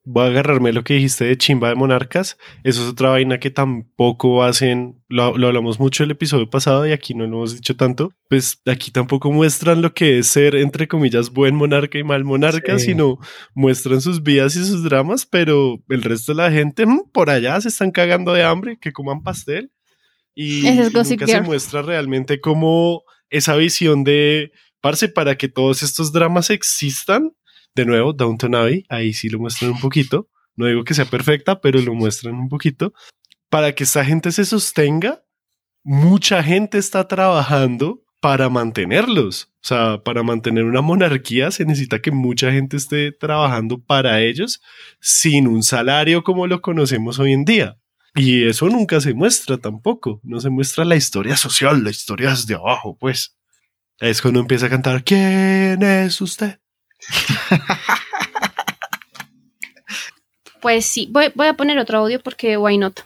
[0.04, 3.50] voy a agarrarme lo que dijiste de chimba de monarcas, eso es otra vaina que
[3.50, 7.74] tampoco hacen, lo, lo hablamos mucho el episodio pasado y aquí no lo hemos dicho
[7.74, 12.22] tanto, pues aquí tampoco muestran lo que es ser, entre comillas, buen monarca y mal
[12.24, 12.86] monarca, Sí.
[12.86, 13.18] sino
[13.54, 17.60] muestran sus vidas y sus dramas, pero el resto de la gente mm, por allá
[17.60, 19.70] se están cagando de hambre, que coman pastel.
[20.34, 25.82] Y, es y nunca se muestra realmente como esa visión de, parce, para que todos
[25.82, 27.32] estos dramas existan,
[27.74, 30.28] de nuevo, Downton Abbey, ahí sí lo muestran un poquito.
[30.56, 32.94] No digo que sea perfecta, pero lo muestran un poquito.
[33.50, 35.24] Para que esta gente se sostenga,
[35.82, 39.52] mucha gente está trabajando para mantenerlos.
[39.62, 44.60] O sea, para mantener una monarquía se necesita que mucha gente esté trabajando para ellos
[45.00, 47.78] sin un salario como lo conocemos hoy en día.
[48.14, 50.20] Y eso nunca se muestra tampoco.
[50.22, 53.36] No se muestra la historia social, la historia desde abajo, pues.
[53.98, 56.60] Es cuando empieza a cantar, ¿quién es usted?
[60.64, 63.00] Pues sí, voy, a poner otro audio porque why not,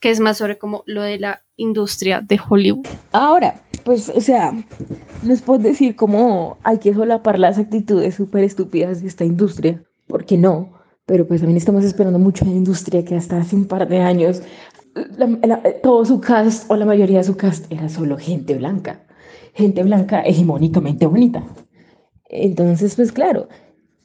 [0.00, 2.86] que es más sobre como lo de la industria de Hollywood.
[3.12, 4.54] Ahora, pues, o sea,
[5.22, 10.24] nos puedes decir cómo hay que solapar las actitudes súper estúpidas de esta industria, ¿por
[10.24, 10.78] qué no?
[11.04, 14.00] Pero pues también estamos esperando mucho en la industria que hasta hace un par de
[14.00, 14.40] años
[15.82, 19.06] todo su cast o la mayoría de su cast era solo gente blanca,
[19.52, 21.44] gente blanca hegemónicamente bonita.
[22.28, 23.48] Entonces, pues claro,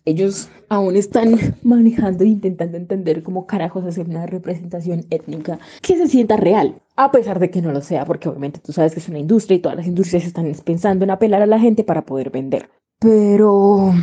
[0.05, 6.07] ellos aún están manejando e intentando entender cómo carajos hacer una representación étnica que se
[6.07, 9.09] sienta real, a pesar de que no lo sea, porque obviamente tú sabes que es
[9.09, 12.29] una industria y todas las industrias están pensando en apelar a la gente para poder
[12.31, 12.69] vender.
[12.99, 13.93] Pero,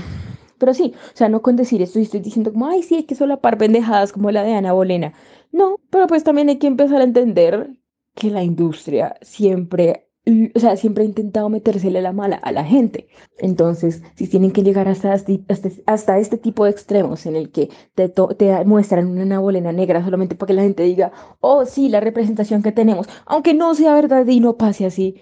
[0.58, 3.04] pero sí, o sea, no con decir esto y estoy diciendo como, ay, sí, hay
[3.04, 5.14] que solapar pendejadas como la de Ana Bolena.
[5.52, 7.70] No, pero pues también hay que empezar a entender
[8.14, 10.09] que la industria siempre
[10.54, 13.08] o sea, siempre ha intentado metérsele la mala a la gente.
[13.38, 15.44] Entonces, si tienen que llegar hasta, esti-
[15.86, 20.04] hasta, este tipo de extremos en el que te, te muestran una Ana Bolena negra
[20.04, 23.94] solamente para que la gente diga, oh, sí, la representación que tenemos, aunque no sea
[23.94, 25.16] verdad y no pase así,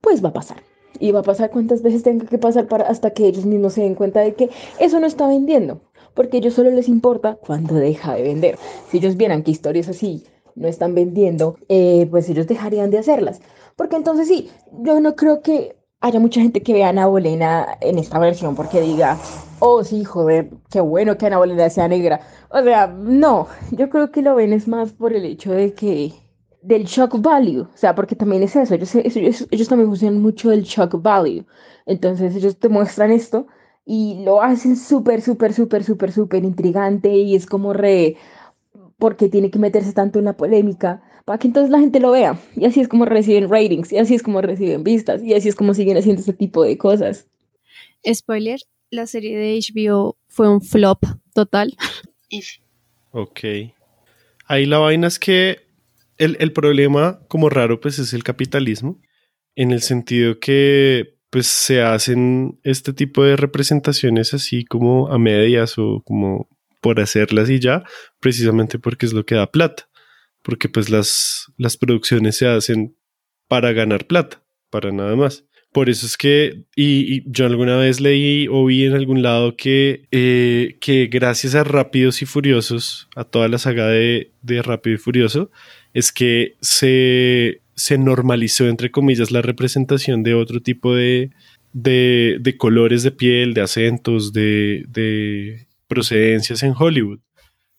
[0.00, 0.62] pues va a pasar.
[0.98, 3.82] Y va a pasar cuantas veces tenga que pasar para, hasta que ellos mismos se
[3.82, 5.80] den cuenta de que eso no está vendiendo.
[6.14, 8.58] Porque a ellos solo les importa cuando deja de vender.
[8.88, 10.24] Si ellos vieran que historias así
[10.56, 13.40] no están vendiendo, eh, pues ellos dejarían de hacerlas.
[13.80, 14.50] Porque entonces sí,
[14.82, 18.54] yo no creo que haya mucha gente que vea a Ana Bolena en esta versión
[18.54, 19.16] porque diga,
[19.58, 22.20] oh sí, joder, qué bueno que Ana Bolena sea negra.
[22.50, 26.12] O sea, no, yo creo que lo ven es más por el hecho de que
[26.60, 30.50] del shock value, o sea, porque también es eso, ellos, ellos, ellos también funcionan mucho
[30.50, 31.46] del shock value.
[31.86, 33.46] Entonces ellos te muestran esto
[33.86, 38.16] y lo hacen súper, súper, súper, súper, súper intrigante y es como re,
[38.98, 42.38] porque tiene que meterse tanto en la polémica para que entonces la gente lo vea.
[42.56, 45.54] Y así es como reciben ratings, y así es como reciben vistas, y así es
[45.54, 47.26] como siguen haciendo este tipo de cosas.
[48.10, 48.60] Spoiler,
[48.90, 51.76] la serie de HBO fue un flop total.
[53.12, 53.40] Ok.
[54.46, 55.58] Ahí la vaina es que
[56.16, 59.00] el, el problema, como raro, pues es el capitalismo,
[59.56, 65.78] en el sentido que pues se hacen este tipo de representaciones así como a medias
[65.78, 66.48] o como
[66.80, 67.84] por hacerlas y ya,
[68.20, 69.88] precisamente porque es lo que da plata,
[70.42, 72.96] porque pues las, las producciones se hacen
[73.48, 75.44] para ganar plata, para nada más.
[75.72, 80.06] Por eso es que, y, yo alguna vez leí o vi en algún lado que,
[80.10, 84.98] eh, que gracias a Rápidos y Furiosos, a toda la saga de, de Rápido y
[84.98, 85.50] Furioso,
[85.94, 91.30] es que se, se normalizó, entre comillas, la representación de otro tipo de,
[91.72, 97.20] de, de colores de piel, de acentos, de, de procedencias en Hollywood,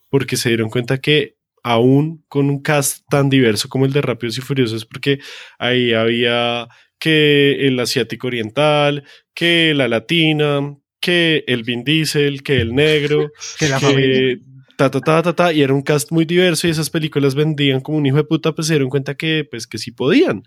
[0.09, 4.37] porque se dieron cuenta que aún con un cast tan diverso como el de Rápidos
[4.37, 5.19] y Furiosos, porque
[5.59, 6.67] ahí había
[6.99, 13.67] que el asiático oriental, que la latina, que el Vin Diesel, que el negro, Que
[13.69, 14.37] la familia.
[14.77, 17.81] ta, ta, ta, ta, ta, y era un cast muy diverso y esas películas vendían
[17.81, 20.43] como un hijo de puta, pues se dieron cuenta que, pues, que sí podían.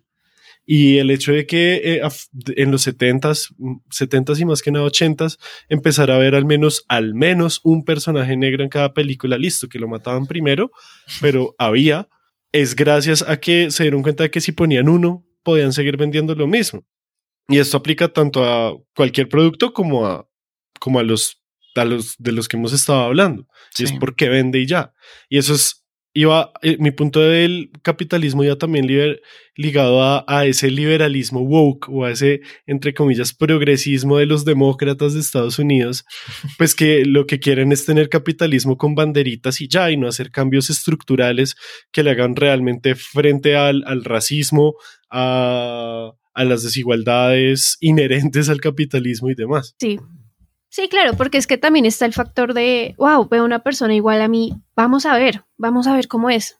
[0.66, 2.00] Y el hecho de que eh,
[2.56, 5.38] en los 70s, mm, 70s y más que nada 80s,
[5.68, 9.78] empezar a ver al menos, al menos un personaje negro en cada película, listo, que
[9.78, 10.70] lo mataban primero,
[11.20, 12.08] pero había,
[12.52, 16.34] es gracias a que se dieron cuenta de que si ponían uno, podían seguir vendiendo
[16.34, 16.84] lo mismo.
[17.48, 20.26] Y esto aplica tanto a cualquier producto como a,
[20.80, 21.42] como a los,
[21.74, 23.46] a los de los que hemos estado hablando.
[23.76, 23.96] Y es Sí.
[24.00, 24.94] porque vende y ya.
[25.28, 25.83] Y eso es,
[26.14, 29.20] iba, eh, mi punto del capitalismo iba también liber-
[29.56, 35.14] ligado a, a ese liberalismo woke o a ese, entre comillas, progresismo de los demócratas
[35.14, 36.04] de Estados Unidos,
[36.58, 40.30] pues que lo que quieren es tener capitalismo con banderitas y ya, y no hacer
[40.30, 41.56] cambios estructurales
[41.92, 44.74] que le hagan realmente frente al, al racismo,
[45.10, 49.74] a, a las desigualdades inherentes al capitalismo y demás.
[49.78, 49.98] Sí.
[50.76, 54.20] Sí, claro, porque es que también está el factor de, wow, veo una persona igual
[54.20, 56.58] a mí, vamos a ver, vamos a ver cómo es.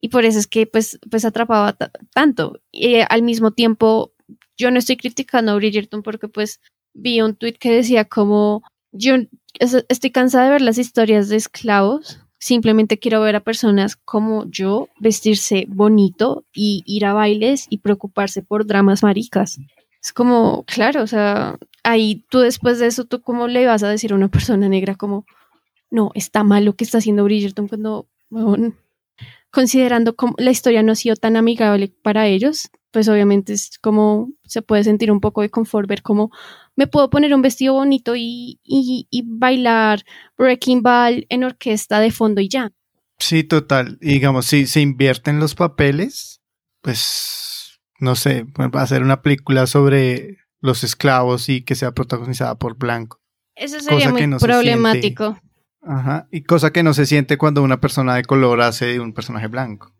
[0.00, 2.58] Y por eso es que pues, pues atrapaba ta- tanto.
[2.72, 4.14] Y eh, al mismo tiempo,
[4.56, 6.60] yo no estoy criticando a Bridgerton porque pues
[6.92, 9.14] vi un tweet que decía como, yo
[9.60, 14.44] es- estoy cansada de ver las historias de esclavos, simplemente quiero ver a personas como
[14.50, 19.60] yo vestirse bonito y ir a bailes y preocuparse por dramas maricas.
[20.02, 23.88] Es como, claro, o sea, ahí tú después de eso, tú cómo le vas a
[23.88, 25.26] decir a una persona negra como,
[25.90, 28.08] no, está mal lo que está haciendo Bridgerton cuando,
[29.50, 34.30] considerando como la historia no ha sido tan amigable para ellos, pues obviamente es como
[34.44, 36.30] se puede sentir un poco de confort ver cómo
[36.76, 40.02] me puedo poner un vestido bonito y, y, y bailar
[40.38, 42.72] Breaking Ball en orquesta de fondo y ya.
[43.18, 43.98] Sí, total.
[44.00, 46.40] Y digamos, si se invierten los papeles,
[46.80, 53.20] pues, no sé, hacer una película sobre los esclavos y que sea protagonizada por blanco.
[53.54, 55.38] Eso sería Cosa muy que no se problemático.
[55.82, 56.28] Ajá.
[56.30, 59.48] Y cosa que no se siente cuando una persona de color hace de un personaje
[59.48, 59.92] blanco.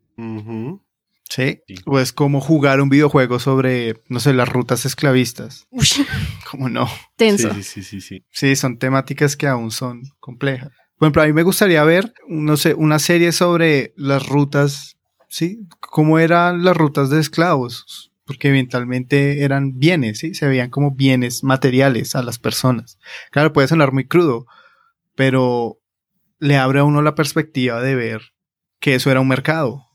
[1.28, 1.60] ¿Sí?
[1.86, 5.66] O es como jugar un videojuego sobre, no sé, las rutas esclavistas.
[6.50, 6.88] ¿Cómo no?
[7.16, 7.52] Tenso.
[7.54, 8.24] Sí, sí, sí, sí.
[8.30, 10.70] Sí, son temáticas que aún son complejas.
[10.96, 14.98] Por ejemplo, a mí me gustaría ver, no sé, una serie sobre las rutas,
[15.28, 15.66] ¿sí?
[15.80, 18.11] ¿Cómo eran las rutas de esclavos?
[18.24, 20.34] Porque eventualmente eran bienes, ¿sí?
[20.34, 22.98] Se veían como bienes materiales a las personas.
[23.30, 24.46] Claro, puede sonar muy crudo,
[25.14, 25.78] pero
[26.38, 28.22] le abre a uno la perspectiva de ver
[28.80, 29.86] que eso era un mercado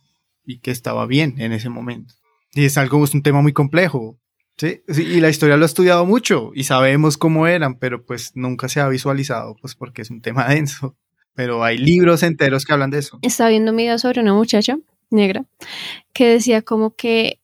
[0.45, 2.15] y que estaba bien en ese momento.
[2.53, 4.17] Y es algo, es un tema muy complejo.
[4.57, 8.31] Sí, sí, y la historia lo ha estudiado mucho y sabemos cómo eran, pero pues
[8.33, 10.97] nunca se ha visualizado, pues porque es un tema denso.
[11.35, 13.19] Pero hay libros enteros que hablan de eso.
[13.21, 14.79] estaba viendo un video sobre una muchacha
[15.11, 15.45] negra
[16.13, 17.39] que decía como que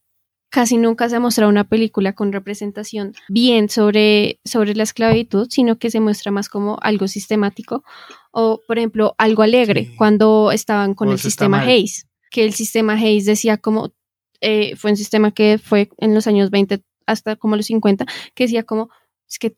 [0.54, 5.90] casi nunca se muestra una película con representación bien sobre, sobre la esclavitud, sino que
[5.90, 7.84] se muestra más como algo sistemático
[8.32, 9.96] o, por ejemplo, algo alegre Sí.
[9.96, 11.62] cuando estaban con O el sistema.
[11.62, 13.94] Hayes, que el sistema Hayes decía como,
[14.42, 18.06] eh, fue un sistema que fue en los años 20 hasta como los 50,
[18.36, 18.90] que decía como,
[19.28, 19.58] es que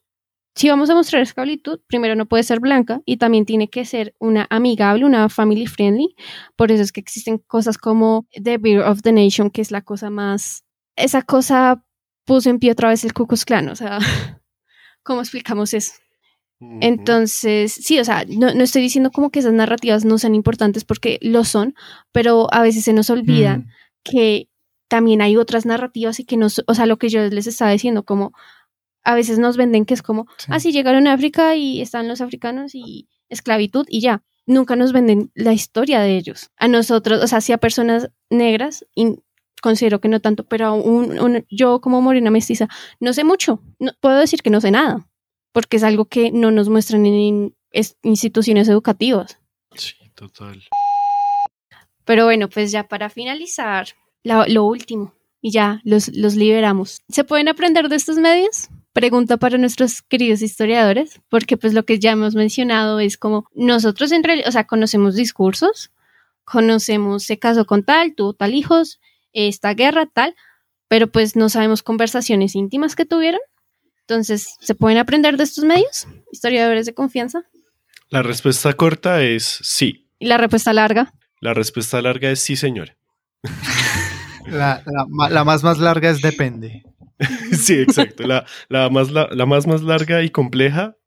[0.55, 4.15] si vamos a mostrar esclavitud, primero no puede ser blanca y también tiene que ser
[4.19, 6.15] una amigable, una family friendly.
[6.55, 9.81] Por eso es que existen cosas como The Beer of the Nation, que es la
[9.81, 10.61] cosa más...
[10.95, 11.83] Esa cosa
[12.25, 13.99] puso en pie otra vez el Ku Klux Klan, o sea,
[15.03, 15.91] ¿cómo explicamos eso?
[16.81, 20.83] Entonces, sí, o sea, no, no estoy diciendo como que esas narrativas no sean importantes
[20.85, 21.75] porque lo son,
[22.11, 23.65] pero a veces se nos olvida Mm.
[24.03, 24.49] que
[24.87, 28.03] también hay otras narrativas y que nos, o sea, lo que yo les estaba diciendo,
[28.03, 28.31] como
[29.03, 30.47] a veces nos venden que es como, Sí.
[30.49, 34.23] ah, sí, llegaron a África y están los africanos y esclavitud y ya.
[34.47, 36.51] Nunca nos venden la historia de ellos.
[36.57, 39.15] A nosotros, o sea, sí a personas negras, y
[39.65, 42.67] considero que no tanto, pero un- un- yo como morena mestiza,
[42.99, 43.61] no sé mucho.
[43.79, 45.07] No, puedo decir que no sé nada,
[45.51, 49.39] porque es algo que no nos muestran en es- instituciones educativas.
[49.73, 50.63] Sí, total.
[52.05, 53.87] Pero bueno, pues ya para finalizar,
[54.23, 56.99] la- lo último, y ya los, los liberamos.
[57.09, 58.69] ¿Se pueden aprender de estos medios?
[58.93, 64.11] Pregunta para nuestros queridos historiadores, porque pues lo que ya hemos mencionado es como nosotros
[64.11, 65.91] en realidad, o sea, conocemos discursos,
[66.45, 68.99] conocemos se casó con tal, tuvo tal hijos,
[69.35, 70.35] esta guerra, tal,
[70.87, 73.41] pero pues no sabemos conversaciones íntimas que tuvieron.
[74.01, 76.07] Entonces, ¿se pueden aprender de estos medios?
[76.31, 77.43] Historiadores de confianza.
[78.09, 80.07] La respuesta corta es sí.
[80.19, 81.13] Y la respuesta larga.
[81.41, 82.95] La respuesta larga es sí, señor.
[84.47, 86.83] La, la ma- la más más larga es depende.
[87.51, 88.27] Sí, exacto.
[88.27, 90.97] La, la más, la, la más, más larga y compleja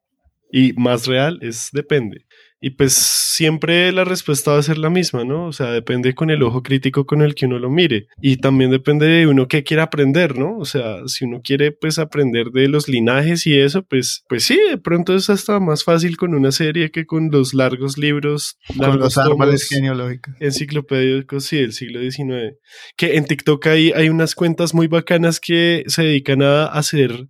[0.50, 2.24] y más real es depende.
[2.60, 5.46] Y pues siempre la respuesta va a ser la misma, ¿no?
[5.46, 8.08] O sea, depende con el ojo crítico con el que uno lo mire.
[8.20, 10.58] Y también depende de uno qué quiera aprender, ¿no?
[10.58, 14.58] O sea, si uno quiere pues aprender de los linajes y eso, pues, pues sí,
[14.70, 18.78] de pronto es hasta más fácil con una serie que con los largos libros, Con
[18.78, 20.34] largos los árboles genealógicos.
[20.40, 22.56] enciclopédicos, sí, del siglo XIX.
[22.96, 27.28] Que en TikTok hay, hay unas cuentas muy bacanas que se dedican a hacer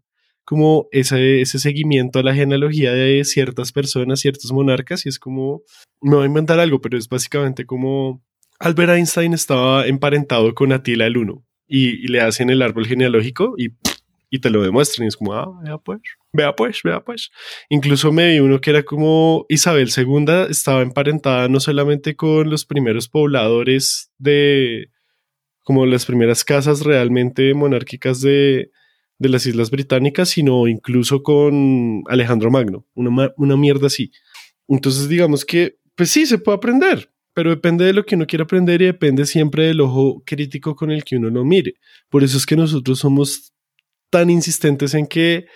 [0.48, 5.60] como ese, ese seguimiento a la genealogía de ciertas personas, ciertos monarcas, y es como,
[6.00, 8.24] me voy a inventar algo, pero es básicamente como
[8.58, 13.72] Albert Einstein estaba emparentado con Atila el Uno, y, le hacen el árbol genealógico y,
[14.30, 16.00] y te lo demuestran, y es como, ah, vea pues,
[16.32, 17.28] vea pues, vea pues.
[17.68, 22.64] Incluso me vi uno que era como Isabel II estaba emparentada no solamente con los
[22.64, 24.88] primeros pobladores de,
[25.62, 28.70] como las primeras casas realmente monárquicas de,
[29.18, 34.12] de las Islas Británicas, sino incluso con Alejandro Magno, una, mierda así.
[34.68, 38.44] Entonces digamos que, pues sí, se puede aprender, pero depende de lo que uno quiera
[38.44, 41.74] aprender y depende siempre del ojo crítico con el que uno lo mire.
[42.08, 43.52] Por eso es que nosotros somos
[44.10, 45.46] tan insistentes en que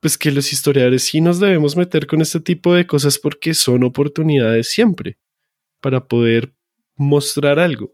[0.00, 3.84] pues que los historiadores sí nos debemos meter con este tipo de cosas porque son
[3.84, 5.16] oportunidades siempre
[5.80, 6.54] para poder
[6.96, 7.93] mostrar algo.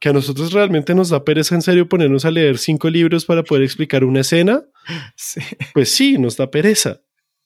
[0.00, 3.44] Que a nosotros realmente nos da pereza en serio ponernos a leer cinco libros para
[3.44, 4.64] poder explicar una escena.
[5.14, 5.40] Sí.
[5.74, 7.02] Pues sí, nos da pereza,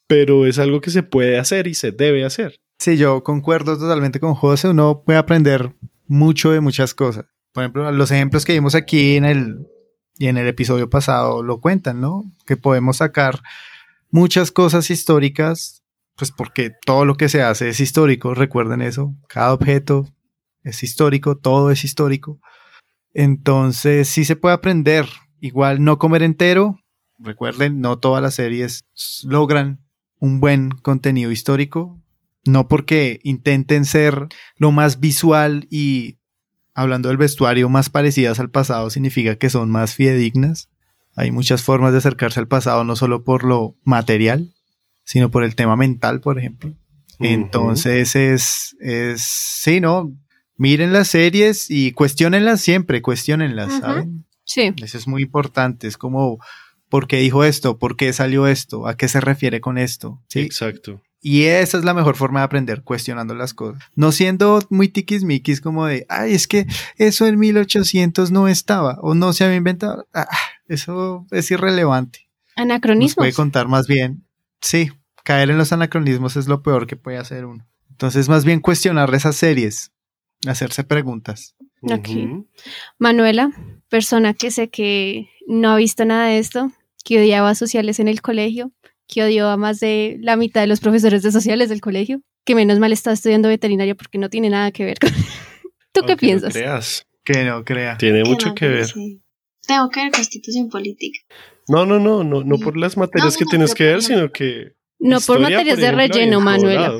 [0.07, 2.61] pero es algo que se puede hacer y se debe hacer.
[2.79, 4.69] Sí, yo concuerdo totalmente con José.
[4.69, 5.75] Uno puede aprender
[6.07, 7.27] mucho de muchas cosas.
[7.53, 9.67] Por ejemplo, los ejemplos que vimos aquí en el,
[10.19, 12.25] y en el episodio pasado lo cuentan, ¿no?
[12.47, 13.43] Que podemos sacar
[14.11, 15.83] muchas cosas históricas,
[16.17, 19.15] pues porque todo lo que se hace es histórico, recuerden eso.
[19.29, 20.09] Cada objeto
[20.65, 22.41] es histórico, todo es histórico.
[23.13, 25.07] Entonces, sí se puede aprender.
[25.41, 26.81] Igual no comer entero.
[27.19, 28.85] Recuerden, no todas las series
[29.23, 29.85] logran
[30.19, 32.01] un buen contenido histórico.
[32.47, 34.27] No porque intenten ser
[34.57, 36.19] lo más visual y,
[36.75, 40.69] hablando del vestuario, más parecidas al pasado, significa que son más fidedignas.
[41.15, 44.53] Hay muchas formas de acercarse al pasado, no solo por lo material,
[45.05, 46.75] sino por el tema mental, por ejemplo.
[47.21, 50.13] Entonces es, es, sí, ¿no?
[50.57, 53.73] Miren las series y cuestionenlas siempre, cuestionenlas.
[53.81, 54.25] ¿saben?
[54.45, 54.73] Sí.
[54.83, 56.39] Eso es muy importante, es como,
[56.89, 57.79] ¿por qué dijo esto?
[57.79, 58.87] ¿Por qué salió esto?
[58.87, 60.23] ¿A qué se refiere con esto?
[60.29, 60.41] ¿Sí?
[60.41, 61.01] Exacto.
[61.21, 63.83] Y esa es la mejor forma de aprender, cuestionando las cosas.
[63.95, 66.67] No siendo muy tiquismiquis como de, ay, es que
[66.99, 70.07] eso en 1800 no estaba o no se había inventado.
[70.13, 70.29] Ah,
[70.69, 72.29] eso es irrelevante.
[72.57, 73.15] Nos Anacronismos.
[73.17, 74.27] puede contar más bien.
[74.61, 74.91] Sí,
[75.25, 77.67] caer en los anacronismos es lo peor que puede hacer uno.
[77.91, 79.93] Entonces, más bien cuestionar esas series,
[80.49, 81.57] hacerse preguntas.
[82.99, 83.51] Manuela,
[83.89, 86.71] persona que sé que no ha visto nada de esto,
[87.05, 88.73] que odiaba sociales en el colegio,
[89.07, 92.55] que odió a más de la mitad de los profesores de sociales del colegio, que
[92.55, 95.11] menos mal está estudiando veterinaria porque no tiene nada que ver con...
[95.93, 96.53] ¿Tú qué Aunque no piensas?
[96.55, 97.97] creas, Que no crea.
[97.99, 98.87] tiene ¿Qué mucho que ver.
[98.87, 99.21] dice?
[99.67, 101.21] tengo que ver constitución política.
[101.69, 104.31] No, no, no, no, no por las materias No, que no, tienes que ver, sino
[104.31, 104.75] que.
[104.99, 106.93] No por materias de ejemplo, relleno, Manuela.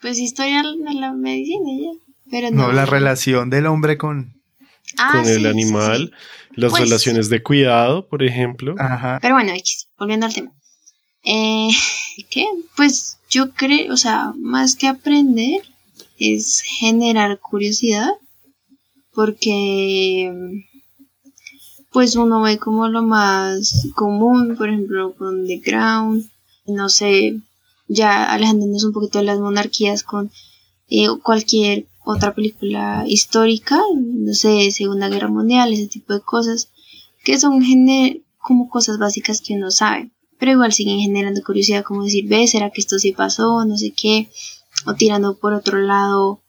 [0.00, 2.01] Pues historia de la medicina ya.
[2.32, 2.66] Pero no.
[2.68, 4.34] No, la relación del hombre con.
[4.98, 6.12] Ah, Con sí, el sí, animal,
[6.56, 8.74] las Pues- relaciones de cuidado, por ejemplo.
[8.78, 9.18] Ajá.
[9.22, 10.50] Pero bueno, X, volviendo al tema.
[11.24, 11.68] Eh,
[12.30, 12.46] ¿Qué?
[12.76, 15.60] Pues yo creo, o sea, más que aprender,
[16.18, 18.08] es generar curiosidad.
[19.14, 20.32] Porque,
[21.90, 26.30] pues uno ve como lo más común, por ejemplo, con The Crown,
[26.66, 27.38] no sé,
[27.88, 30.30] ya alejándonos un poquito de las monarquías con
[30.88, 36.70] eh, cualquier otra película histórica, no sé, Segunda Guerra Mundial, ese tipo de cosas,
[37.24, 37.62] que son
[38.38, 42.70] como cosas básicas que uno sabe, pero igual siguen generando curiosidad, como decir, ve, ¿será
[42.70, 43.64] que esto sí pasó?
[43.64, 44.28] No sé qué,
[44.86, 46.41] o tirando por otro lado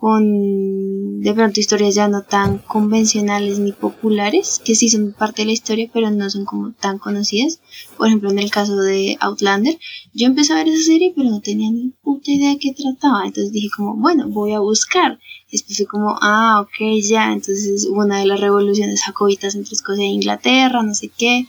[0.00, 5.46] con de pronto historias ya no tan convencionales ni populares, que sí son parte de
[5.46, 7.60] la historia, pero no son como tan conocidas.
[7.96, 9.76] Por ejemplo, en el caso de Outlander,
[10.14, 13.26] yo empecé a ver esa serie, pero no tenía ni puta idea de qué trataba.
[13.26, 15.18] Entonces dije como, bueno, voy a buscar.
[15.50, 17.32] Después fue como, ah, ok, ya.
[17.32, 21.46] Entonces hubo una de las revoluciones jacobitas entre Escocia e Inglaterra, no sé qué.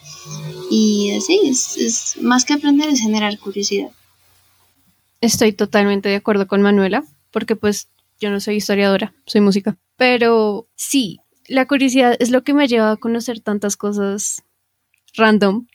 [0.71, 3.91] Y así, es, es más que aprender, es generar curiosidad.
[5.21, 7.89] Estoy totalmente de acuerdo con Manuela, porque pues
[8.19, 9.77] yo no soy historiadora, soy música.
[9.97, 14.43] Pero sí, la curiosidad es lo que me ha llevado a conocer tantas cosas
[15.15, 15.67] random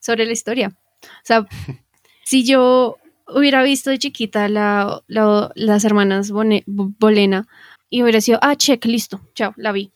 [0.00, 0.68] sobre la historia.
[1.02, 1.46] O sea,
[2.24, 2.96] si yo
[3.28, 7.46] hubiera visto de chiquita la, la- las hermanas Bone- Bolena
[7.88, 9.92] y hubiera sido, ah, check, listo, chao, la vi.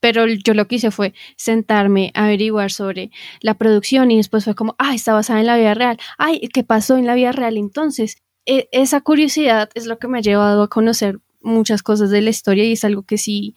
[0.00, 3.10] Pero yo lo que hice fue sentarme a averiguar sobre
[3.40, 5.98] la producción y después fue como, ah, está basada en la vida real.
[6.18, 8.16] Ay, ¿qué pasó en la vida real entonces?
[8.46, 12.30] E- esa curiosidad es lo que me ha llevado a conocer muchas cosas de la
[12.30, 13.54] historia y es algo que sí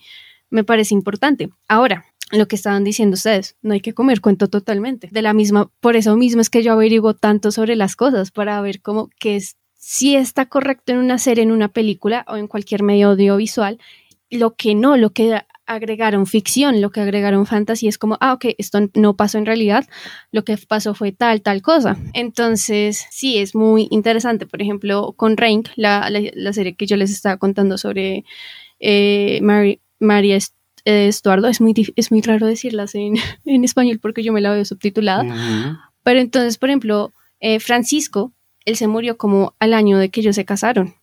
[0.49, 1.49] me parece importante.
[1.67, 5.09] Ahora, lo que estaban diciendo ustedes, no hay que comer cuento totalmente.
[5.11, 8.59] De la misma, por eso mismo es que yo averiguo tanto sobre las cosas para
[8.61, 12.47] ver cómo que es si está correcto en una serie, en una película o en
[12.47, 13.77] cualquier medio audiovisual,
[14.31, 18.45] lo que no, lo que agregaron ficción, lo que agregaron fantasía es como, ah, ok,
[18.57, 19.85] esto no pasó en realidad,
[20.31, 21.97] lo que pasó fue tal, tal cosa.
[22.13, 24.45] Entonces, sí, es muy interesante.
[24.45, 28.25] Por ejemplo, con Rank, la, la, la serie que yo les estaba contando sobre
[28.79, 30.37] eh, Mary, María
[30.85, 33.15] eh, Estuardo, es muy, es muy raro decirlas en,
[33.45, 35.91] en español porque yo me la veo subtitulada.
[36.03, 38.33] Pero entonces, por ejemplo, eh, Francisco,
[38.65, 40.95] él se murió como al año de que ellos se casaron.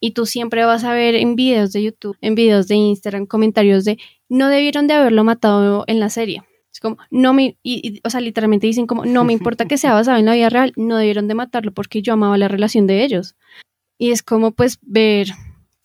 [0.00, 3.84] Y tú siempre vas a ver en videos de YouTube, en videos de Instagram, comentarios
[3.84, 3.98] de
[4.28, 6.42] no debieron de haberlo matado en la serie.
[6.72, 9.78] Es como, no me, y, y, o sea, literalmente dicen como, no me importa que
[9.78, 12.86] sea basado en la vida real, no debieron de matarlo porque yo amaba la relación
[12.86, 13.34] de ellos.
[13.98, 15.28] Y es como, pues, ver,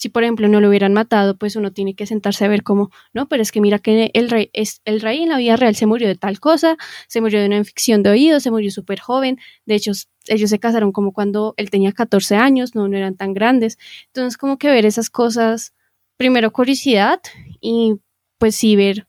[0.02, 2.90] si por ejemplo no lo hubieran matado, pues uno tiene que sentarse a ver como,
[3.14, 5.76] no, pero es que mira que el rey, es, el rey en la vida real
[5.76, 6.76] se murió de tal cosa,
[7.08, 9.38] se murió de una infección de oídos, se murió súper joven,
[9.68, 9.92] de hecho
[10.26, 14.40] ellos se casaron como cuando él tenía 14 años, no, no eran tan grandes, entonces
[14.40, 15.76] como que ver esas cosas,
[16.18, 17.22] primero curiosidad
[17.60, 17.98] y
[18.40, 19.06] pues sí ver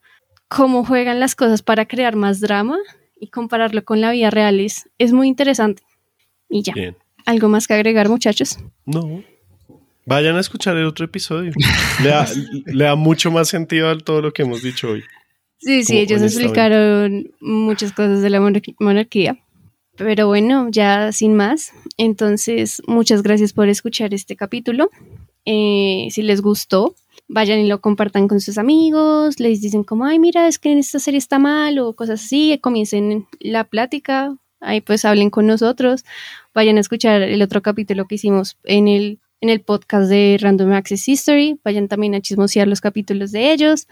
[0.47, 2.77] cómo juegan las cosas para crear más drama
[3.19, 5.81] y compararlo con la vida real es, es muy interesante.
[6.49, 6.95] Y ya, Bien.
[7.25, 8.59] ¿algo más que agregar muchachos?
[8.85, 9.23] No.
[10.05, 11.51] Vayan a escuchar el otro episodio.
[12.01, 12.27] Le da,
[12.65, 15.03] le da mucho más sentido a todo lo que hemos dicho hoy.
[15.59, 18.41] Sí, sí, ellos explicaron muchas cosas de la
[18.79, 19.39] monarquía.
[19.95, 21.71] Pero bueno, ya sin más.
[21.97, 24.89] Entonces, muchas gracias por escuchar este capítulo.
[25.45, 26.95] Eh, si les gustó,
[27.29, 29.39] vayan y lo compartan con sus amigos.
[29.39, 32.57] Les dicen como, ay, mira, es que en esta serie está mal o cosas así.
[32.61, 34.35] Comiencen la plática.
[34.59, 36.03] Ahí pues hablen con nosotros.
[36.53, 40.71] Vayan a escuchar el otro capítulo que hicimos en el, en el podcast de Random
[40.71, 41.59] Access History.
[41.65, 43.87] Vayan también a chismosear los capítulos de ellos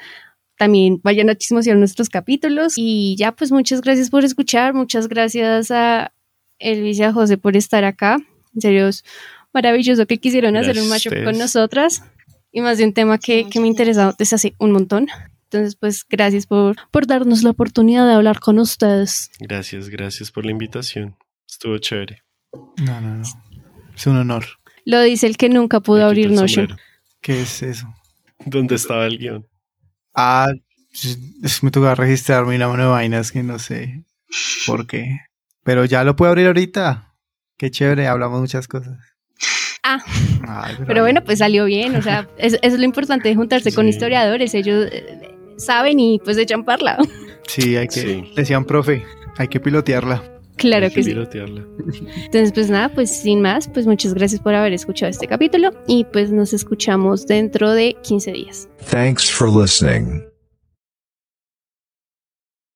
[0.57, 2.73] también vayan a chismosear nuestros capítulos.
[2.75, 6.13] Y ya, pues muchas gracias por escuchar, muchas gracias a
[6.59, 8.19] Elvis y a José por estar acá.
[8.53, 9.03] En serio, es
[9.53, 12.03] maravilloso que quisieron hacer un Gracias a mashup con nosotras.
[12.51, 15.07] Y más de un tema que, que me interesa desde hace un montón.
[15.45, 19.31] Entonces, pues gracias por, por darnos la oportunidad de hablar con ustedes.
[19.39, 21.15] Gracias, gracias por la invitación.
[21.49, 22.21] Estuvo chévere.
[22.85, 23.23] No, no, no.
[23.95, 24.45] Es un honor.
[24.85, 26.77] Lo dice el que nunca pudo abrir Notion.
[27.21, 27.87] ¿Qué es eso?
[28.45, 29.47] ¿Dónde estaba el guion?
[30.15, 30.49] Ah,
[31.43, 34.03] es- me toca registrarme una mano de vainas que no sé
[34.65, 35.19] por qué.
[35.63, 37.13] Pero ya lo puedo abrir ahorita.
[37.57, 38.97] Qué chévere, hablamos muchas cosas.
[39.83, 40.03] Ah,
[40.47, 41.95] Ay, pero bueno, pues salió bien.
[41.95, 44.53] O sea, es- eso es lo importante de juntarse con historiadores.
[44.55, 46.97] Ellos eh, saben y pues echan parla.
[47.47, 48.01] Sí, hay que.
[48.01, 48.33] Sí.
[48.35, 49.03] Decían, profe,
[49.37, 50.23] hay que pilotearla.
[50.61, 51.11] Claro que sí.
[51.11, 56.05] Entonces, pues nada, pues sin más, pues muchas gracias por haber escuchado este capítulo y
[56.05, 58.69] pues nos escuchamos dentro de 15 días.
[58.89, 60.30] Thanks for listening.